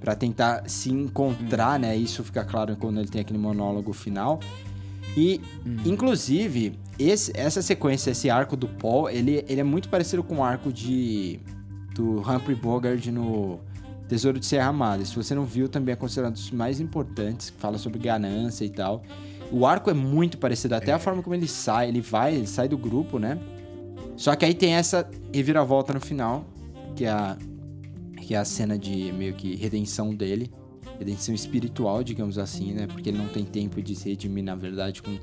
pra 0.00 0.14
tentar 0.14 0.68
se 0.70 0.88
encontrar, 0.90 1.80
né? 1.80 1.96
Isso 1.96 2.22
fica 2.22 2.44
claro 2.44 2.76
quando 2.76 3.00
ele 3.00 3.08
tem 3.08 3.20
aquele 3.22 3.40
monólogo 3.40 3.92
final. 3.92 4.38
E, 5.16 5.40
inclusive, 5.84 6.78
esse- 6.96 7.32
essa 7.34 7.60
sequência, 7.60 8.10
esse 8.12 8.30
arco 8.30 8.56
do 8.56 8.68
Paul, 8.68 9.10
ele, 9.10 9.44
ele 9.48 9.60
é 9.60 9.64
muito 9.64 9.88
parecido 9.88 10.22
com 10.22 10.36
o 10.36 10.44
arco 10.44 10.72
de 10.72 11.40
do 11.94 12.18
Humphrey 12.20 12.56
Bogart 12.56 13.04
no 13.06 13.58
Tesouro 14.08 14.38
de 14.38 14.46
Serra 14.46 14.72
Madre. 14.72 15.06
Se 15.06 15.14
você 15.14 15.34
não 15.34 15.44
viu, 15.44 15.68
também 15.68 15.92
é 15.92 15.96
considerado 15.96 16.32
um 16.32 16.34
dos 16.34 16.50
mais 16.50 16.80
importantes, 16.80 17.50
que 17.50 17.60
fala 17.60 17.78
sobre 17.78 17.98
ganância 17.98 18.64
e 18.64 18.70
tal. 18.70 19.02
O 19.50 19.66
arco 19.66 19.90
é 19.90 19.94
muito 19.94 20.38
parecido, 20.38 20.74
até 20.74 20.92
a 20.92 20.98
forma 20.98 21.22
como 21.22 21.34
ele 21.34 21.46
sai, 21.46 21.88
ele 21.88 22.00
vai, 22.00 22.34
ele 22.34 22.46
sai 22.46 22.68
do 22.68 22.76
grupo, 22.76 23.18
né? 23.18 23.38
Só 24.16 24.34
que 24.34 24.44
aí 24.44 24.54
tem 24.54 24.74
essa 24.74 25.08
reviravolta 25.32 25.92
no 25.92 26.00
final, 26.00 26.44
que 26.94 27.04
é 27.04 27.10
a, 27.10 27.36
que 28.20 28.34
é 28.34 28.38
a 28.38 28.44
cena 28.44 28.78
de 28.78 29.12
meio 29.12 29.34
que 29.34 29.54
redenção 29.56 30.14
dele. 30.14 30.50
Redenção 30.98 31.34
espiritual, 31.34 32.04
digamos 32.04 32.38
assim, 32.38 32.72
né? 32.72 32.86
Porque 32.86 33.08
ele 33.08 33.18
não 33.18 33.28
tem 33.28 33.44
tempo 33.44 33.82
de 33.82 33.96
se 33.96 34.08
redimir, 34.08 34.44
na 34.44 34.54
verdade, 34.54 35.02
com 35.02 35.18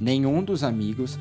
nenhum 0.00 0.42
dos 0.42 0.64
amigos. 0.64 1.18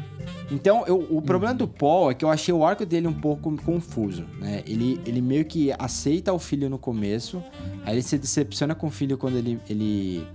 Então, 0.50 0.86
eu- 0.88 1.06
o 1.10 1.22
problema 1.22 1.54
do 1.54 1.68
Paul 1.68 2.10
é 2.12 2.14
que 2.14 2.24
eu 2.24 2.30
achei 2.30 2.54
o 2.54 2.64
arco 2.64 2.86
dele 2.86 3.08
um 3.08 3.14
pouco 3.14 3.56
confuso, 3.58 4.26
né? 4.40 4.64
Ele, 4.66 5.00
ele 5.06 5.22
meio 5.22 5.44
que 5.46 5.72
aceita 5.78 6.32
o 6.34 6.40
filho 6.40 6.70
no 6.70 6.78
começo, 6.80 7.44
aí 7.86 7.96
ele 7.96 8.02
se 8.02 8.18
decepciona 8.18 8.74
com 8.74 8.88
o 8.88 8.90
filho 8.92 9.18
quando 9.18 9.38
ele, 9.38 9.60
ele, 9.70 10.26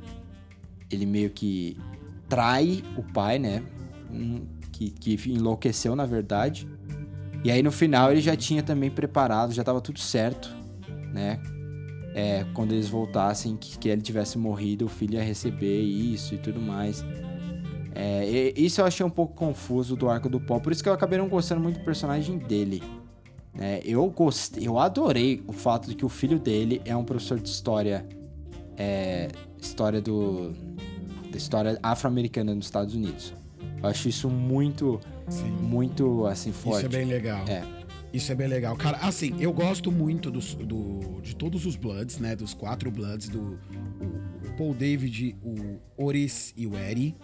ele 0.91 1.07
meio 1.07 1.31
que 1.31 1.77
trai 2.29 2.83
o 2.97 3.03
pai, 3.03 3.39
né? 3.39 3.63
Hum, 4.13 4.43
Que, 4.73 4.91
que 4.91 5.31
enlouqueceu, 5.31 5.95
na 5.95 6.05
verdade. 6.05 6.67
E 7.45 7.51
aí, 7.51 7.63
no 7.63 7.71
final, 7.71 8.11
ele 8.11 8.21
já 8.21 8.35
tinha 8.37 8.61
também 8.63 8.91
preparado, 8.91 9.53
já 9.53 9.63
tava 9.63 9.81
tudo 9.81 10.01
certo, 10.01 10.55
né? 11.13 11.39
É, 12.13 12.45
quando 12.55 12.73
eles 12.73 12.89
voltassem, 12.89 13.57
que, 13.57 13.79
que 13.79 13.89
ele 13.89 14.03
tivesse 14.03 14.37
morrido, 14.39 14.85
o 14.87 14.89
filho 14.89 15.15
ia 15.15 15.23
receber 15.23 15.81
isso 15.81 16.35
e 16.35 16.39
tudo 16.39 16.61
mais. 16.61 17.05
É, 17.95 18.53
isso 18.57 18.81
eu 18.81 18.85
achei 18.85 19.07
um 19.07 19.11
pouco 19.11 19.35
confuso 19.35 19.95
do 19.95 20.09
arco 20.09 20.29
do 20.29 20.41
Paul, 20.41 20.61
por 20.61 20.73
isso 20.73 20.83
que 20.83 20.89
eu 20.89 20.93
acabei 20.93 21.19
não 21.19 21.29
gostando 21.29 21.61
muito 21.61 21.79
do 21.79 21.85
personagem 21.85 22.39
dele. 22.39 22.83
né? 23.55 23.81
eu 23.85 24.05
gostei, 24.11 24.67
eu 24.67 24.79
adorei 24.79 25.43
o 25.47 25.53
fato 25.53 25.89
de 25.89 25.95
que 25.95 26.05
o 26.05 26.09
filho 26.09 26.39
dele 26.39 26.83
é 26.85 26.97
um 26.97 27.05
professor 27.05 27.39
de 27.39 27.49
história, 27.49 28.05
é, 28.77 29.29
história 29.61 30.01
do, 30.01 30.53
da 31.31 31.37
história 31.37 31.79
afro-americana 31.83 32.55
nos 32.55 32.67
Estados 32.67 32.95
Unidos. 32.95 33.33
Eu 33.81 33.89
acho 33.89 34.09
isso 34.09 34.29
muito, 34.29 34.99
Sim. 35.29 35.51
muito 35.51 36.27
assim 36.27 36.53
forte. 36.53 36.87
Isso 36.87 36.97
é 36.97 36.99
bem 36.99 37.07
legal. 37.07 37.45
É. 37.47 37.63
Isso 38.15 38.31
é 38.31 38.35
bem 38.35 38.47
legal. 38.47 38.77
Cara, 38.77 38.97
assim, 38.99 39.35
eu 39.41 39.53
gosto 39.53 39.91
muito 39.91 40.31
dos, 40.31 40.55
do, 40.55 41.21
de 41.21 41.35
todos 41.35 41.67
os 41.67 41.75
Bloods, 41.75 42.19
né? 42.19 42.37
Dos 42.37 42.55
quatro 42.55 42.89
Bloods, 42.89 43.29
do 43.29 43.59
Paul 44.57 44.75
David, 44.75 45.37
o 45.43 45.79
Oris 45.97 46.53
e 46.57 46.67
o 46.67 46.77
Eri. 46.77 47.15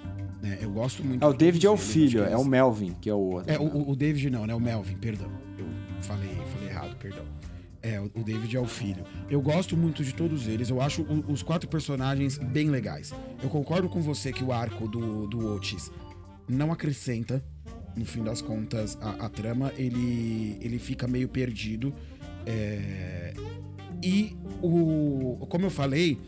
Né? 0.42 0.58
Eu 0.60 0.70
gosto 0.72 1.04
muito 1.04 1.22
É, 1.24 1.28
o 1.28 1.32
David 1.32 1.66
é 1.66 1.70
o 1.70 1.76
filho, 1.76 2.22
é 2.24 2.36
o 2.36 2.44
Melvin, 2.44 2.94
que 3.00 3.08
é 3.10 3.14
o 3.14 3.18
outro. 3.18 3.52
É, 3.52 3.58
o, 3.58 3.64
o- 3.64 3.90
o 3.90 3.96
David 3.96 4.30
não, 4.30 4.46
né? 4.46 4.54
O 4.54 4.60
Melvin, 4.60 4.96
perdão. 4.96 5.30
Eu 5.58 5.66
falei, 6.02 6.30
falei 6.52 6.68
errado, 6.68 6.96
perdão. 6.98 7.24
É, 7.82 7.98
o, 8.00 8.22
David 8.22 8.54
é 8.56 8.60
o 8.60 8.66
filho. 8.66 9.04
Eu 9.30 9.40
gosto 9.40 9.74
muito 9.76 10.04
de 10.04 10.12
todos 10.14 10.46
eles. 10.46 10.68
Eu 10.68 10.82
acho 10.82 11.02
os 11.28 11.42
quatro 11.42 11.66
personagens 11.68 12.36
bem 12.36 12.68
legais. 12.68 13.12
Eu 13.42 13.48
concordo 13.48 13.88
com 13.88 14.02
você 14.02 14.32
que 14.32 14.44
o 14.44 14.52
arco 14.52 14.86
do, 14.86 15.26
do 15.26 15.54
Otis 15.54 15.90
não 16.46 16.70
acrescenta, 16.72 17.42
no 17.96 18.04
fim 18.04 18.22
das 18.22 18.42
contas, 18.42 18.98
a, 19.00 19.24
a 19.24 19.28
trama. 19.30 19.72
Ele, 19.78 20.58
ele 20.60 20.78
fica 20.78 21.08
meio 21.08 21.26
perdido. 21.28 21.94
É, 22.44 23.32
e 24.02 24.36
o. 24.62 25.46
Como 25.48 25.64
eu 25.64 25.70
falei, 25.70 26.18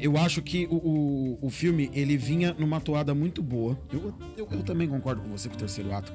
eu 0.00 0.16
acho 0.16 0.42
que 0.42 0.66
o, 0.70 0.76
o, 0.76 1.38
o 1.46 1.50
filme 1.50 1.90
ele 1.92 2.16
vinha 2.16 2.54
numa 2.58 2.80
toada 2.80 3.14
muito 3.14 3.42
boa. 3.42 3.78
Eu, 3.92 4.14
eu, 4.36 4.48
eu 4.50 4.62
também 4.62 4.88
concordo 4.88 5.22
com 5.22 5.28
você 5.28 5.48
que 5.48 5.54
o 5.54 5.58
terceiro 5.58 5.92
ato 5.94 6.12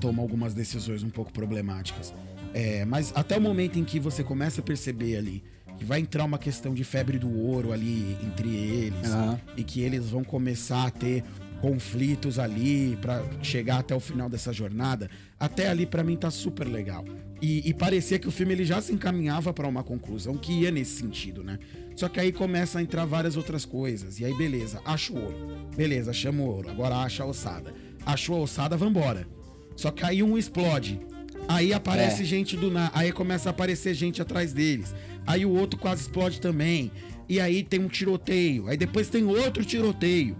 toma 0.00 0.22
algumas 0.22 0.54
decisões 0.54 1.02
um 1.02 1.10
pouco 1.10 1.32
problemáticas. 1.32 2.12
É, 2.54 2.84
mas 2.84 3.12
até 3.14 3.36
o 3.36 3.40
momento 3.40 3.78
em 3.78 3.84
que 3.84 4.00
você 4.00 4.24
começa 4.24 4.60
a 4.60 4.64
perceber 4.64 5.16
ali 5.16 5.44
que 5.78 5.84
vai 5.84 6.00
entrar 6.00 6.24
uma 6.24 6.38
questão 6.38 6.74
de 6.74 6.82
febre 6.82 7.18
do 7.18 7.32
ouro 7.32 7.72
ali 7.72 8.16
entre 8.22 8.48
eles 8.48 9.12
Aham. 9.12 9.40
e 9.56 9.62
que 9.62 9.80
eles 9.80 10.10
vão 10.10 10.24
começar 10.24 10.86
a 10.88 10.90
ter 10.90 11.22
conflitos 11.60 12.38
ali 12.38 12.96
pra 13.00 13.24
chegar 13.42 13.78
até 13.78 13.94
o 13.94 14.00
final 14.00 14.28
dessa 14.28 14.52
jornada, 14.52 15.08
até 15.38 15.68
ali 15.68 15.86
pra 15.86 16.02
mim 16.02 16.16
tá 16.16 16.30
super 16.30 16.66
legal. 16.66 17.04
E, 17.40 17.68
e 17.68 17.74
parecia 17.74 18.18
que 18.18 18.26
o 18.26 18.30
filme 18.30 18.52
ele 18.52 18.64
já 18.64 18.80
se 18.80 18.92
encaminhava 18.92 19.52
pra 19.52 19.68
uma 19.68 19.82
conclusão 19.82 20.36
que 20.36 20.52
ia 20.52 20.70
nesse 20.70 21.00
sentido, 21.00 21.42
né? 21.44 21.58
Só 21.98 22.08
que 22.08 22.20
aí 22.20 22.30
começa 22.30 22.78
a 22.78 22.82
entrar 22.82 23.04
várias 23.04 23.36
outras 23.36 23.64
coisas. 23.64 24.20
E 24.20 24.24
aí, 24.24 24.32
beleza, 24.32 24.80
acha 24.84 25.12
o 25.12 25.16
ouro. 25.20 25.68
Beleza, 25.76 26.12
chama 26.12 26.44
o 26.44 26.46
ouro. 26.46 26.70
Agora 26.70 26.94
acha 26.94 27.24
a 27.24 27.26
ossada. 27.26 27.74
Achou 28.06 28.36
a 28.36 28.42
ossada, 28.42 28.76
vambora. 28.76 29.26
Só 29.74 29.90
que 29.90 30.04
aí 30.04 30.22
um 30.22 30.38
explode. 30.38 31.00
Aí 31.48 31.72
aparece 31.72 32.22
É. 32.22 32.24
gente 32.24 32.56
do 32.56 32.70
nada. 32.70 32.92
Aí 32.94 33.10
começa 33.10 33.48
a 33.48 33.50
aparecer 33.50 33.94
gente 33.94 34.22
atrás 34.22 34.52
deles. 34.52 34.94
Aí 35.26 35.44
o 35.44 35.50
outro 35.50 35.76
quase 35.76 36.02
explode 36.02 36.40
também. 36.40 36.92
E 37.28 37.40
aí 37.40 37.64
tem 37.64 37.80
um 37.80 37.88
tiroteio. 37.88 38.68
Aí 38.68 38.76
depois 38.76 39.08
tem 39.08 39.24
outro 39.24 39.64
tiroteio. 39.64 40.36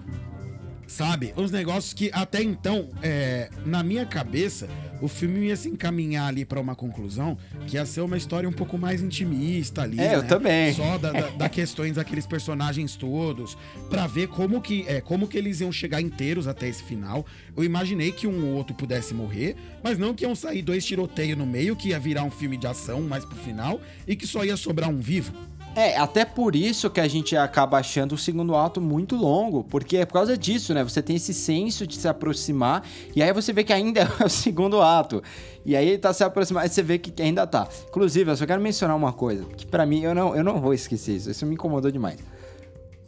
Sabe? 0.87 1.35
Uns 1.37 1.51
negócios 1.51 1.93
que 1.93 2.09
até 2.15 2.41
então, 2.41 2.89
é, 3.03 3.51
na 3.67 3.83
minha 3.83 4.07
cabeça, 4.07 4.69
o 5.01 5.09
filme 5.09 5.47
ia 5.47 5.57
se 5.57 5.69
encaminhar 5.69 6.29
ali 6.29 6.45
pra 6.45 6.61
uma 6.61 6.75
conclusão 6.75 7.37
que 7.67 7.77
ia 7.77 7.87
ser 7.87 8.01
uma 8.01 8.17
história 8.17 8.49
um 8.49 8.53
pouco 8.53 8.77
mais 8.77 9.03
intimista 9.03 9.83
ali. 9.83 10.01
É, 10.01 10.15
eu 10.15 10.23
né? 10.23 10.29
também. 10.29 10.75
Só 10.75 10.99
da, 10.99 11.13
da, 11.13 11.29
da 11.29 11.49
questões 11.49 11.97
daqueles 11.97 12.27
personagens 12.27 12.97
todos, 12.97 13.57
Pra 13.89 14.07
ver 14.07 14.29
como 14.29 14.61
que, 14.61 14.85
é, 14.87 15.01
como 15.01 15.27
que 15.27 15.37
eles 15.39 15.61
iam 15.61 15.73
chegar 15.73 16.01
inteiros 16.01 16.47
até 16.47 16.69
esse 16.69 16.83
final. 16.83 17.25
Eu 17.57 17.65
imaginei 17.65 18.13
que 18.13 18.27
um 18.27 18.47
ou 18.47 18.55
outro 18.55 18.75
pudesse 18.75 19.15
morrer, 19.15 19.57
mas 19.83 19.99
não 19.99 20.15
que 20.15 20.25
iam 20.25 20.35
sair 20.35 20.63
dois 20.63 20.85
tiroteios 20.85 21.39
no 21.39 21.47
meio, 21.47 21.77
que 21.77 21.89
ia 21.89 21.99
virar 21.99 22.23
um 22.25 22.31
filme 22.31 22.57
de 22.57 22.67
ação 22.67 23.01
mais 23.03 23.25
pro 23.25 23.37
final 23.37 23.81
e 24.07 24.15
que 24.15 24.27
só 24.27 24.45
ia 24.45 24.57
sobrar 24.57 24.89
um 24.91 24.99
vivo. 24.99 25.33
É, 25.79 25.97
até 25.97 26.25
por 26.25 26.57
isso 26.57 26.91
que 26.91 26.99
a 26.99 27.07
gente 27.07 27.37
acaba 27.37 27.79
achando 27.79 28.17
o 28.17 28.19
segundo 28.19 28.57
ato 28.57 28.81
muito 28.81 29.15
longo, 29.15 29.63
porque 29.63 29.99
é 29.99 30.05
por 30.05 30.15
causa 30.15 30.37
disso, 30.37 30.75
né? 30.75 30.83
Você 30.83 31.01
tem 31.01 31.15
esse 31.15 31.33
senso 31.33 31.87
de 31.87 31.95
se 31.95 32.09
aproximar, 32.09 32.85
e 33.15 33.23
aí 33.23 33.33
você 33.33 33.53
vê 33.53 33.63
que 33.63 33.73
ainda 33.73 34.01
é 34.19 34.25
o 34.25 34.29
segundo 34.29 34.83
ato. 34.83 35.23
E 35.65 35.77
aí 35.77 35.91
ele 35.91 35.99
tá 35.99 36.13
se 36.13 36.25
aproximando, 36.25 36.65
aí 36.65 36.69
você 36.69 36.83
vê 36.83 36.99
que 36.99 37.23
ainda 37.23 37.47
tá. 37.47 37.69
Inclusive, 37.89 38.29
eu 38.29 38.37
só 38.37 38.45
quero 38.45 38.61
mencionar 38.61 38.97
uma 38.97 39.13
coisa, 39.13 39.45
que 39.45 39.65
pra 39.65 39.87
mim, 39.87 40.01
eu 40.01 40.13
não, 40.17 40.35
eu 40.35 40.43
não 40.43 40.61
vou 40.61 40.75
esquecer 40.75 41.15
isso, 41.15 41.31
isso 41.31 41.47
me 41.47 41.55
incomodou 41.55 41.93
demais. 41.93 42.19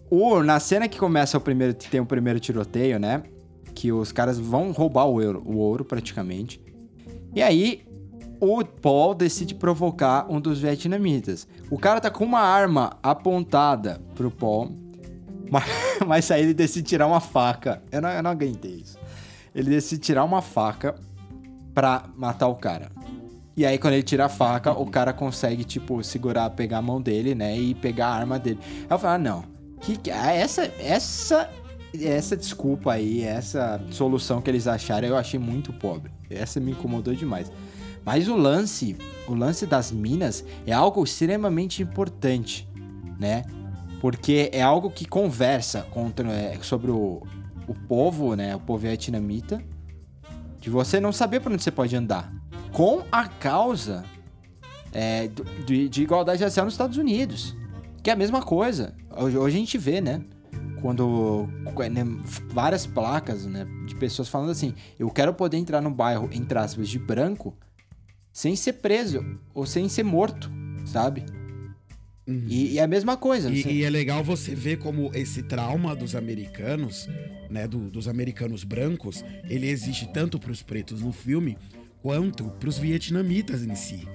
O, 0.08 0.40
na 0.40 0.60
cena 0.60 0.86
que 0.86 0.96
começa 0.96 1.36
o 1.36 1.40
primeiro, 1.40 1.74
tem 1.74 2.00
o 2.00 2.06
primeiro 2.06 2.38
tiroteio, 2.38 3.00
né? 3.00 3.24
Que 3.74 3.90
os 3.90 4.12
caras 4.12 4.38
vão 4.38 4.70
roubar 4.70 5.06
o 5.06 5.14
ouro, 5.14 5.42
o 5.44 5.56
ouro 5.56 5.84
praticamente. 5.84 6.60
E 7.34 7.42
aí, 7.42 7.82
o 8.40 8.64
Paul 8.64 9.14
decide 9.14 9.54
provocar 9.54 10.26
um 10.30 10.40
dos 10.40 10.58
vietnamitas. 10.60 11.46
O 11.70 11.78
cara 11.78 12.00
tá 12.00 12.10
com 12.10 12.24
uma 12.24 12.40
arma 12.40 12.96
apontada 13.02 14.00
pro 14.14 14.30
Paul, 14.30 14.74
mas, 15.50 15.64
mas 16.06 16.30
aí 16.30 16.42
ele 16.42 16.54
decide 16.54 16.88
tirar 16.88 17.06
uma 17.06 17.20
faca. 17.20 17.82
Eu 17.92 18.00
não, 18.00 18.08
eu 18.08 18.22
não 18.22 18.30
aguentei 18.30 18.76
isso. 18.76 18.98
Ele 19.54 19.68
decide 19.68 20.00
tirar 20.00 20.24
uma 20.24 20.40
faca 20.40 20.94
pra 21.74 22.04
matar 22.16 22.48
o 22.48 22.54
cara. 22.54 22.90
E 23.56 23.66
aí, 23.66 23.76
quando 23.76 23.94
ele 23.94 24.02
tira 24.02 24.24
a 24.24 24.28
faca, 24.28 24.72
o 24.72 24.86
cara 24.86 25.12
consegue, 25.12 25.64
tipo, 25.64 26.02
segurar, 26.02 26.48
pegar 26.50 26.78
a 26.78 26.82
mão 26.82 26.98
dele, 27.00 27.34
né? 27.34 27.58
E 27.58 27.74
pegar 27.74 28.06
a 28.06 28.14
arma 28.14 28.38
dele. 28.38 28.58
Aí 28.62 28.86
eu 28.88 28.98
falo, 28.98 29.14
ah, 29.14 29.18
não. 29.18 29.44
Que, 29.80 29.98
que, 29.98 30.10
ah, 30.10 30.32
essa, 30.32 30.72
essa, 30.78 31.50
essa 32.00 32.36
desculpa 32.36 32.92
aí, 32.92 33.22
essa 33.22 33.78
solução 33.90 34.40
que 34.40 34.48
eles 34.48 34.66
acharam, 34.66 35.08
eu 35.08 35.16
achei 35.16 35.38
muito 35.38 35.72
pobre. 35.74 36.10
Essa 36.30 36.60
me 36.60 36.70
incomodou 36.70 37.12
demais. 37.12 37.52
Mas 38.04 38.28
o 38.28 38.36
lance, 38.36 38.96
o 39.26 39.34
lance 39.34 39.66
das 39.66 39.92
minas 39.92 40.44
é 40.66 40.72
algo 40.72 41.04
extremamente 41.04 41.82
importante, 41.82 42.68
né? 43.18 43.44
Porque 44.00 44.48
é 44.52 44.62
algo 44.62 44.90
que 44.90 45.04
conversa 45.04 45.82
contra, 45.90 46.30
é, 46.32 46.58
sobre 46.62 46.90
o, 46.90 47.22
o 47.68 47.74
povo, 47.86 48.34
né? 48.34 48.56
O 48.56 48.60
povo 48.60 48.78
vietnamita. 48.78 49.62
De 50.58 50.68
você 50.68 51.00
não 51.00 51.12
saber 51.12 51.40
para 51.40 51.52
onde 51.52 51.62
você 51.62 51.70
pode 51.70 51.94
andar. 51.94 52.32
Com 52.72 53.02
a 53.10 53.28
causa 53.28 54.04
é, 54.92 55.28
de, 55.66 55.88
de 55.88 56.02
igualdade 56.02 56.42
racial 56.42 56.64
nos 56.64 56.74
Estados 56.74 56.96
Unidos. 56.96 57.56
Que 58.02 58.10
é 58.10 58.12
a 58.14 58.16
mesma 58.16 58.42
coisa. 58.42 58.94
Hoje, 59.16 59.36
hoje 59.36 59.56
a 59.56 59.60
gente 59.60 59.78
vê, 59.78 60.00
né? 60.00 60.22
Quando 60.80 61.46
né, 61.90 62.04
várias 62.48 62.86
placas 62.86 63.44
né, 63.44 63.66
de 63.86 63.94
pessoas 63.94 64.28
falando 64.28 64.50
assim: 64.50 64.74
eu 64.98 65.10
quero 65.10 65.34
poder 65.34 65.58
entrar 65.58 65.82
no 65.82 65.90
bairro, 65.90 66.28
entre 66.32 66.58
aspas, 66.58 66.88
de 66.88 66.98
branco, 66.98 67.54
sem 68.32 68.54
ser 68.56 68.74
preso 68.74 69.24
ou 69.54 69.66
sem 69.66 69.88
ser 69.88 70.02
morto, 70.04 70.50
sabe? 70.86 71.24
Uhum. 72.26 72.44
E, 72.48 72.72
e 72.74 72.78
é 72.78 72.82
a 72.82 72.86
mesma 72.86 73.16
coisa. 73.16 73.50
E, 73.50 73.62
você- 73.62 73.70
e 73.72 73.82
é 73.84 73.90
legal 73.90 74.22
você 74.22 74.54
ver 74.54 74.78
como 74.78 75.10
esse 75.14 75.42
trauma 75.42 75.96
dos 75.96 76.14
americanos, 76.14 77.08
né, 77.50 77.66
do- 77.66 77.90
dos 77.90 78.06
americanos 78.06 78.62
brancos, 78.62 79.24
ele 79.48 79.68
existe 79.68 80.08
tanto 80.12 80.38
para 80.38 80.52
os 80.52 80.62
pretos 80.62 81.00
no 81.02 81.12
filme 81.12 81.56
quanto 82.02 82.44
para 82.44 82.68
os 82.68 82.78
vietnamitas 82.78 83.62
em 83.64 83.74
si, 83.74 84.06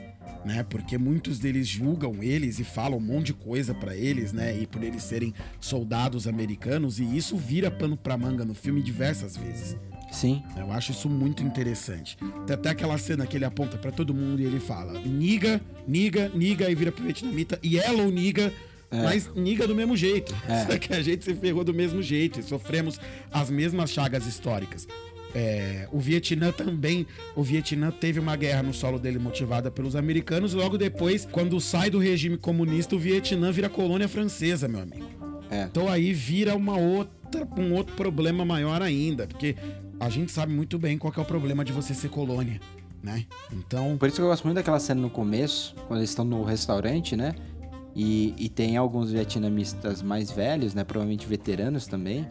né? 0.45 0.63
Porque 0.63 0.97
muitos 0.97 1.39
deles 1.39 1.67
julgam 1.67 2.23
eles 2.23 2.57
e 2.59 2.63
falam 2.63 2.97
um 2.99 3.01
monte 3.01 3.27
de 3.27 3.33
coisa 3.33 3.73
para 3.73 3.95
eles, 3.95 4.31
né? 4.31 4.57
E 4.57 4.65
por 4.65 4.81
eles 4.83 5.03
serem 5.03 5.33
soldados 5.59 6.25
americanos 6.27 6.99
e 6.99 7.03
isso 7.03 7.35
vira 7.35 7.69
pano 7.69 7.97
para 7.97 8.17
manga 8.17 8.45
no 8.45 8.53
filme 8.55 8.81
diversas 8.81 9.35
vezes. 9.35 9.75
Sim. 10.15 10.41
Eu 10.55 10.71
acho 10.71 10.93
isso 10.93 11.09
muito 11.09 11.43
interessante. 11.43 12.17
Tem 12.47 12.53
até 12.53 12.69
aquela 12.69 12.97
cena 12.97 13.27
que 13.27 13.35
ele 13.35 13.43
aponta 13.43 13.77
pra 13.77 13.91
todo 13.91 14.13
mundo 14.13 14.41
e 14.41 14.45
ele 14.45 14.61
fala: 14.61 14.97
niga, 15.01 15.59
niga, 15.85 16.31
niga, 16.33 16.69
e 16.69 16.75
vira 16.75 16.91
pro 16.91 17.03
vietnamita, 17.03 17.59
yellow 17.63 18.09
niga, 18.09 18.51
mas 18.89 19.29
niga 19.35 19.67
do 19.67 19.75
mesmo 19.75 19.97
jeito. 19.97 20.33
Só 20.67 20.77
que 20.77 20.93
a 20.93 21.01
gente 21.01 21.25
se 21.25 21.35
ferrou 21.35 21.65
do 21.65 21.73
mesmo 21.73 22.01
jeito 22.01 22.39
e 22.39 22.43
sofremos 22.43 22.97
as 23.29 23.49
mesmas 23.49 23.91
chagas 23.91 24.25
históricas. 24.25 24.87
É, 25.37 25.89
o 25.91 25.99
Vietnã 25.99 26.53
também, 26.53 27.05
o 27.35 27.43
Vietnã 27.43 27.91
teve 27.91 28.21
uma 28.21 28.37
guerra 28.37 28.63
no 28.63 28.73
solo 28.73 28.97
dele 28.97 29.19
motivada 29.19 29.69
pelos 29.69 29.97
americanos. 29.97 30.53
Logo 30.53 30.77
depois, 30.77 31.27
quando 31.29 31.59
sai 31.59 31.89
do 31.89 31.99
regime 31.99 32.37
comunista, 32.37 32.95
o 32.95 32.99
Vietnã 32.99 33.51
vira 33.51 33.67
colônia 33.67 34.07
francesa, 34.07 34.65
meu 34.65 34.79
amigo. 34.79 35.05
É. 35.51 35.63
Então 35.63 35.89
aí 35.89 36.13
vira 36.13 36.55
uma 36.55 36.77
outra, 36.77 37.45
um 37.57 37.73
outro 37.73 37.93
problema 37.95 38.45
maior 38.45 38.81
ainda, 38.81 39.27
porque 39.27 39.57
a 39.99 40.09
gente 40.09 40.31
sabe 40.31 40.53
muito 40.53 40.77
bem 40.77 40.97
qual 40.97 41.13
é 41.15 41.19
o 41.19 41.25
problema 41.25 41.63
de 41.63 41.71
você 41.71 41.93
ser 41.93 42.09
colônia, 42.09 42.59
né? 43.01 43.25
Então, 43.51 43.97
Por 43.97 44.07
isso 44.07 44.17
que 44.17 44.21
eu 44.21 44.27
gosto 44.27 44.43
muito 44.43 44.55
daquela 44.55 44.79
cena 44.79 45.01
no 45.01 45.09
começo, 45.09 45.75
quando 45.87 45.99
eles 45.99 46.09
estão 46.09 46.25
no 46.25 46.43
restaurante, 46.43 47.15
né? 47.15 47.33
E, 47.95 48.33
e 48.37 48.49
tem 48.49 48.75
alguns 48.75 49.11
vietnamistas 49.11 50.01
mais 50.01 50.29
velhos, 50.29 50.73
né? 50.73 50.83
Provavelmente 50.83 51.25
veteranos 51.25 51.87
também. 51.87 52.27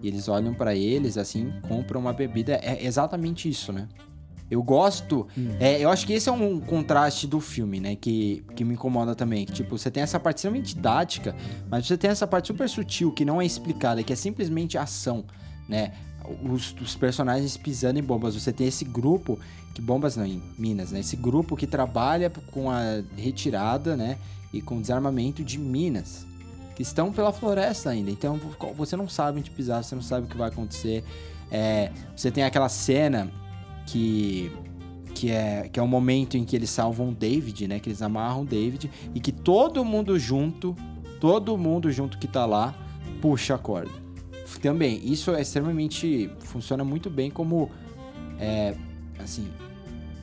E 0.00 0.06
eles 0.06 0.28
olham 0.28 0.54
pra 0.54 0.76
eles, 0.76 1.18
assim, 1.18 1.52
compram 1.66 2.00
uma 2.00 2.12
bebida. 2.12 2.54
É 2.62 2.84
exatamente 2.84 3.48
isso, 3.48 3.72
né? 3.72 3.88
Eu 4.50 4.62
gosto. 4.62 5.26
é, 5.60 5.82
eu 5.82 5.90
acho 5.90 6.06
que 6.06 6.12
esse 6.12 6.28
é 6.28 6.32
um 6.32 6.60
contraste 6.60 7.26
do 7.26 7.40
filme, 7.40 7.80
né? 7.80 7.96
Que, 7.96 8.44
que 8.54 8.64
me 8.64 8.74
incomoda 8.74 9.14
também. 9.14 9.44
Que, 9.44 9.52
tipo, 9.52 9.76
você 9.76 9.90
tem 9.90 10.02
essa 10.02 10.20
parte 10.20 10.36
extremamente 10.36 10.74
didática, 10.74 11.34
mas 11.68 11.86
você 11.86 11.98
tem 11.98 12.10
essa 12.10 12.26
parte 12.26 12.46
super 12.46 12.68
sutil 12.68 13.10
que 13.12 13.24
não 13.24 13.42
é 13.42 13.46
explicada, 13.46 14.02
que 14.04 14.12
é 14.12 14.16
simplesmente 14.16 14.78
ação, 14.78 15.24
né? 15.68 15.92
Os, 16.42 16.74
os 16.80 16.96
personagens 16.96 17.56
pisando 17.56 17.98
em 17.98 18.02
bombas. 18.02 18.34
Você 18.34 18.52
tem 18.52 18.66
esse 18.66 18.84
grupo, 18.84 19.38
que 19.74 19.80
bombas 19.80 20.16
não, 20.16 20.26
em 20.26 20.42
Minas, 20.58 20.90
né? 20.90 21.00
Esse 21.00 21.16
grupo 21.16 21.56
que 21.56 21.66
trabalha 21.66 22.30
com 22.52 22.70
a 22.70 23.02
retirada, 23.16 23.96
né? 23.96 24.18
E 24.52 24.60
com 24.60 24.80
desarmamento 24.80 25.44
de 25.44 25.58
minas. 25.58 26.26
Que 26.74 26.82
estão 26.82 27.12
pela 27.12 27.32
floresta 27.32 27.90
ainda. 27.90 28.10
Então 28.10 28.40
você 28.76 28.96
não 28.96 29.08
sabe 29.08 29.40
onde 29.40 29.50
pisar, 29.50 29.82
você 29.82 29.94
não 29.94 30.02
sabe 30.02 30.26
o 30.26 30.28
que 30.28 30.36
vai 30.36 30.48
acontecer. 30.48 31.04
É, 31.50 31.90
você 32.14 32.30
tem 32.30 32.44
aquela 32.44 32.68
cena 32.68 33.30
que 33.86 34.52
que 35.14 35.32
é 35.32 35.68
que 35.68 35.80
é 35.80 35.82
o 35.82 35.88
momento 35.88 36.36
em 36.36 36.44
que 36.44 36.54
eles 36.54 36.70
salvam 36.70 37.12
David, 37.12 37.66
né? 37.66 37.80
Que 37.80 37.88
eles 37.88 38.02
amarram 38.02 38.44
David 38.44 38.90
e 39.14 39.20
que 39.20 39.32
todo 39.32 39.84
mundo 39.84 40.18
junto, 40.18 40.76
todo 41.20 41.56
mundo 41.58 41.90
junto 41.90 42.18
que 42.18 42.28
tá 42.28 42.46
lá 42.46 42.74
puxa 43.20 43.54
a 43.54 43.58
corda. 43.58 44.07
Também 44.62 45.00
isso 45.04 45.34
é 45.34 45.42
extremamente 45.42 46.30
funciona 46.40 46.84
muito 46.84 47.10
bem 47.10 47.30
como 47.30 47.70
é, 48.38 48.74
assim 49.18 49.48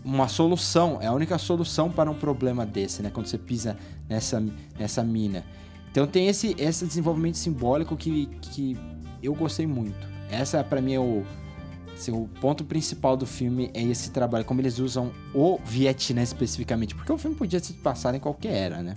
uma 0.06 0.28
solução, 0.28 1.00
é 1.02 1.08
a 1.08 1.12
única 1.12 1.36
solução 1.40 1.92
para 1.92 2.12
um 2.12 2.14
problema 2.14 2.64
desse, 2.64 3.02
né? 3.02 3.10
Quando 3.10 3.26
você 3.26 3.40
pisa 3.40 3.76
nessa, 4.08 4.42
nessa 4.78 5.04
mina. 5.04 5.44
Então 5.90 6.06
tem 6.06 6.28
esse, 6.28 6.56
esse 6.60 6.86
desenvolvimento 6.86 7.38
simbólico 7.38 7.98
que, 7.98 8.28
que 8.54 8.78
eu 9.24 9.34
gostei 9.34 9.66
muito. 9.66 10.08
Essa 10.30 10.64
para 10.64 10.80
mim 10.80 10.94
é 10.94 11.00
o, 11.00 11.24
assim, 11.96 12.12
o 12.12 12.30
ponto 12.40 12.64
principal 12.64 13.18
do 13.18 13.26
filme 13.26 13.72
é 13.74 13.82
esse 13.82 14.12
trabalho, 14.12 14.46
como 14.46 14.62
eles 14.62 14.78
usam 14.78 15.12
o 15.34 15.58
Vietnã 15.66 16.22
especificamente, 16.22 16.94
porque 16.94 17.12
o 17.12 17.18
filme 17.18 17.36
podia 17.36 17.60
se 17.60 17.74
passar 17.74 18.14
em 18.14 18.20
qualquer 18.20 18.54
era, 18.54 18.84
né? 18.84 18.94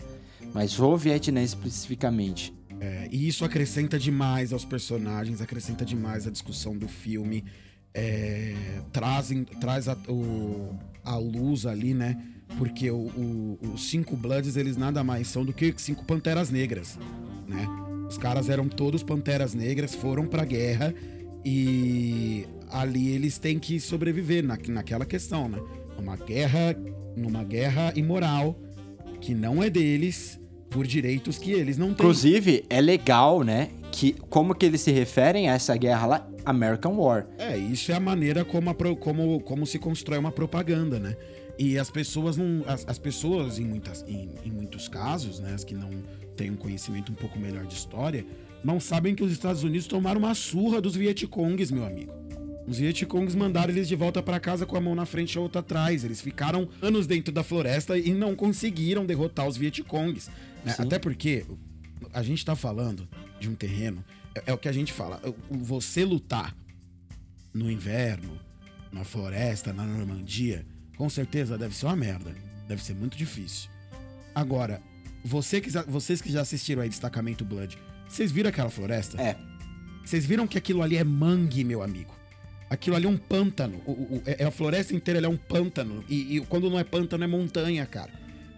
Mas 0.53 0.79
o 0.79 0.97
Vietnã 0.97 1.43
especificamente. 1.43 2.57
É, 2.81 3.09
e 3.11 3.26
isso 3.26 3.45
acrescenta 3.45 3.99
demais 3.99 4.53
aos 4.53 4.64
personagens, 4.64 5.41
acrescenta 5.41 5.85
demais 5.85 6.26
a 6.26 6.31
discussão 6.31 6.76
do 6.76 6.89
filme. 6.89 7.45
É, 7.93 8.55
trazem, 8.93 9.45
traz 9.45 9.89
a, 9.89 9.95
o, 10.09 10.79
a 11.05 11.16
luz 11.16 11.66
ali, 11.66 11.95
né? 11.95 12.16
Porque 12.57 12.91
os 12.91 13.91
cinco 13.91 14.16
Bloods, 14.16 14.57
eles 14.57 14.76
nada 14.76 15.03
mais 15.05 15.29
são 15.29 15.45
do 15.45 15.53
que 15.53 15.74
cinco 15.76 16.05
Panteras 16.05 16.51
Negras, 16.51 16.99
né? 17.47 17.66
Os 18.09 18.16
caras 18.16 18.49
eram 18.49 18.68
todos 18.68 19.03
Panteras 19.03 19.55
Negras, 19.55 19.95
foram 19.95 20.26
pra 20.26 20.45
guerra 20.45 20.95
e 21.45 22.47
ali 22.70 23.09
eles 23.09 23.39
têm 23.39 23.59
que 23.59 23.79
sobreviver 23.79 24.43
na, 24.45 24.57
naquela 24.68 25.05
questão, 25.05 25.49
né? 25.49 25.59
Uma 25.99 26.16
guerra, 26.16 26.74
numa 27.16 27.45
guerra 27.45 27.93
imoral 27.97 28.59
que 29.20 29.35
não 29.35 29.62
é 29.62 29.68
deles 29.68 30.41
por 30.71 30.87
direitos 30.87 31.39
que 31.39 31.53
eles 31.53 31.77
não 31.77 31.89
têm. 31.89 31.95
Inclusive, 31.95 32.64
é 32.69 32.81
legal, 32.81 33.43
né? 33.43 33.71
Que 33.91 34.12
como 34.29 34.55
que 34.55 34.66
eles 34.66 34.81
se 34.81 34.91
referem 34.91 35.49
a 35.49 35.55
essa 35.55 35.77
guerra 35.77 36.07
lá? 36.07 36.29
American 36.45 36.97
War. 36.97 37.27
É, 37.39 37.57
isso 37.57 37.93
é 37.93 37.95
a 37.95 38.01
maneira 38.01 38.45
como, 38.45 38.71
a 38.71 38.75
como, 38.75 39.41
como 39.41 39.66
se 39.66 39.79
constrói 39.79 40.19
uma 40.19 40.33
propaganda, 40.33 40.99
né? 40.99 41.16
E 41.59 41.79
as 41.79 41.91
pessoas 41.91 42.37
não. 42.37 42.62
As, 42.66 42.87
as 42.89 42.99
pessoas, 42.99 43.59
em, 43.59 43.64
muitas, 43.64 44.05
em, 44.07 44.31
em 44.45 44.51
muitos 44.51 44.89
casos, 44.89 45.41
né? 45.41 45.53
As 45.55 45.64
que 45.64 45.75
não 45.75 45.91
têm 46.37 46.51
um 46.51 46.57
conhecimento 46.57 47.11
um 47.11 47.14
pouco 47.14 47.39
melhor 47.39 47.66
de 47.66 47.75
história, 47.75 48.25
não 48.62 48.79
sabem 48.79 49.14
que 49.14 49.25
os 49.25 49.33
Estados 49.33 49.64
Unidos 49.64 49.87
tomaram 49.87 50.21
uma 50.21 50.35
surra 50.35 50.81
dos 50.81 50.95
Vietcongs, 50.95 51.73
meu 51.73 51.85
amigo. 51.85 52.12
Os 52.69 52.79
Vietcongs 52.79 53.35
mandaram 53.35 53.73
eles 53.73 53.89
de 53.89 53.97
volta 53.97 54.23
pra 54.23 54.39
casa 54.39 54.66
com 54.66 54.77
a 54.77 54.81
mão 54.81 54.95
na 54.95 55.07
frente 55.07 55.35
e 55.35 55.39
a 55.39 55.41
outra 55.41 55.61
atrás. 55.61 56.05
Eles 56.05 56.21
ficaram 56.21 56.69
anos 56.83 57.07
dentro 57.07 57.33
da 57.33 57.43
floresta 57.43 57.99
e 57.99 58.12
não 58.12 58.37
conseguiram 58.37 59.07
derrotar 59.07 59.49
os 59.49 59.57
Vietcongs. 59.57 60.31
Né? 60.64 60.74
Até 60.78 60.98
porque 60.98 61.44
a 62.12 62.22
gente 62.22 62.44
tá 62.44 62.54
falando 62.56 63.09
de 63.40 63.48
um 63.48 63.54
terreno. 63.54 64.04
É, 64.34 64.42
é 64.46 64.52
o 64.52 64.59
que 64.59 64.68
a 64.68 64.72
gente 64.72 64.92
fala. 64.92 65.20
Você 65.50 66.04
lutar 66.04 66.54
no 67.52 67.70
inverno, 67.70 68.38
na 68.92 69.04
floresta, 69.04 69.72
na 69.72 69.84
Normandia, 69.84 70.64
com 70.96 71.09
certeza 71.09 71.56
deve 71.59 71.74
ser 71.74 71.86
uma 71.86 71.96
merda. 71.96 72.34
Deve 72.66 72.82
ser 72.82 72.94
muito 72.94 73.16
difícil. 73.16 73.70
Agora, 74.34 74.80
você 75.24 75.61
que 75.61 75.70
vocês 75.86 76.20
que 76.20 76.30
já 76.30 76.42
assistiram 76.42 76.82
aí 76.82 76.88
Destacamento 76.88 77.44
Blood, 77.44 77.78
vocês 78.09 78.30
viram 78.30 78.50
aquela 78.50 78.70
floresta? 78.70 79.20
É. 79.20 79.36
Vocês 80.04 80.24
viram 80.24 80.46
que 80.46 80.56
aquilo 80.56 80.82
ali 80.82 80.96
é 80.96 81.04
mangue, 81.04 81.64
meu 81.64 81.82
amigo? 81.82 82.14
Aquilo 82.70 82.96
ali 82.96 83.06
é 83.06 83.09
um 83.09 83.16
pântano. 83.16 83.80
O- 83.86 83.92
o- 83.92 84.16
o- 84.18 84.22
é- 84.26 84.44
a 84.44 84.50
floresta 84.50 84.94
inteira 84.94 85.20
é 85.24 85.28
um 85.28 85.36
pântano. 85.36 86.04
E, 86.09 86.36
e 86.36 86.40
quando 86.46 86.68
não 86.70 86.78
é 86.78 86.84
pântano, 86.84 87.24
é 87.24 87.26
montanha, 87.26 87.84
cara. 87.86 88.11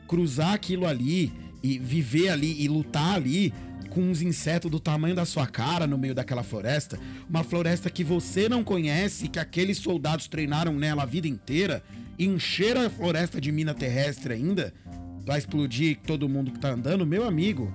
Cruzar 0.09 0.53
aquilo 0.55 0.87
ali 0.87 1.33
e 1.63 1.79
viver 1.79 2.29
ali 2.31 2.63
e 2.63 2.69
lutar 2.69 3.15
ali 3.15 3.53
com 3.91 4.01
uns 4.03 4.23
insetos 4.23 4.71
do 4.71 4.79
tamanho 4.81 5.15
da 5.15 5.27
sua 5.27 5.47
cara 5.47 5.87
no 5.87 5.99
meio 5.99 6.15
daquela 6.15 6.43
floresta. 6.43 6.99
Uma 7.29 7.45
floresta 7.45 7.91
que 7.91 8.05
você 8.05 8.49
não 8.49 8.65
conhece, 8.65 9.29
que 9.29 9.39
aqueles 9.39 9.79
soldados 9.79 10.29
treinaram 10.29 10.73
nela 10.73 11.03
a 11.03 11.07
vida 11.07 11.29
inteira. 11.29 11.83
encher 12.19 12.77
a 12.77 12.89
floresta 12.89 13.41
de 13.41 13.51
mina 13.51 13.75
terrestre 13.75 14.35
ainda, 14.35 14.73
pra 15.25 15.39
explodir 15.39 15.99
todo 16.07 16.29
mundo 16.29 16.51
que 16.51 16.59
tá 16.59 16.71
andando, 16.71 17.07
meu 17.07 17.27
amigo, 17.27 17.73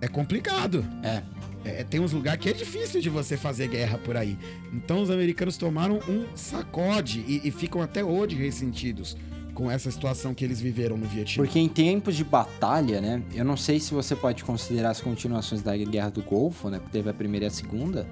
é 0.00 0.08
complicado. 0.08 0.84
É. 1.02 1.22
É, 1.66 1.82
tem 1.82 1.98
uns 1.98 2.12
lugares 2.12 2.42
que 2.42 2.50
é 2.50 2.52
difícil 2.52 3.00
de 3.00 3.08
você 3.08 3.38
fazer 3.38 3.68
guerra 3.68 3.96
por 3.96 4.18
aí. 4.18 4.36
Então 4.70 5.00
os 5.00 5.08
americanos 5.08 5.56
tomaram 5.56 5.98
um 6.06 6.36
sacode 6.36 7.24
e, 7.26 7.40
e 7.42 7.50
ficam 7.50 7.80
até 7.80 8.04
hoje 8.04 8.36
ressentidos 8.36 9.16
com 9.54 9.70
essa 9.70 9.90
situação 9.90 10.34
que 10.34 10.44
eles 10.44 10.60
viveram 10.60 10.96
no 10.96 11.06
Vietnã. 11.06 11.44
Porque 11.44 11.58
em 11.58 11.68
tempos 11.68 12.16
de 12.16 12.24
batalha, 12.24 13.00
né? 13.00 13.22
Eu 13.32 13.44
não 13.44 13.56
sei 13.56 13.80
se 13.80 13.94
você 13.94 14.14
pode 14.16 14.44
considerar 14.44 14.90
as 14.90 15.00
continuações 15.00 15.62
da 15.62 15.74
Guerra 15.76 16.10
do 16.10 16.22
Golfo, 16.22 16.68
né? 16.68 16.80
Teve 16.90 17.08
a 17.08 17.14
primeira 17.14 17.46
e 17.46 17.48
a 17.48 17.50
segunda. 17.50 18.06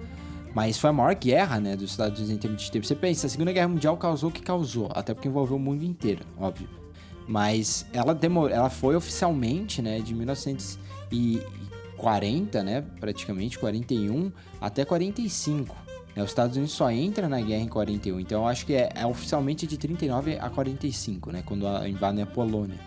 Mas 0.55 0.79
foi 0.79 0.91
a 0.91 0.93
maior 0.93 1.15
guerra, 1.15 1.59
né, 1.59 1.75
dos 1.75 1.93
Estados 1.93 2.19
Unidos 2.19 2.37
em 2.37 2.39
termos 2.39 2.63
de 2.63 2.71
tempo. 2.71 2.87
Você 2.87 2.95
pensa, 2.95 3.27
a 3.27 3.31
Segunda 3.31 3.53
Guerra 3.53 3.69
Mundial 3.69 3.97
causou 3.97 4.29
o 4.29 4.33
que 4.33 4.43
causou, 4.43 4.91
até 4.95 5.15
porque 5.15 5.27
envolveu 5.27 5.57
o 5.57 5.61
mundo 5.61 5.83
inteiro, 5.83 6.27
óbvio. 6.39 6.69
Mas 7.27 7.87
ela 7.93 8.15
demorou, 8.15 8.55
ela 8.55 8.69
foi 8.69 8.95
oficialmente, 8.95 9.81
né, 9.81 9.99
de 10.01 10.15
1940, 10.15 12.63
né, 12.63 12.85
praticamente 13.01 13.59
41 13.59 14.31
até 14.61 14.85
45. 14.85 15.75
Né, 16.15 16.23
os 16.23 16.31
Estados 16.31 16.57
Unidos 16.57 16.75
só 16.75 16.91
entra 16.91 17.29
na 17.29 17.41
guerra 17.41 17.63
em 17.63 17.69
41, 17.69 18.21
então 18.21 18.43
eu 18.43 18.49
acho 18.49 18.67
que 18.67 18.75
é, 18.75 18.91
é 18.95 19.07
oficialmente 19.07 19.67
de 19.67 19.77
39 19.79 20.39
a 20.39 20.51
45, 20.51 21.33
né, 21.33 21.43
quando 21.45 21.67
invadem 21.87 22.23
a 22.23 22.27
Polônia. 22.27 22.79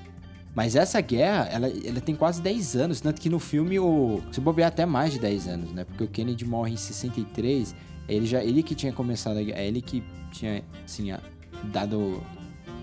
Mas 0.56 0.76
essa 0.78 1.02
guerra, 1.02 1.50
ela, 1.52 1.68
ela 1.68 2.00
tem 2.00 2.16
quase 2.16 2.42
10 2.42 2.78
anos, 2.78 3.02
tanto 3.02 3.20
que 3.20 3.30
no 3.30 3.40
filme 3.40 3.78
o 3.78 4.22
se 4.32 4.40
bobear 4.40 4.70
até 4.70 4.86
mais 4.86 5.12
de 5.12 5.20
10 5.20 5.48
anos, 5.50 5.72
né? 5.74 5.84
Porque 5.84 6.06
o 6.06 6.08
Kennedy 6.08 6.46
morre 6.46 6.72
em 6.72 6.78
63, 6.78 7.76
ele 8.08 8.26
já 8.26 8.42
ele 8.42 8.64
que 8.64 8.74
tinha 8.74 8.94
começado 8.94 9.38
a 9.38 9.44
guerra, 9.44 9.60
é 9.60 9.68
ele 9.68 9.82
que 9.82 10.02
tinha 10.32 10.64
assim, 10.86 11.14
dado 11.66 12.24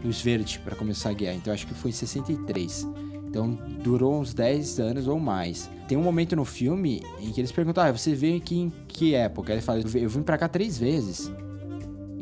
luz 0.04 0.20
verde 0.20 0.58
para 0.58 0.76
começar 0.76 1.10
a 1.10 1.12
guerra. 1.14 1.34
Então 1.34 1.50
acho 1.50 1.66
que 1.66 1.72
foi 1.72 1.90
em 1.90 1.94
63. 1.94 2.86
Então 3.32 3.58
durou 3.82 4.20
uns 4.20 4.34
10 4.34 4.78
anos 4.78 5.08
ou 5.08 5.18
mais. 5.18 5.70
Tem 5.88 5.96
um 5.96 6.02
momento 6.02 6.36
no 6.36 6.44
filme 6.44 7.02
em 7.18 7.32
que 7.32 7.40
eles 7.40 7.50
perguntam: 7.50 7.82
"Ah, 7.82 7.90
você 7.90 8.14
veio 8.14 8.36
aqui 8.36 8.58
em 8.58 8.70
que 8.86 9.14
época?" 9.14 9.52
Ele 9.54 9.62
fala: 9.62 9.80
"Eu 9.94 10.10
vim 10.10 10.22
pra 10.22 10.36
cá 10.36 10.48
três 10.48 10.76
vezes." 10.76 11.32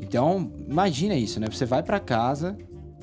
Então, 0.00 0.52
imagina 0.68 1.14
isso, 1.16 1.40
né? 1.40 1.48
Você 1.50 1.64
vai 1.64 1.82
pra 1.82 1.98
casa, 2.00 2.56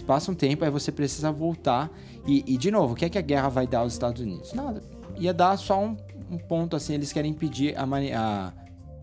passa 0.06 0.32
um 0.32 0.36
tempo, 0.36 0.64
aí 0.64 0.72
você 0.72 0.90
precisa 0.90 1.32
voltar. 1.34 1.92
E, 2.26 2.44
e, 2.48 2.58
de 2.58 2.72
novo, 2.72 2.94
o 2.94 2.96
que 2.96 3.04
é 3.06 3.10
que 3.10 3.18
a 3.18 3.22
guerra 3.22 3.50
vai 3.50 3.68
dar 3.68 3.80
aos 3.80 3.92
Estados 3.94 4.22
Unidos? 4.22 4.54
Nada. 4.54 4.82
Ia 5.18 5.34
dar 5.34 5.58
só 5.58 5.82
um, 5.84 5.96
um 6.32 6.38
ponto 6.38 6.76
assim, 6.78 6.94
eles 6.94 7.12
querem 7.14 7.32
impedir 7.32 7.76
a, 7.78 7.84
a- 8.18 8.54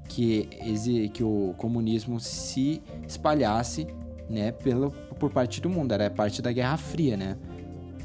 que, 0.09 0.49
exi- 0.65 1.09
que 1.09 1.23
o 1.25 1.55
comunismo 1.59 2.19
se 2.21 2.83
espalhasse, 3.09 3.87
né, 4.29 4.53
pelo, 4.53 4.91
por 5.19 5.31
parte 5.31 5.61
do 5.61 5.69
mundo. 5.71 5.93
Era 5.93 6.11
parte 6.11 6.41
da 6.43 6.53
Guerra 6.53 6.77
Fria, 6.77 7.17
né? 7.17 7.37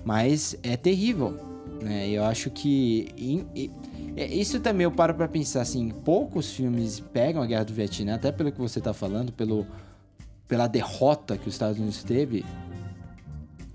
Mas 0.09 0.57
é 0.63 0.75
terrível, 0.75 1.37
né? 1.83 2.09
Eu 2.09 2.23
acho 2.23 2.49
que 2.49 3.09
em- 3.15 3.45
é, 4.17 4.25
isso 4.25 4.59
também 4.59 4.85
eu 4.85 4.91
paro 4.91 5.13
pra 5.13 5.27
pensar 5.27 5.61
assim, 5.61 5.89
poucos 6.03 6.51
filmes 6.51 6.99
pegam 6.99 7.43
a 7.43 7.45
Guerra 7.45 7.65
do 7.65 7.73
Vietnã, 7.75 8.15
até 8.15 8.31
pelo 8.31 8.51
que 8.51 8.57
você 8.57 8.81
tá 8.81 8.91
falando, 8.91 9.31
pelo 9.31 9.67
pela 10.47 10.65
derrota 10.65 11.37
que 11.37 11.47
os 11.47 11.53
Estados 11.53 11.77
Unidos 11.77 12.01
teve, 12.03 12.43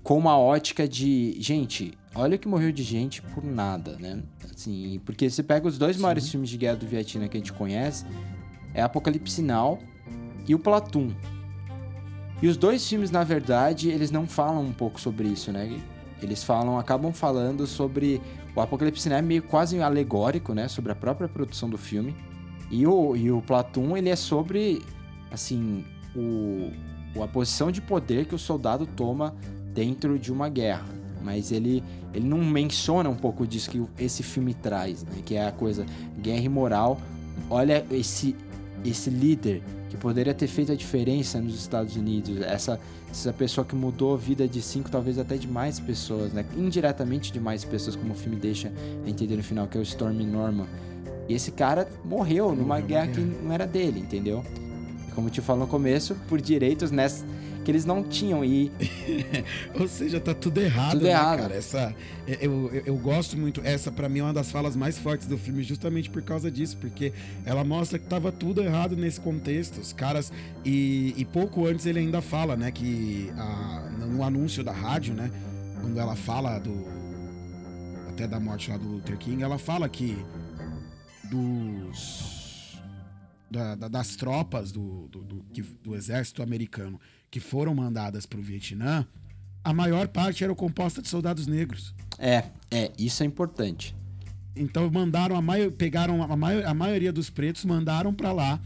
com 0.03 0.17
uma 0.17 0.37
ótica 0.37 0.85
de, 0.85 1.37
gente, 1.39 1.93
olha 2.13 2.35
o 2.35 2.37
que 2.39 2.49
morreu 2.49 2.73
de 2.73 2.83
gente 2.83 3.21
por 3.21 3.41
nada, 3.41 3.95
né? 3.97 4.21
Assim, 4.53 4.99
porque 5.05 5.29
você 5.29 5.41
pega 5.41 5.65
os 5.65 5.77
dois 5.77 5.95
maiores 5.95 6.27
filmes 6.27 6.49
de 6.49 6.57
guerra 6.57 6.75
do 6.75 6.85
Vietnã 6.85 7.29
que 7.29 7.37
a 7.37 7.39
gente 7.39 7.53
conhece, 7.53 8.05
é 8.73 8.81
Apocalipse 8.81 9.41
Now 9.41 9.79
e 10.45 10.53
o 10.53 10.59
Platoon. 10.59 11.11
E 12.41 12.47
os 12.49 12.57
dois 12.57 12.85
filmes, 12.85 13.09
na 13.09 13.23
verdade, 13.23 13.87
eles 13.87 14.11
não 14.11 14.27
falam 14.27 14.61
um 14.65 14.73
pouco 14.73 14.99
sobre 14.99 15.29
isso, 15.29 15.53
né? 15.53 15.79
Eles 16.21 16.43
falam, 16.43 16.77
acabam 16.79 17.11
falando 17.11 17.67
sobre 17.67 18.21
o 18.55 18.61
Apocalipse 18.61 19.09
Now 19.09 19.17
é 19.17 19.21
meio 19.21 19.43
quase 19.43 19.81
alegórico, 19.81 20.53
né, 20.53 20.67
sobre 20.67 20.91
a 20.91 20.95
própria 20.95 21.27
produção 21.27 21.69
do 21.69 21.77
filme. 21.77 22.15
E 22.71 22.87
o, 22.87 23.15
e 23.15 23.29
o 23.31 23.41
Platoon, 23.41 23.97
ele 23.97 24.09
é 24.09 24.15
sobre, 24.15 24.81
assim, 25.29 25.85
o, 26.15 26.71
a 27.21 27.27
posição 27.27 27.71
de 27.71 27.81
poder 27.81 28.25
que 28.25 28.33
o 28.33 28.39
soldado 28.39 28.85
toma 28.85 29.35
dentro 29.73 30.17
de 30.17 30.31
uma 30.31 30.47
guerra. 30.47 30.85
Mas 31.21 31.51
ele, 31.51 31.83
ele 32.13 32.27
não 32.27 32.37
menciona 32.37 33.09
um 33.09 33.15
pouco 33.15 33.45
disso 33.45 33.69
que 33.69 33.83
esse 33.99 34.23
filme 34.23 34.53
traz, 34.53 35.03
né? 35.03 35.21
Que 35.25 35.35
é 35.35 35.47
a 35.47 35.51
coisa 35.51 35.85
guerra 36.19 36.43
e 36.43 36.49
moral. 36.49 36.99
Olha 37.49 37.85
esse, 37.91 38.35
esse 38.83 39.09
líder 39.09 39.61
que 39.95 40.01
poderia 40.01 40.33
ter 40.33 40.47
feito 40.47 40.71
a 40.71 40.75
diferença 40.75 41.39
nos 41.39 41.55
Estados 41.55 41.95
Unidos. 41.95 42.41
Essa, 42.41 42.79
essa 43.09 43.33
pessoa 43.33 43.65
que 43.65 43.75
mudou 43.75 44.13
a 44.13 44.17
vida 44.17 44.47
de 44.47 44.61
cinco, 44.61 44.89
talvez 44.91 45.17
até 45.17 45.37
de 45.37 45.47
mais 45.47 45.79
pessoas, 45.79 46.33
né? 46.33 46.45
Indiretamente 46.55 47.31
de 47.31 47.39
mais 47.39 47.63
pessoas, 47.63 47.95
como 47.95 48.13
o 48.13 48.15
filme 48.15 48.37
deixa 48.37 48.71
entender 49.05 49.35
no 49.35 49.43
final, 49.43 49.67
que 49.67 49.77
é 49.77 49.79
o 49.79 49.83
Storm 49.83 50.21
Norman. 50.25 50.67
E 51.27 51.33
esse 51.33 51.51
cara 51.51 51.87
morreu 52.03 52.53
numa 52.53 52.79
guerra 52.79 53.07
que 53.07 53.19
não 53.19 53.51
era 53.51 53.65
dele, 53.65 53.99
entendeu? 54.01 54.43
Como 55.15 55.27
eu 55.27 55.31
te 55.31 55.41
falei 55.41 55.63
no 55.63 55.67
começo, 55.67 56.15
por 56.27 56.41
direitos 56.41 56.91
nessa, 56.91 57.25
que 57.65 57.71
eles 57.71 57.83
não 57.83 58.03
tinham. 58.03 58.45
E 58.45 58.71
Ou 59.77 59.87
seja, 59.87 60.19
tá 60.21 60.33
tudo 60.33 60.61
errado, 60.61 60.91
Tudo 60.91 61.03
né, 61.03 61.09
errado. 61.09 61.39
cara? 61.39 61.55
Essa, 61.55 61.93
eu, 62.27 62.69
eu, 62.73 62.83
eu 62.85 62.97
gosto 62.97 63.35
muito. 63.37 63.59
Essa, 63.63 63.91
pra 63.91 64.07
mim, 64.07 64.19
é 64.19 64.23
uma 64.23 64.33
das 64.33 64.51
falas 64.51 64.75
mais 64.75 64.97
fortes 64.97 65.27
do 65.27 65.37
filme, 65.37 65.63
justamente 65.63 66.09
por 66.09 66.21
causa 66.21 66.49
disso, 66.49 66.77
porque 66.77 67.11
ela 67.45 67.63
mostra 67.63 67.99
que 67.99 68.05
tava 68.07 68.31
tudo 68.31 68.61
errado 68.61 68.95
nesse 68.95 69.19
contexto. 69.19 69.81
Os 69.81 69.91
caras. 69.91 70.31
E, 70.63 71.13
e 71.17 71.25
pouco 71.25 71.65
antes 71.65 71.85
ele 71.85 71.99
ainda 71.99 72.21
fala, 72.21 72.55
né, 72.55 72.71
que 72.71 73.29
a- 73.37 73.89
no 74.07 74.23
anúncio 74.23 74.63
da 74.63 74.71
rádio, 74.71 75.13
né, 75.13 75.29
quando 75.81 75.99
ela 75.99 76.15
fala 76.15 76.59
do. 76.59 76.85
Até 78.09 78.27
da 78.27 78.39
morte 78.39 78.69
lá 78.71 78.77
do 78.77 78.87
Luther 78.87 79.17
King, 79.17 79.43
ela 79.43 79.57
fala 79.57 79.89
que 79.89 80.15
dos. 81.29 82.79
da- 83.49 83.75
da- 83.75 83.87
das 83.87 84.15
tropas 84.15 84.71
do, 84.71 85.07
do, 85.07 85.21
do, 85.23 85.45
do 85.83 85.95
exército 85.95 86.41
americano 86.43 86.99
que 87.31 87.39
foram 87.39 87.73
mandadas 87.75 88.25
para 88.25 88.39
o 88.39 88.43
Vietnã, 88.43 89.05
a 89.63 89.73
maior 89.73 90.07
parte 90.07 90.43
era 90.43 90.53
composta 90.55 91.01
de 91.01 91.07
soldados 91.09 91.47
negros. 91.47 91.93
é, 92.17 92.43
é, 92.71 92.91
isso 92.97 93.23
é 93.23 93.25
importante. 93.25 93.95
Então 94.55 94.89
mandaram 94.89 95.35
a 95.35 95.41
maio, 95.41 95.71
pegaram 95.71 96.23
a, 96.23 96.35
maio- 96.37 96.67
a 96.67 96.73
maioria 96.73 97.11
dos 97.11 97.29
pretos, 97.29 97.65
mandaram 97.65 98.13
para 98.13 98.31
lá, 98.31 98.59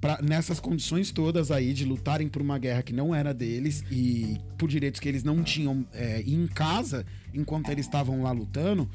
pra, 0.00 0.20
nessas 0.22 0.60
condições 0.60 1.10
todas 1.10 1.50
aí 1.50 1.72
de 1.74 1.84
lutarem 1.84 2.28
por 2.28 2.40
uma 2.40 2.58
guerra 2.58 2.82
que 2.82 2.92
não 2.92 3.12
era 3.14 3.34
deles 3.34 3.82
e 3.90 4.38
por 4.56 4.68
direitos 4.68 5.00
que 5.00 5.08
eles 5.08 5.24
não 5.24 5.42
tinham 5.42 5.84
é, 5.92 6.22
em 6.22 6.46
casa, 6.46 7.04
enquanto 7.34 7.70
eles 7.70 7.86
estavam 7.86 8.22
lá 8.22 8.30
lutando, 8.30 8.88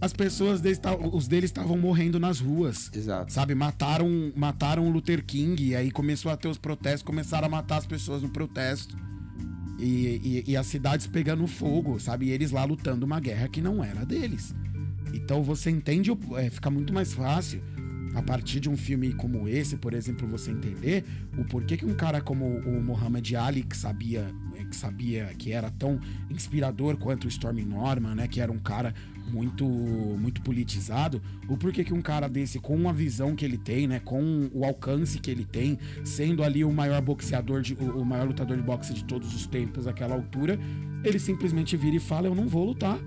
as 0.00 0.12
pessoas 0.12 0.60
deles, 0.60 0.80
os 1.12 1.26
deles 1.26 1.50
estavam 1.50 1.76
morrendo 1.76 2.20
nas 2.20 2.40
ruas. 2.40 2.90
Exato. 2.94 3.32
Sabe, 3.32 3.54
mataram, 3.54 4.32
mataram 4.36 4.86
o 4.86 4.90
Luther 4.90 5.24
King 5.24 5.62
e 5.62 5.76
aí 5.76 5.90
começou 5.90 6.30
a 6.30 6.36
ter 6.36 6.48
os 6.48 6.58
protestos, 6.58 7.02
começaram 7.02 7.46
a 7.46 7.50
matar 7.50 7.78
as 7.78 7.86
pessoas 7.86 8.22
no 8.22 8.28
protesto. 8.28 8.96
E, 9.78 10.44
e, 10.46 10.52
e 10.52 10.56
as 10.56 10.66
cidades 10.66 11.06
pegando 11.06 11.46
fogo, 11.46 12.00
sabe? 12.00 12.26
E 12.26 12.30
eles 12.30 12.50
lá 12.50 12.64
lutando 12.64 13.06
uma 13.06 13.20
guerra 13.20 13.48
que 13.48 13.60
não 13.60 13.82
era 13.82 14.04
deles. 14.04 14.52
Então 15.14 15.42
você 15.42 15.70
entende, 15.70 16.10
é, 16.36 16.50
fica 16.50 16.68
muito 16.68 16.92
mais 16.92 17.12
fácil 17.14 17.62
a 18.14 18.22
partir 18.22 18.58
de 18.60 18.68
um 18.68 18.76
filme 18.76 19.12
como 19.12 19.48
esse, 19.48 19.76
por 19.76 19.94
exemplo, 19.94 20.26
você 20.26 20.50
entender 20.50 21.04
o 21.36 21.44
porquê 21.44 21.76
que 21.76 21.86
um 21.86 21.94
cara 21.94 22.20
como 22.20 22.44
o 22.44 22.82
Muhammad 22.82 23.32
Ali, 23.34 23.62
que 23.62 23.76
sabia, 23.76 24.26
que 24.68 24.76
sabia 24.76 25.26
que 25.38 25.52
era 25.52 25.70
tão 25.70 26.00
inspirador 26.30 26.96
quanto 26.96 27.26
o 27.26 27.28
Stormy 27.28 27.64
Norman, 27.64 28.14
né, 28.14 28.28
que 28.28 28.40
era 28.40 28.50
um 28.50 28.58
cara 28.58 28.94
muito 29.30 29.64
muito 29.64 30.40
politizado, 30.42 31.20
o 31.48 31.56
porquê 31.56 31.84
que 31.84 31.92
um 31.94 32.00
cara 32.02 32.28
desse 32.28 32.58
com 32.58 32.88
a 32.88 32.92
visão 32.92 33.34
que 33.34 33.44
ele 33.44 33.56
tem, 33.58 33.86
né, 33.86 34.00
com 34.00 34.48
o 34.52 34.64
alcance 34.64 35.18
que 35.18 35.30
ele 35.30 35.44
tem, 35.44 35.78
sendo 36.04 36.42
ali 36.42 36.64
o 36.64 36.72
maior 36.72 37.00
boxeador 37.00 37.60
de, 37.62 37.74
o, 37.74 38.04
maior 38.04 38.26
lutador 38.26 38.56
de 38.56 38.62
boxe 38.62 38.92
de 38.92 39.04
todos 39.04 39.34
os 39.34 39.46
tempos 39.46 39.86
àquela 39.86 40.14
altura, 40.14 40.58
ele 41.04 41.18
simplesmente 41.18 41.76
vira 41.76 41.96
e 41.96 42.00
fala: 42.00 42.26
"Eu 42.26 42.34
não 42.34 42.46
vou 42.48 42.64
lutar. 42.64 42.98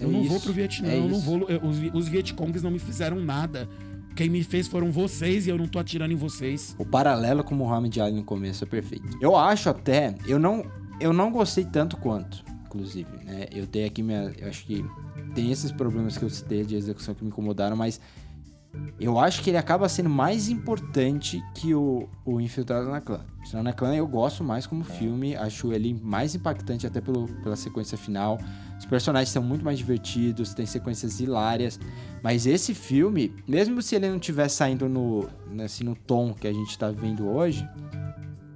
Eu 0.00 0.08
É 0.08 0.12
não 0.12 0.24
vou 0.24 0.36
isso, 0.36 0.44
pro 0.46 0.52
Vietnã, 0.52 0.88
é 0.88 0.98
eu 0.98 1.08
não 1.08 1.20
vou 1.20 1.48
eu- 1.48 1.60
os, 1.62 1.76
os 1.94 2.08
Vietcongs 2.08 2.62
não 2.62 2.70
me 2.70 2.78
fizeram 2.80 3.20
nada. 3.20 3.68
Quem 4.16 4.28
me 4.28 4.42
fez 4.44 4.66
foram 4.68 4.90
vocês 4.92 5.46
e 5.46 5.50
eu 5.50 5.58
não 5.58 5.66
tô 5.66 5.78
atirando 5.78 6.12
em 6.12 6.16
vocês. 6.16 6.74
O 6.78 6.84
paralelo 6.84 7.42
com 7.44 7.54
o 7.54 7.58
Muhammad 7.58 7.96
Ali 7.98 8.14
no 8.16 8.24
começo 8.24 8.62
é 8.64 8.66
perfeito. 8.66 9.08
Eu 9.20 9.36
acho 9.36 9.68
até, 9.68 10.14
eu 10.26 10.38
não, 10.38 10.64
eu 11.00 11.12
não 11.12 11.30
gostei 11.32 11.64
tanto 11.64 11.96
quanto, 11.96 12.44
inclusive, 12.74 13.10
né? 13.24 13.46
Eu 13.52 13.66
dei 13.66 13.86
aqui 13.86 14.02
minha, 14.02 14.32
eu 14.36 14.48
acho 14.48 14.66
que 14.66 14.84
tem 15.34 15.52
esses 15.52 15.70
problemas 15.70 16.18
que 16.18 16.24
eu 16.24 16.30
citei 16.30 16.64
de 16.64 16.74
execução 16.74 17.14
que 17.14 17.22
me 17.22 17.28
incomodaram, 17.28 17.76
mas 17.76 18.00
eu 18.98 19.18
acho 19.18 19.40
que 19.42 19.50
ele 19.50 19.56
acaba 19.56 19.88
sendo 19.88 20.10
mais 20.10 20.48
importante 20.48 21.40
que 21.54 21.74
o, 21.74 22.08
o 22.24 22.40
Infiltrado 22.40 22.88
na 22.88 23.00
Clã. 23.00 23.20
Infiltrado 23.38 23.64
na 23.64 23.72
Clã 23.72 23.94
eu 23.94 24.06
gosto 24.06 24.42
mais 24.42 24.66
como 24.66 24.82
filme, 24.82 25.36
acho 25.36 25.72
ele 25.72 25.94
mais 26.02 26.34
impactante 26.34 26.84
até 26.84 27.00
pelo, 27.00 27.28
pela 27.42 27.54
sequência 27.54 27.96
final. 27.96 28.38
Os 28.76 28.84
personagens 28.84 29.30
são 29.30 29.42
muito 29.42 29.64
mais 29.64 29.78
divertidos, 29.78 30.54
tem 30.54 30.66
sequências 30.66 31.20
hilárias. 31.20 31.78
Mas 32.22 32.46
esse 32.46 32.74
filme, 32.74 33.32
mesmo 33.46 33.80
se 33.80 33.94
ele 33.94 34.10
não 34.10 34.18
tivesse 34.18 34.56
saindo 34.56 34.88
no, 34.88 35.28
assim, 35.62 35.84
no 35.84 35.94
tom 35.94 36.34
que 36.34 36.48
a 36.48 36.52
gente 36.52 36.76
tá 36.76 36.90
vendo 36.90 37.28
hoje, 37.28 37.68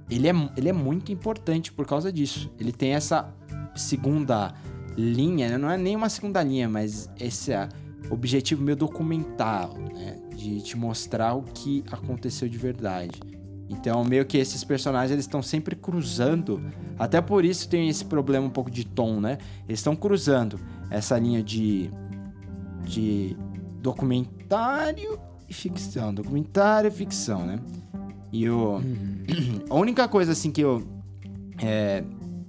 ele 0.09 0.27
é, 0.27 0.33
ele 0.57 0.69
é 0.69 0.73
muito 0.73 1.11
importante 1.11 1.71
por 1.71 1.85
causa 1.85 2.11
disso. 2.11 2.51
Ele 2.59 2.71
tem 2.71 2.93
essa 2.93 3.33
segunda 3.75 4.53
linha, 4.97 5.49
né? 5.49 5.57
não 5.57 5.69
é 5.69 5.77
nem 5.77 5.95
uma 5.95 6.09
segunda 6.09 6.43
linha, 6.43 6.67
mas 6.67 7.09
esse 7.19 7.53
é 7.53 7.69
objetivo 8.09 8.63
meio 8.63 8.75
documental, 8.75 9.77
né? 9.77 10.17
De 10.35 10.61
te 10.61 10.77
mostrar 10.77 11.33
o 11.33 11.43
que 11.43 11.83
aconteceu 11.91 12.49
de 12.49 12.57
verdade. 12.57 13.19
Então, 13.69 14.03
meio 14.03 14.25
que 14.25 14.37
esses 14.37 14.63
personagens 14.63 15.11
eles 15.11 15.25
estão 15.25 15.43
sempre 15.43 15.75
cruzando. 15.75 16.61
Até 16.97 17.21
por 17.21 17.45
isso 17.45 17.69
tem 17.69 17.87
esse 17.87 18.03
problema 18.03 18.47
um 18.47 18.49
pouco 18.49 18.71
de 18.71 18.83
tom, 18.83 19.19
né? 19.19 19.37
Eles 19.67 19.79
estão 19.79 19.95
cruzando 19.95 20.59
essa 20.89 21.17
linha 21.17 21.43
de 21.43 21.89
de 22.83 23.37
documentário 23.81 25.19
e 25.47 25.53
ficção, 25.53 26.13
documentário 26.13 26.87
e 26.87 26.91
ficção, 26.91 27.45
né? 27.45 27.59
E 28.31 28.49
o 28.49 28.81
a 29.69 29.75
única 29.75 30.07
coisa 30.07 30.31
assim 30.31 30.51
que 30.51 30.61
eu 30.61 30.83
é, 31.61 32.03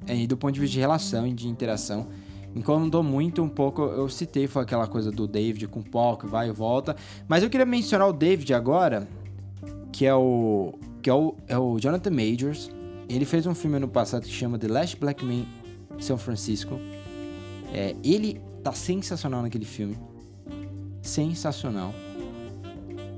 é 0.07 0.26
do 0.26 0.36
ponto 0.36 0.53
de 0.53 0.61
vista 0.61 0.74
de 0.74 0.80
relação 0.80 1.26
e 1.26 1.32
de 1.32 1.48
interação 1.48 2.07
incomodou 2.55 3.03
muito 3.03 3.42
um 3.42 3.48
pouco. 3.48 3.82
Eu 3.82 4.09
citei 4.09 4.46
foi 4.46 4.62
aquela 4.62 4.86
coisa 4.86 5.11
do 5.11 5.26
David 5.26 5.66
com 5.68 5.80
o 5.80 5.84
Paul 5.84 6.16
que 6.16 6.26
vai 6.26 6.48
e 6.48 6.53
volta, 6.53 6.96
mas 7.28 7.42
eu 7.42 7.51
queria 7.51 7.66
mencionar 7.66 8.09
o 8.09 8.12
David 8.12 8.53
agora, 8.55 9.07
que 9.92 10.07
é 10.07 10.14
o 10.14 10.74
que 11.03 11.09
é 11.09 11.14
o, 11.14 11.34
é 11.48 11.59
o 11.59 11.78
Jonathan 11.78 12.11
Majors. 12.11 12.70
Ele 13.09 13.24
fez 13.24 13.46
um 13.46 13.55
filme 13.55 13.76
ano 13.76 13.88
passado 13.88 14.22
que 14.22 14.32
chama 14.32 14.59
The 14.59 14.68
Last 14.68 14.96
Black 14.96 15.24
Man 15.24 15.44
São 15.98 16.18
Francisco. 16.18 16.78
É, 17.72 17.96
ele 18.05 18.40
tá 18.62 18.72
sensacional 18.72 19.42
naquele 19.42 19.64
filme. 19.64 19.98
Sensacional. 21.03 21.94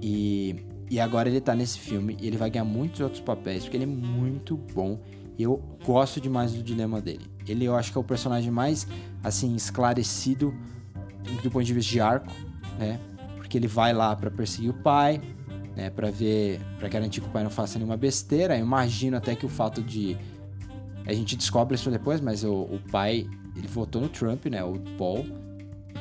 E, 0.00 0.64
e 0.88 1.00
agora 1.00 1.28
ele 1.28 1.40
tá 1.40 1.54
nesse 1.54 1.78
filme 1.78 2.16
e 2.20 2.26
ele 2.26 2.36
vai 2.36 2.50
ganhar 2.50 2.64
muitos 2.64 3.00
outros 3.00 3.20
papéis, 3.20 3.64
porque 3.64 3.76
ele 3.76 3.84
é 3.84 3.86
muito 3.86 4.56
bom. 4.56 4.98
Eu 5.42 5.62
gosto 5.84 6.20
demais 6.20 6.52
do 6.52 6.62
dilema 6.62 7.00
dele. 7.00 7.26
Ele 7.46 7.64
eu 7.64 7.74
acho 7.74 7.90
que 7.92 7.98
é 7.98 8.00
o 8.00 8.04
personagem 8.04 8.50
mais 8.50 8.86
assim 9.22 9.54
esclarecido 9.54 10.54
do 11.42 11.50
ponto 11.50 11.64
de 11.64 11.74
vista 11.74 11.92
de 11.92 12.00
arco, 12.00 12.32
né? 12.78 12.98
Porque 13.36 13.58
ele 13.58 13.68
vai 13.68 13.92
lá 13.92 14.14
para 14.14 14.30
perseguir 14.30 14.70
o 14.70 14.74
pai, 14.74 15.20
né, 15.76 15.90
para 15.90 16.10
ver, 16.10 16.60
para 16.78 16.88
garantir 16.88 17.20
que 17.20 17.28
o 17.28 17.30
pai 17.30 17.42
não 17.42 17.50
faça 17.50 17.78
nenhuma 17.78 17.96
besteira. 17.96 18.56
Eu 18.56 18.64
imagino 18.64 19.16
até 19.16 19.34
que 19.34 19.46
o 19.46 19.48
fato 19.48 19.82
de 19.82 20.16
a 21.06 21.12
gente 21.12 21.36
descobre 21.36 21.74
isso 21.74 21.90
depois, 21.90 22.20
mas 22.20 22.44
o, 22.44 22.52
o 22.52 22.80
pai 22.90 23.28
ele 23.56 23.68
votou 23.68 24.00
no 24.00 24.08
Trump, 24.08 24.46
né, 24.46 24.62
o 24.62 24.78
Paul. 24.96 25.26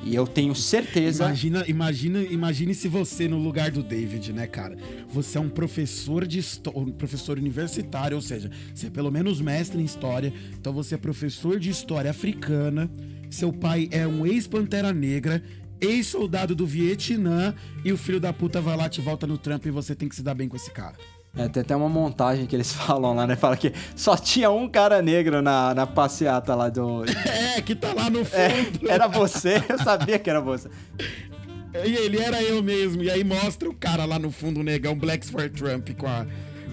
E 0.03 0.15
eu 0.15 0.25
tenho 0.25 0.55
certeza. 0.55 1.25
Imagina, 1.25 1.65
imagina, 1.67 2.23
imagine 2.23 2.73
se 2.73 2.87
você 2.87 3.27
no 3.27 3.37
lugar 3.37 3.71
do 3.71 3.83
David, 3.83 4.33
né, 4.33 4.47
cara? 4.47 4.75
Você 5.09 5.37
é 5.37 5.41
um 5.41 5.49
professor 5.49 6.25
de 6.25 6.43
um 6.75 6.91
professor 6.91 7.37
universitário, 7.37 8.15
ou 8.15 8.21
seja, 8.21 8.49
você 8.73 8.87
é 8.87 8.89
pelo 8.89 9.11
menos 9.11 9.39
mestre 9.39 9.79
em 9.79 9.85
história. 9.85 10.33
Então 10.59 10.73
você 10.73 10.95
é 10.95 10.97
professor 10.97 11.59
de 11.59 11.69
história 11.69 12.09
africana. 12.09 12.89
Seu 13.29 13.53
pai 13.53 13.87
é 13.91 14.07
um 14.07 14.25
ex-pantera 14.25 14.91
negra 14.91 15.43
ex-soldado 15.81 16.55
do 16.55 16.65
Vietnã 16.65 17.55
e 17.83 17.91
o 17.91 17.97
filho 17.97 18.19
da 18.19 18.31
puta 18.31 18.61
vai 18.61 18.77
lá, 18.77 18.87
te 18.87 19.01
volta 19.01 19.25
no 19.25 19.37
Trump 19.37 19.65
e 19.65 19.71
você 19.71 19.95
tem 19.95 20.07
que 20.07 20.15
se 20.15 20.21
dar 20.21 20.35
bem 20.35 20.47
com 20.47 20.55
esse 20.55 20.69
cara. 20.69 20.95
É, 21.35 21.47
tem 21.47 21.61
até 21.61 21.75
uma 21.75 21.87
montagem 21.87 22.45
que 22.45 22.55
eles 22.55 22.71
falam 22.75 23.13
lá, 23.15 23.25
né? 23.25 23.35
Fala 23.35 23.55
que 23.55 23.71
só 23.95 24.17
tinha 24.17 24.49
um 24.51 24.67
cara 24.67 25.01
negro 25.01 25.41
na, 25.41 25.73
na 25.73 25.87
passeata 25.87 26.53
lá 26.55 26.69
do. 26.69 27.03
É, 27.57 27.61
que 27.61 27.75
tá 27.75 27.93
lá 27.93 28.09
no 28.09 28.21
É, 28.21 28.23
fundo. 28.63 28.89
era 28.89 29.07
você, 29.07 29.61
eu 29.69 29.77
sabia 29.79 30.17
que 30.19 30.29
era 30.29 30.39
você. 30.41 30.69
E 31.85 31.95
ele 31.95 32.17
era 32.19 32.41
eu 32.43 32.61
mesmo. 32.61 33.01
E 33.03 33.09
aí 33.09 33.23
mostra 33.23 33.69
o 33.69 33.73
cara 33.73 34.03
lá 34.05 34.19
no 34.19 34.29
fundo, 34.31 34.59
o 34.59 34.63
negão, 34.63 34.93
Blacks 34.97 35.29
for 35.29 35.49
Trump, 35.49 35.89
com 35.97 36.07
a, 36.07 36.25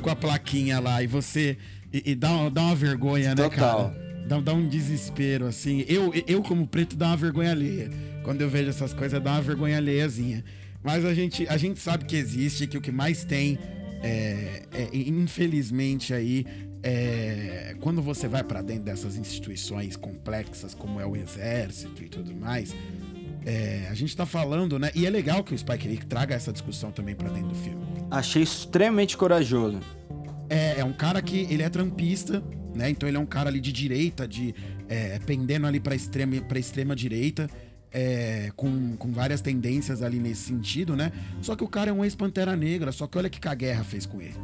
com 0.02 0.10
a 0.10 0.16
plaquinha 0.16 0.80
lá. 0.80 1.02
E 1.02 1.06
você. 1.06 1.56
E, 1.92 2.10
e 2.12 2.14
dá, 2.14 2.30
uma, 2.30 2.50
dá 2.50 2.62
uma 2.62 2.74
vergonha, 2.74 3.30
né, 3.34 3.48
Total. 3.48 3.90
cara? 3.90 4.08
Dá, 4.26 4.40
dá 4.40 4.52
um 4.54 4.68
desespero, 4.68 5.46
assim. 5.46 5.84
Eu, 5.88 6.12
eu, 6.26 6.42
como 6.42 6.66
preto, 6.66 6.96
dá 6.96 7.06
uma 7.08 7.16
vergonha 7.16 7.52
alheia. 7.52 7.90
Quando 8.24 8.40
eu 8.42 8.48
vejo 8.48 8.68
essas 8.70 8.92
coisas, 8.92 9.22
dá 9.22 9.32
uma 9.32 9.40
vergonha 9.40 9.78
alheiazinha. 9.78 10.44
Mas 10.82 11.04
a 11.04 11.14
gente, 11.14 11.46
a 11.48 11.56
gente 11.56 11.80
sabe 11.80 12.04
que 12.04 12.14
existe, 12.16 12.66
que 12.66 12.76
o 12.76 12.80
que 12.80 12.92
mais 12.92 13.24
tem, 13.24 13.58
é, 14.02 14.62
é, 14.72 14.88
infelizmente, 14.92 16.14
aí, 16.14 16.46
é, 16.82 17.76
quando 17.80 18.00
você 18.00 18.28
vai 18.28 18.44
para 18.44 18.62
dentro 18.62 18.84
dessas 18.84 19.16
instituições 19.16 19.96
complexas, 19.96 20.74
como 20.74 21.00
é 21.00 21.06
o 21.06 21.16
exército 21.16 22.02
e 22.02 22.08
tudo 22.08 22.34
mais, 22.34 22.74
é, 23.44 23.86
a 23.90 23.94
gente 23.94 24.16
tá 24.16 24.26
falando, 24.26 24.78
né? 24.78 24.90
E 24.94 25.06
é 25.06 25.10
legal 25.10 25.42
que 25.42 25.54
o 25.54 25.58
Spike 25.58 25.88
Lee 25.88 25.98
traga 25.98 26.34
essa 26.34 26.52
discussão 26.52 26.90
também 26.90 27.14
para 27.14 27.28
dentro 27.30 27.48
do 27.48 27.54
filme. 27.54 27.82
Achei 28.10 28.42
extremamente 28.42 29.16
corajoso. 29.16 29.80
É, 30.50 30.80
é 30.80 30.84
um 30.84 30.92
cara 30.92 31.20
que 31.20 31.46
ele 31.50 31.62
é 31.62 31.68
trampista, 31.68 32.42
né? 32.74 32.90
Então 32.90 33.08
ele 33.08 33.16
é 33.16 33.20
um 33.20 33.26
cara 33.26 33.48
ali 33.48 33.60
de 33.60 33.72
direita, 33.72 34.26
de 34.26 34.54
é, 34.88 35.18
pendendo 35.20 35.66
ali 35.66 35.80
para 35.80 35.94
extrema 35.94 36.40
para 36.42 36.58
extrema 36.58 36.94
direita, 36.94 37.48
é, 37.92 38.50
com, 38.56 38.96
com 38.96 39.12
várias 39.12 39.40
tendências 39.40 40.02
ali 40.02 40.18
nesse 40.18 40.42
sentido, 40.42 40.94
né? 40.96 41.12
Só 41.42 41.54
que 41.56 41.64
o 41.64 41.68
cara 41.68 41.90
é 41.90 41.92
um 41.92 42.04
ex-pantera 42.04 42.54
negra, 42.56 42.92
só 42.92 43.06
que 43.06 43.16
olha 43.18 43.28
o 43.28 43.30
que, 43.30 43.46
a 43.48 43.54
guerra 43.54 43.84
fez 43.84 44.04
com 44.06 44.20
ele. 44.20 44.34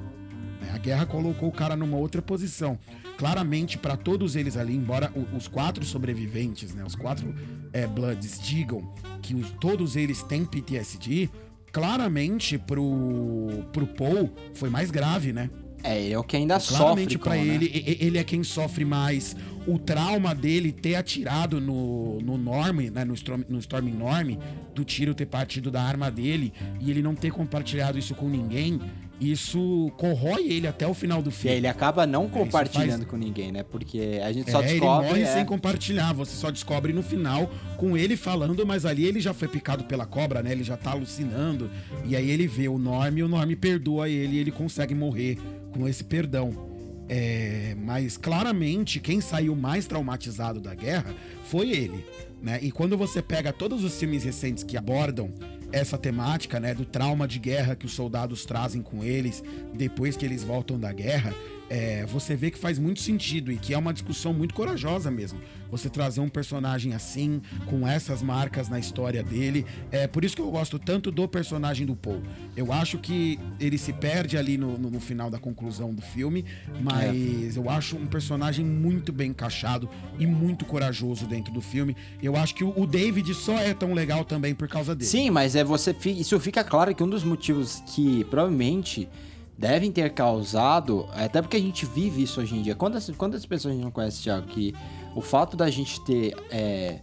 né? 0.60 0.70
A 0.74 0.78
guerra 0.78 1.06
colocou 1.06 1.48
o 1.48 1.52
cara 1.52 1.76
numa 1.76 1.96
outra 1.96 2.22
posição. 2.22 2.78
Claramente, 3.18 3.78
para 3.78 3.96
todos 3.96 4.34
eles 4.34 4.56
ali, 4.56 4.74
embora 4.74 5.12
os 5.36 5.46
quatro 5.46 5.84
sobreviventes, 5.84 6.74
né, 6.74 6.82
os 6.84 6.96
quatro 6.96 7.32
é, 7.72 7.86
Bloods 7.86 8.40
digam 8.42 8.92
que 9.22 9.34
os- 9.36 9.50
todos 9.60 9.94
eles 9.94 10.22
têm 10.24 10.44
PTSD, 10.44 11.30
claramente 11.72 12.56
pro, 12.58 13.64
pro 13.72 13.86
Paul 13.86 14.32
foi 14.54 14.70
mais 14.70 14.90
grave, 14.90 15.32
né? 15.32 15.50
É, 15.84 16.00
ele 16.00 16.14
é 16.14 16.18
o 16.18 16.24
que 16.24 16.34
ainda 16.34 16.58
Claramente 16.58 17.12
sofre 17.12 17.18
pra 17.18 17.36
né? 17.36 17.46
ele, 17.46 17.98
ele 18.00 18.18
é 18.18 18.24
quem 18.24 18.42
sofre 18.42 18.86
mais. 18.86 19.36
O 19.66 19.78
trauma 19.78 20.34
dele 20.34 20.72
ter 20.72 20.94
atirado 20.94 21.60
no, 21.60 22.20
no 22.22 22.38
Norm, 22.38 22.80
né, 22.90 23.04
no, 23.04 23.12
Storm, 23.12 23.42
no 23.48 23.58
Storm 23.58 23.88
Norm, 23.88 24.38
do 24.74 24.82
tiro 24.82 25.14
ter 25.14 25.26
partido 25.26 25.70
da 25.70 25.82
arma 25.82 26.10
dele 26.10 26.54
e 26.80 26.90
ele 26.90 27.02
não 27.02 27.14
ter 27.14 27.30
compartilhado 27.30 27.98
isso 27.98 28.14
com 28.14 28.28
ninguém, 28.28 28.80
isso 29.20 29.90
corrói 29.96 30.44
ele 30.50 30.66
até 30.66 30.86
o 30.86 30.92
final 30.94 31.22
do 31.22 31.30
E 31.30 31.32
filme. 31.32 31.56
ele 31.56 31.66
acaba 31.68 32.06
não 32.06 32.24
isso 32.24 32.32
compartilhando 32.32 32.90
faz- 32.98 33.04
com 33.04 33.16
ninguém, 33.16 33.52
né? 33.52 33.62
Porque 33.62 34.20
a 34.24 34.32
gente 34.32 34.50
só 34.50 34.60
é, 34.60 34.64
ele 34.64 34.80
descobre. 34.80 35.08
morre 35.08 35.22
é, 35.22 35.26
sem 35.26 35.44
compartilhar, 35.44 36.12
você 36.12 36.34
só 36.36 36.50
descobre 36.50 36.92
no 36.92 37.02
final 37.02 37.50
com 37.76 37.96
ele 37.96 38.16
falando, 38.16 38.66
mas 38.66 38.84
ali 38.84 39.04
ele 39.04 39.20
já 39.20 39.32
foi 39.32 39.48
picado 39.48 39.84
pela 39.84 40.04
cobra, 40.04 40.42
né? 40.42 40.52
Ele 40.52 40.64
já 40.64 40.76
tá 40.76 40.90
alucinando. 40.90 41.70
E 42.04 42.16
aí 42.16 42.28
ele 42.30 42.46
vê 42.46 42.68
o 42.68 42.78
Norm 42.78 43.16
e 43.18 43.22
o 43.22 43.28
Norm 43.28 43.50
perdoa 43.54 44.08
ele 44.08 44.36
e 44.36 44.38
ele 44.38 44.50
consegue 44.50 44.94
morrer 44.94 45.38
com 45.72 45.86
esse 45.88 46.04
perdão. 46.04 46.72
É, 47.08 47.76
mas 47.78 48.16
claramente 48.16 48.98
quem 48.98 49.20
saiu 49.20 49.54
mais 49.54 49.86
traumatizado 49.86 50.58
da 50.58 50.74
guerra 50.74 51.14
foi 51.44 51.70
ele, 51.70 52.02
né? 52.42 52.58
E 52.62 52.72
quando 52.72 52.96
você 52.96 53.20
pega 53.20 53.52
todos 53.52 53.84
os 53.84 53.98
filmes 53.98 54.24
recentes 54.24 54.64
que 54.64 54.74
abordam 54.76 55.30
essa 55.74 55.98
temática, 55.98 56.60
né, 56.60 56.72
do 56.72 56.84
trauma 56.84 57.26
de 57.26 57.38
guerra 57.40 57.74
que 57.74 57.84
os 57.84 57.92
soldados 57.92 58.44
trazem 58.44 58.80
com 58.80 59.02
eles 59.02 59.42
depois 59.74 60.16
que 60.16 60.24
eles 60.24 60.44
voltam 60.44 60.78
da 60.78 60.92
guerra, 60.92 61.34
é, 61.70 62.04
você 62.06 62.36
vê 62.36 62.50
que 62.50 62.58
faz 62.58 62.78
muito 62.78 63.00
sentido 63.00 63.50
e 63.50 63.56
que 63.56 63.72
é 63.74 63.78
uma 63.78 63.92
discussão 63.92 64.32
muito 64.32 64.54
corajosa 64.54 65.10
mesmo. 65.10 65.40
Você 65.70 65.88
trazer 65.88 66.20
um 66.20 66.28
personagem 66.28 66.94
assim, 66.94 67.40
com 67.66 67.86
essas 67.88 68.22
marcas 68.22 68.68
na 68.68 68.78
história 68.78 69.22
dele. 69.24 69.66
É 69.90 70.06
por 70.06 70.24
isso 70.24 70.36
que 70.36 70.42
eu 70.42 70.50
gosto 70.50 70.78
tanto 70.78 71.10
do 71.10 71.26
personagem 71.26 71.84
do 71.86 71.96
Paul. 71.96 72.22
Eu 72.56 72.72
acho 72.72 72.98
que 72.98 73.40
ele 73.58 73.76
se 73.76 73.92
perde 73.92 74.36
ali 74.36 74.56
no, 74.56 74.78
no- 74.78 74.90
no 74.90 75.00
final 75.00 75.28
da 75.30 75.38
conclusão 75.38 75.92
do 75.92 76.00
filme, 76.02 76.44
mas 76.80 77.56
eu 77.56 77.68
acho 77.68 77.96
um 77.96 78.06
personagem 78.06 78.64
muito 78.64 79.12
bem 79.12 79.30
encaixado 79.30 79.88
e 80.18 80.26
muito 80.26 80.64
corajoso 80.64 81.26
dentro 81.26 81.52
do 81.52 81.60
filme. 81.60 81.96
Eu 82.22 82.36
acho 82.36 82.54
que 82.54 82.62
o, 82.62 82.72
o 82.78 82.86
David 82.86 83.34
só 83.34 83.58
é 83.58 83.74
tão 83.74 83.94
legal 83.94 84.24
também 84.24 84.54
por 84.54 84.68
causa 84.68 84.94
dele. 84.94 85.10
Sim, 85.10 85.30
mas 85.30 85.56
é 85.56 85.64
você 85.64 85.94
isso 86.06 86.38
fica 86.38 86.62
claro 86.62 86.94
que 86.94 87.02
um 87.02 87.08
dos 87.08 87.24
motivos 87.24 87.82
que 87.94 88.22
provavelmente 88.24 89.08
devem 89.56 89.90
ter 89.90 90.10
causado, 90.10 91.06
até 91.12 91.40
porque 91.40 91.56
a 91.56 91.60
gente 91.60 91.86
vive 91.86 92.22
isso 92.22 92.40
hoje 92.40 92.56
em 92.56 92.62
dia. 92.62 92.74
Quantas, 92.74 93.08
quantas 93.10 93.46
pessoas 93.46 93.72
a 93.72 93.74
gente 93.74 93.84
não 93.84 93.90
conhece, 93.90 94.22
Thiago, 94.22 94.46
que 94.46 94.74
o 95.14 95.20
fato 95.20 95.56
da 95.56 95.70
gente 95.70 96.00
ter 96.04 96.36
é, 96.50 97.00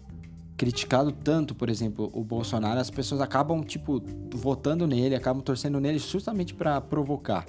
criticado 0.58 1.12
tanto, 1.12 1.56
por 1.56 1.70
exemplo, 1.70 2.12
o 2.14 2.24
Bolsonaro, 2.24 2.80
as 2.80 2.92
pessoas 2.92 3.22
acabam, 3.22 3.64
tipo, 3.64 4.02
votando 4.34 4.86
nele, 4.86 5.16
acabam 5.16 5.42
torcendo 5.42 5.80
nele 5.80 5.98
justamente 5.98 6.54
pra 6.54 6.80
provocar, 6.82 7.46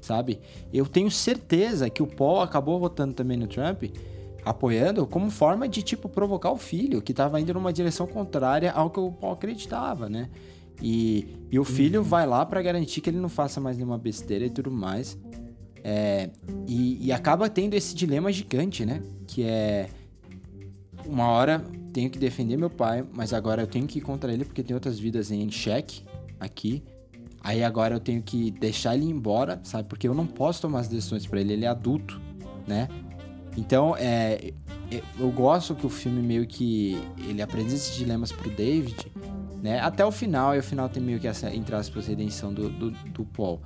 sabe? 0.00 0.38
Eu 0.72 0.86
tenho 0.86 1.10
certeza 1.10 1.88
que 1.88 2.02
o 2.02 2.06
Paul 2.06 2.42
acabou 2.42 2.78
votando 2.78 3.14
também 3.14 3.36
no 3.36 3.46
Trump, 3.46 3.84
apoiando 4.44 5.06
como 5.06 5.30
forma 5.30 5.66
de, 5.66 5.82
tipo, 5.82 6.08
provocar 6.08 6.52
o 6.52 6.56
filho, 6.58 7.00
que 7.00 7.14
tava 7.14 7.40
indo 7.40 7.54
numa 7.54 7.72
direção 7.72 8.06
contrária 8.06 8.70
ao 8.70 8.90
que 8.90 9.00
o 9.00 9.10
Paul 9.10 9.32
acreditava, 9.32 10.08
né? 10.08 10.28
E, 10.82 11.36
e 11.50 11.58
o 11.58 11.64
filho 11.64 12.02
vai 12.02 12.26
lá 12.26 12.44
pra 12.44 12.60
garantir 12.60 13.00
que 13.00 13.08
ele 13.08 13.18
não 13.18 13.28
faça 13.28 13.60
mais 13.60 13.76
nenhuma 13.76 13.98
besteira 13.98 14.44
e 14.44 14.50
tudo 14.50 14.70
mais. 14.70 15.18
É, 15.82 16.30
e, 16.66 17.06
e 17.06 17.12
acaba 17.12 17.48
tendo 17.48 17.74
esse 17.74 17.94
dilema 17.94 18.32
gigante, 18.32 18.84
né? 18.84 19.02
Que 19.26 19.44
é. 19.44 19.88
Uma 21.06 21.28
hora 21.28 21.62
tenho 21.92 22.10
que 22.10 22.18
defender 22.18 22.56
meu 22.56 22.70
pai, 22.70 23.04
mas 23.14 23.32
agora 23.32 23.62
eu 23.62 23.66
tenho 23.66 23.86
que 23.86 23.98
ir 23.98 24.02
contra 24.02 24.32
ele 24.32 24.44
porque 24.44 24.62
tem 24.62 24.74
outras 24.74 24.98
vidas 24.98 25.30
em 25.30 25.50
xeque 25.50 26.02
aqui. 26.40 26.82
Aí 27.40 27.62
agora 27.62 27.94
eu 27.94 28.00
tenho 28.00 28.22
que 28.22 28.50
deixar 28.50 28.96
ele 28.96 29.04
embora, 29.04 29.60
sabe? 29.62 29.88
Porque 29.88 30.08
eu 30.08 30.14
não 30.14 30.26
posso 30.26 30.62
tomar 30.62 30.80
as 30.80 30.88
decisões 30.88 31.26
pra 31.26 31.40
ele, 31.40 31.52
ele 31.52 31.66
é 31.66 31.68
adulto, 31.68 32.20
né? 32.66 32.88
Então, 33.56 33.94
é, 33.96 34.52
é, 34.90 35.02
eu 35.18 35.30
gosto 35.30 35.74
que 35.74 35.86
o 35.86 35.88
filme 35.90 36.20
meio 36.22 36.46
que 36.46 36.98
ele 37.28 37.42
apresenta 37.42 37.74
esses 37.74 37.94
dilemas 37.94 38.32
pro 38.32 38.50
David, 38.50 39.12
né? 39.64 39.80
Até 39.80 40.04
o 40.04 40.12
final, 40.12 40.54
e 40.54 40.58
o 40.58 40.62
final 40.62 40.90
tem 40.90 41.02
meio 41.02 41.18
que 41.18 41.26
essa, 41.26 41.48
entre 41.48 41.74
aspas, 41.74 42.06
redenção 42.06 42.52
do, 42.52 42.68
do, 42.68 42.90
do 42.90 43.24
Paul. 43.24 43.62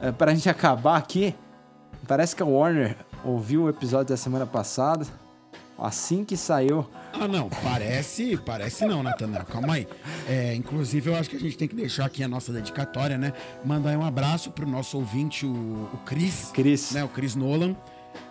É, 0.00 0.12
pra 0.12 0.32
gente 0.32 0.48
acabar 0.48 0.96
aqui, 0.96 1.34
parece 2.06 2.36
que 2.36 2.42
a 2.44 2.46
Warner 2.46 2.96
ouviu 3.24 3.64
o 3.64 3.68
episódio 3.68 4.10
da 4.10 4.16
semana 4.16 4.46
passada, 4.46 5.04
assim 5.76 6.24
que 6.24 6.36
saiu. 6.36 6.88
Ah, 7.12 7.26
não, 7.26 7.48
parece, 7.48 8.36
parece 8.36 8.86
não, 8.86 9.02
Natanael. 9.02 9.44
Calma 9.44 9.74
aí. 9.74 9.88
É, 10.28 10.54
inclusive, 10.54 11.10
eu 11.10 11.16
acho 11.16 11.28
que 11.28 11.36
a 11.36 11.40
gente 11.40 11.58
tem 11.58 11.66
que 11.66 11.74
deixar 11.74 12.04
aqui 12.04 12.22
a 12.22 12.28
nossa 12.28 12.52
dedicatória, 12.52 13.18
né? 13.18 13.32
Mandar 13.64 13.98
um 13.98 14.04
abraço 14.04 14.52
pro 14.52 14.68
nosso 14.68 14.98
ouvinte, 14.98 15.46
o, 15.46 15.90
o 15.92 15.98
Cris. 16.06 16.52
Cris. 16.54 16.92
Né, 16.92 17.02
o 17.02 17.08
Cris 17.08 17.34
Nolan 17.34 17.74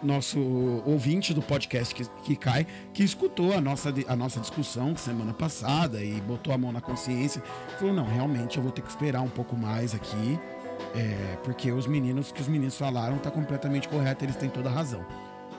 nosso 0.02 0.40
ouvinte 0.86 1.34
do 1.34 1.42
podcast 1.42 1.94
que, 1.94 2.06
que, 2.24 2.36
cai, 2.36 2.66
que 2.94 3.04
escutou 3.04 3.54
a 3.54 3.62
nossa, 3.62 3.94
a 4.08 4.16
nossa 4.16 4.40
discussão 4.40 4.96
semana 4.96 5.34
passada 5.34 6.04
e 6.04 6.22
botou 6.22 6.54
a 6.54 6.58
mão 6.58 6.72
na 6.72 6.82
consciência. 6.82 7.42
Falou, 7.80 7.94
não, 7.94 8.06
realmente 8.06 8.58
eu 8.58 8.64
vou 8.64 8.72
ter 8.72 8.82
que 8.82 8.90
esperar 8.90 9.22
um 9.22 9.30
pouco 9.30 9.56
mais 9.56 9.96
aqui, 9.96 10.40
é, 10.96 11.38
porque 11.44 11.72
os 11.72 11.88
meninos 11.88 12.32
que 12.32 12.42
os 12.42 12.48
meninos 12.48 12.78
falaram 12.78 13.18
tá 13.18 13.32
completamente 13.32 13.88
correto, 13.88 14.24
eles 14.24 14.36
têm 14.36 14.50
toda 14.50 14.70
a 14.70 14.72
razão. 14.72 15.06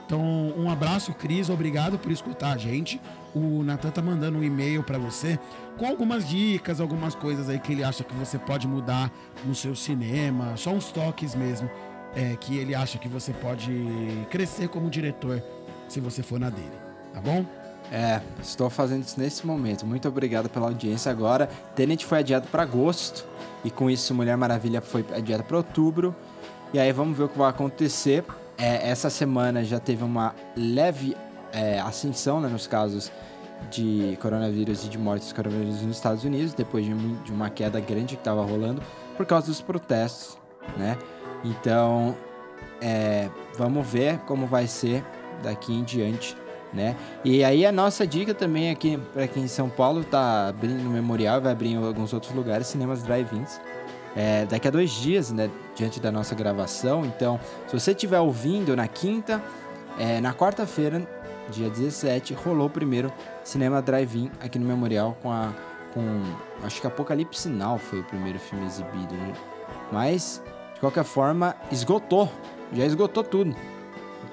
Então, 0.05 0.21
um 0.57 0.71
abraço, 0.71 1.13
Cris, 1.13 1.51
obrigado 1.51 1.99
por 1.99 2.11
escutar 2.11 2.53
a 2.53 2.57
gente. 2.57 2.99
O 3.35 3.61
Natan 3.61 3.91
tá 3.91 4.01
mandando 4.01 4.39
um 4.39 4.43
e-mail 4.43 4.81
para 4.81 4.97
você 4.97 5.37
com 5.77 5.85
algumas 5.85 6.27
dicas, 6.27 6.81
algumas 6.81 7.13
coisas 7.13 7.47
aí 7.47 7.59
que 7.59 7.73
ele 7.73 7.83
acha 7.83 8.03
que 8.03 8.15
você 8.15 8.39
pode 8.39 8.67
mudar 8.67 9.11
no 9.45 9.53
seu 9.53 9.75
cinema, 9.75 10.57
só 10.57 10.71
uns 10.71 10.91
toques 10.91 11.35
mesmo 11.35 11.69
é, 12.15 12.35
que 12.35 12.57
ele 12.57 12.73
acha 12.73 12.97
que 12.97 13.07
você 13.07 13.33
pode 13.33 13.71
crescer 14.29 14.67
como 14.67 14.89
diretor 14.89 15.41
se 15.87 15.99
você 15.99 16.21
for 16.21 16.39
na 16.39 16.49
dele, 16.49 16.71
tá 17.13 17.21
bom? 17.21 17.45
É, 17.91 18.21
estou 18.41 18.69
fazendo 18.69 19.03
isso 19.03 19.19
nesse 19.19 19.45
momento. 19.45 19.85
Muito 19.85 20.07
obrigado 20.07 20.47
pela 20.47 20.67
audiência. 20.67 21.11
Agora, 21.11 21.49
Tenet 21.75 22.05
foi 22.05 22.19
adiado 22.19 22.47
para 22.47 22.63
agosto 22.63 23.25
e 23.63 23.71
com 23.71 23.89
isso 23.89 24.13
Mulher 24.13 24.37
Maravilha 24.37 24.79
foi 24.79 25.03
adiada 25.13 25.43
para 25.43 25.57
outubro. 25.57 26.15
E 26.71 26.79
aí 26.79 26.91
vamos 26.91 27.17
ver 27.17 27.23
o 27.23 27.29
que 27.29 27.37
vai 27.37 27.49
acontecer. 27.49 28.23
É, 28.57 28.89
essa 28.89 29.09
semana 29.09 29.63
já 29.63 29.79
teve 29.79 30.03
uma 30.03 30.35
leve 30.55 31.17
é, 31.51 31.79
ascensão 31.79 32.39
né, 32.39 32.47
nos 32.47 32.67
casos 32.67 33.11
de 33.71 34.17
coronavírus 34.21 34.85
e 34.85 34.89
de 34.89 34.97
mortes 34.97 35.33
coronavírus 35.33 35.81
nos 35.81 35.95
Estados 35.95 36.23
Unidos, 36.23 36.53
depois 36.53 36.85
de, 36.85 36.93
de 36.93 37.31
uma 37.31 37.49
queda 37.49 37.79
grande 37.79 38.15
que 38.15 38.21
estava 38.21 38.43
rolando 38.43 38.81
por 39.17 39.25
causa 39.25 39.47
dos 39.47 39.61
protestos, 39.61 40.37
né? 40.77 40.97
Então, 41.43 42.15
é, 42.81 43.29
vamos 43.57 43.87
ver 43.87 44.19
como 44.19 44.45
vai 44.45 44.67
ser 44.67 45.03
daqui 45.41 45.73
em 45.73 45.83
diante, 45.83 46.35
né? 46.73 46.95
E 47.23 47.43
aí 47.43 47.65
a 47.65 47.71
nossa 47.71 48.05
dica 48.05 48.33
também 48.33 48.69
aqui 48.69 48.97
para 49.13 49.27
quem 49.27 49.43
em 49.43 49.47
São 49.47 49.69
Paulo 49.69 50.03
tá 50.03 50.49
abrindo 50.49 50.83
no 50.83 50.89
Memorial, 50.89 51.41
vai 51.41 51.51
abrir 51.51 51.69
em 51.69 51.77
alguns 51.77 52.13
outros 52.13 52.33
lugares, 52.33 52.67
cinemas 52.67 53.03
drive-ins. 53.03 53.59
É, 54.15 54.45
daqui 54.45 54.67
a 54.67 54.71
dois 54.71 54.89
dias, 54.91 55.31
né, 55.31 55.49
diante 55.75 55.99
da 55.99 56.11
nossa 56.11 56.33
gravação. 56.33 57.05
Então, 57.05 57.39
se 57.67 57.79
você 57.79 57.91
estiver 57.91 58.19
ouvindo 58.19 58.75
na 58.75 58.87
quinta, 58.87 59.41
é, 59.99 60.19
na 60.19 60.33
quarta-feira, 60.33 61.07
dia 61.49 61.69
17, 61.69 62.33
rolou 62.33 62.67
o 62.67 62.69
primeiro 62.69 63.11
cinema 63.43 63.81
drive-in 63.81 64.31
aqui 64.41 64.57
no 64.59 64.65
Memorial 64.65 65.17
com 65.21 65.31
a 65.31 65.53
com 65.93 66.21
acho 66.63 66.81
que 66.81 66.87
Apocalipse 66.87 67.49
Now 67.49 67.77
foi 67.77 68.01
o 68.01 68.03
primeiro 68.03 68.39
filme 68.39 68.65
exibido, 68.65 69.13
né? 69.15 69.33
Mas 69.91 70.41
de 70.79 70.81
qualquer 70.81 71.03
forma, 71.03 71.57
esgotou. 71.69 72.31
Já 72.71 72.85
esgotou 72.85 73.21
tudo. 73.21 73.53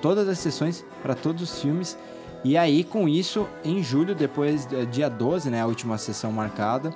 Todas 0.00 0.28
as 0.28 0.38
sessões 0.38 0.84
para 1.02 1.12
todos 1.12 1.42
os 1.42 1.60
filmes. 1.60 1.98
E 2.44 2.56
aí, 2.56 2.84
com 2.84 3.08
isso, 3.08 3.48
em 3.64 3.82
julho, 3.82 4.14
depois, 4.14 4.68
dia 4.92 5.10
12, 5.10 5.50
né, 5.50 5.60
a 5.60 5.66
última 5.66 5.98
sessão 5.98 6.30
marcada, 6.30 6.94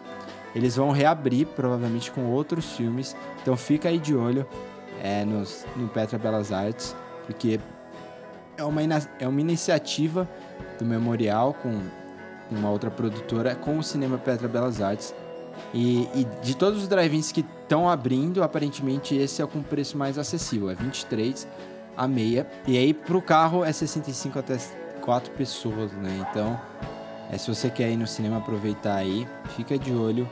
eles 0.55 0.76
vão 0.76 0.92
reabrir, 0.92 1.48
provavelmente 1.48 2.12
com 2.12 2.26
outros 2.26 2.76
filmes. 2.76 3.16
Então 3.42 3.57
fica 3.57 3.88
aí 3.88 3.98
de 3.98 4.14
olho 4.14 4.46
é, 5.03 5.24
nos, 5.24 5.66
no 5.74 5.88
Petra 5.88 6.16
Belas 6.16 6.53
Artes, 6.53 6.94
porque 7.26 7.59
é 8.57 8.62
uma, 8.62 8.80
é 9.18 9.26
uma 9.26 9.40
iniciativa 9.40 10.30
do 10.78 10.84
Memorial 10.84 11.55
com 11.55 11.76
uma 12.53 12.70
outra 12.70 12.88
produtora 12.88 13.57
com 13.57 13.80
o 13.80 13.82
Cinema 13.82 14.16
Petra 14.16 14.46
Belas 14.46 14.80
Artes 14.80 15.12
e, 15.72 16.08
e 16.14 16.26
de 16.42 16.56
todos 16.56 16.82
os 16.82 16.88
drive-ins 16.88 17.32
que 17.32 17.44
estão 17.62 17.88
abrindo, 17.88 18.42
aparentemente 18.42 19.14
esse 19.14 19.42
é 19.42 19.46
com 19.46 19.62
preço 19.62 19.96
mais 19.96 20.18
acessível, 20.18 20.70
é 20.70 20.74
23 20.74 21.46
a 21.96 22.08
meia. 22.08 22.46
E 22.66 22.76
aí 22.78 22.92
pro 22.94 23.20
carro 23.20 23.64
é 23.64 23.72
65 23.72 24.38
até 24.38 24.56
4 25.00 25.32
pessoas, 25.32 25.92
né? 25.92 26.26
Então, 26.30 26.61
é, 27.30 27.38
se 27.38 27.52
você 27.52 27.70
quer 27.70 27.90
ir 27.90 27.96
no 27.96 28.06
cinema 28.06 28.38
aproveitar 28.38 28.96
aí, 28.96 29.26
fica 29.56 29.78
de 29.78 29.92
olho. 29.92 30.28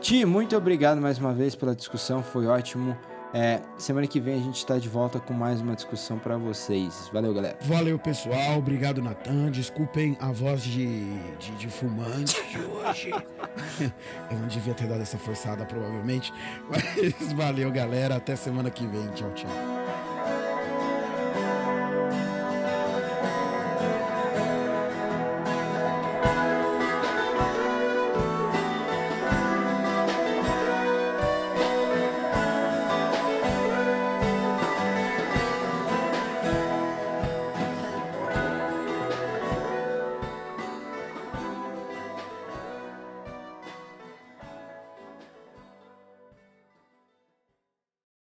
Ti, 0.00 0.24
muito 0.24 0.56
obrigado 0.56 1.00
mais 1.00 1.18
uma 1.18 1.32
vez 1.32 1.54
pela 1.54 1.74
discussão, 1.74 2.22
foi 2.22 2.46
ótimo. 2.46 2.96
É, 3.38 3.60
semana 3.76 4.06
que 4.06 4.18
vem 4.18 4.36
a 4.36 4.38
gente 4.38 4.56
está 4.56 4.78
de 4.78 4.88
volta 4.88 5.20
com 5.20 5.34
mais 5.34 5.60
uma 5.60 5.74
discussão 5.74 6.18
para 6.18 6.38
vocês. 6.38 7.10
Valeu, 7.12 7.34
galera. 7.34 7.58
Valeu, 7.60 7.98
pessoal. 7.98 8.56
Obrigado, 8.56 9.02
Natan. 9.02 9.50
Desculpem 9.50 10.16
a 10.18 10.32
voz 10.32 10.62
de, 10.62 11.04
de, 11.36 11.50
de 11.58 11.68
fumante 11.68 12.42
de 12.48 12.58
hoje. 12.58 13.10
Eu 14.32 14.38
não 14.38 14.48
devia 14.48 14.72
ter 14.72 14.86
dado 14.86 15.02
essa 15.02 15.18
forçada, 15.18 15.66
provavelmente. 15.66 16.32
Mas 16.70 17.30
valeu, 17.34 17.70
galera. 17.70 18.16
Até 18.16 18.34
semana 18.36 18.70
que 18.70 18.86
vem. 18.86 19.06
Tchau, 19.08 19.30
tchau. 19.34 19.50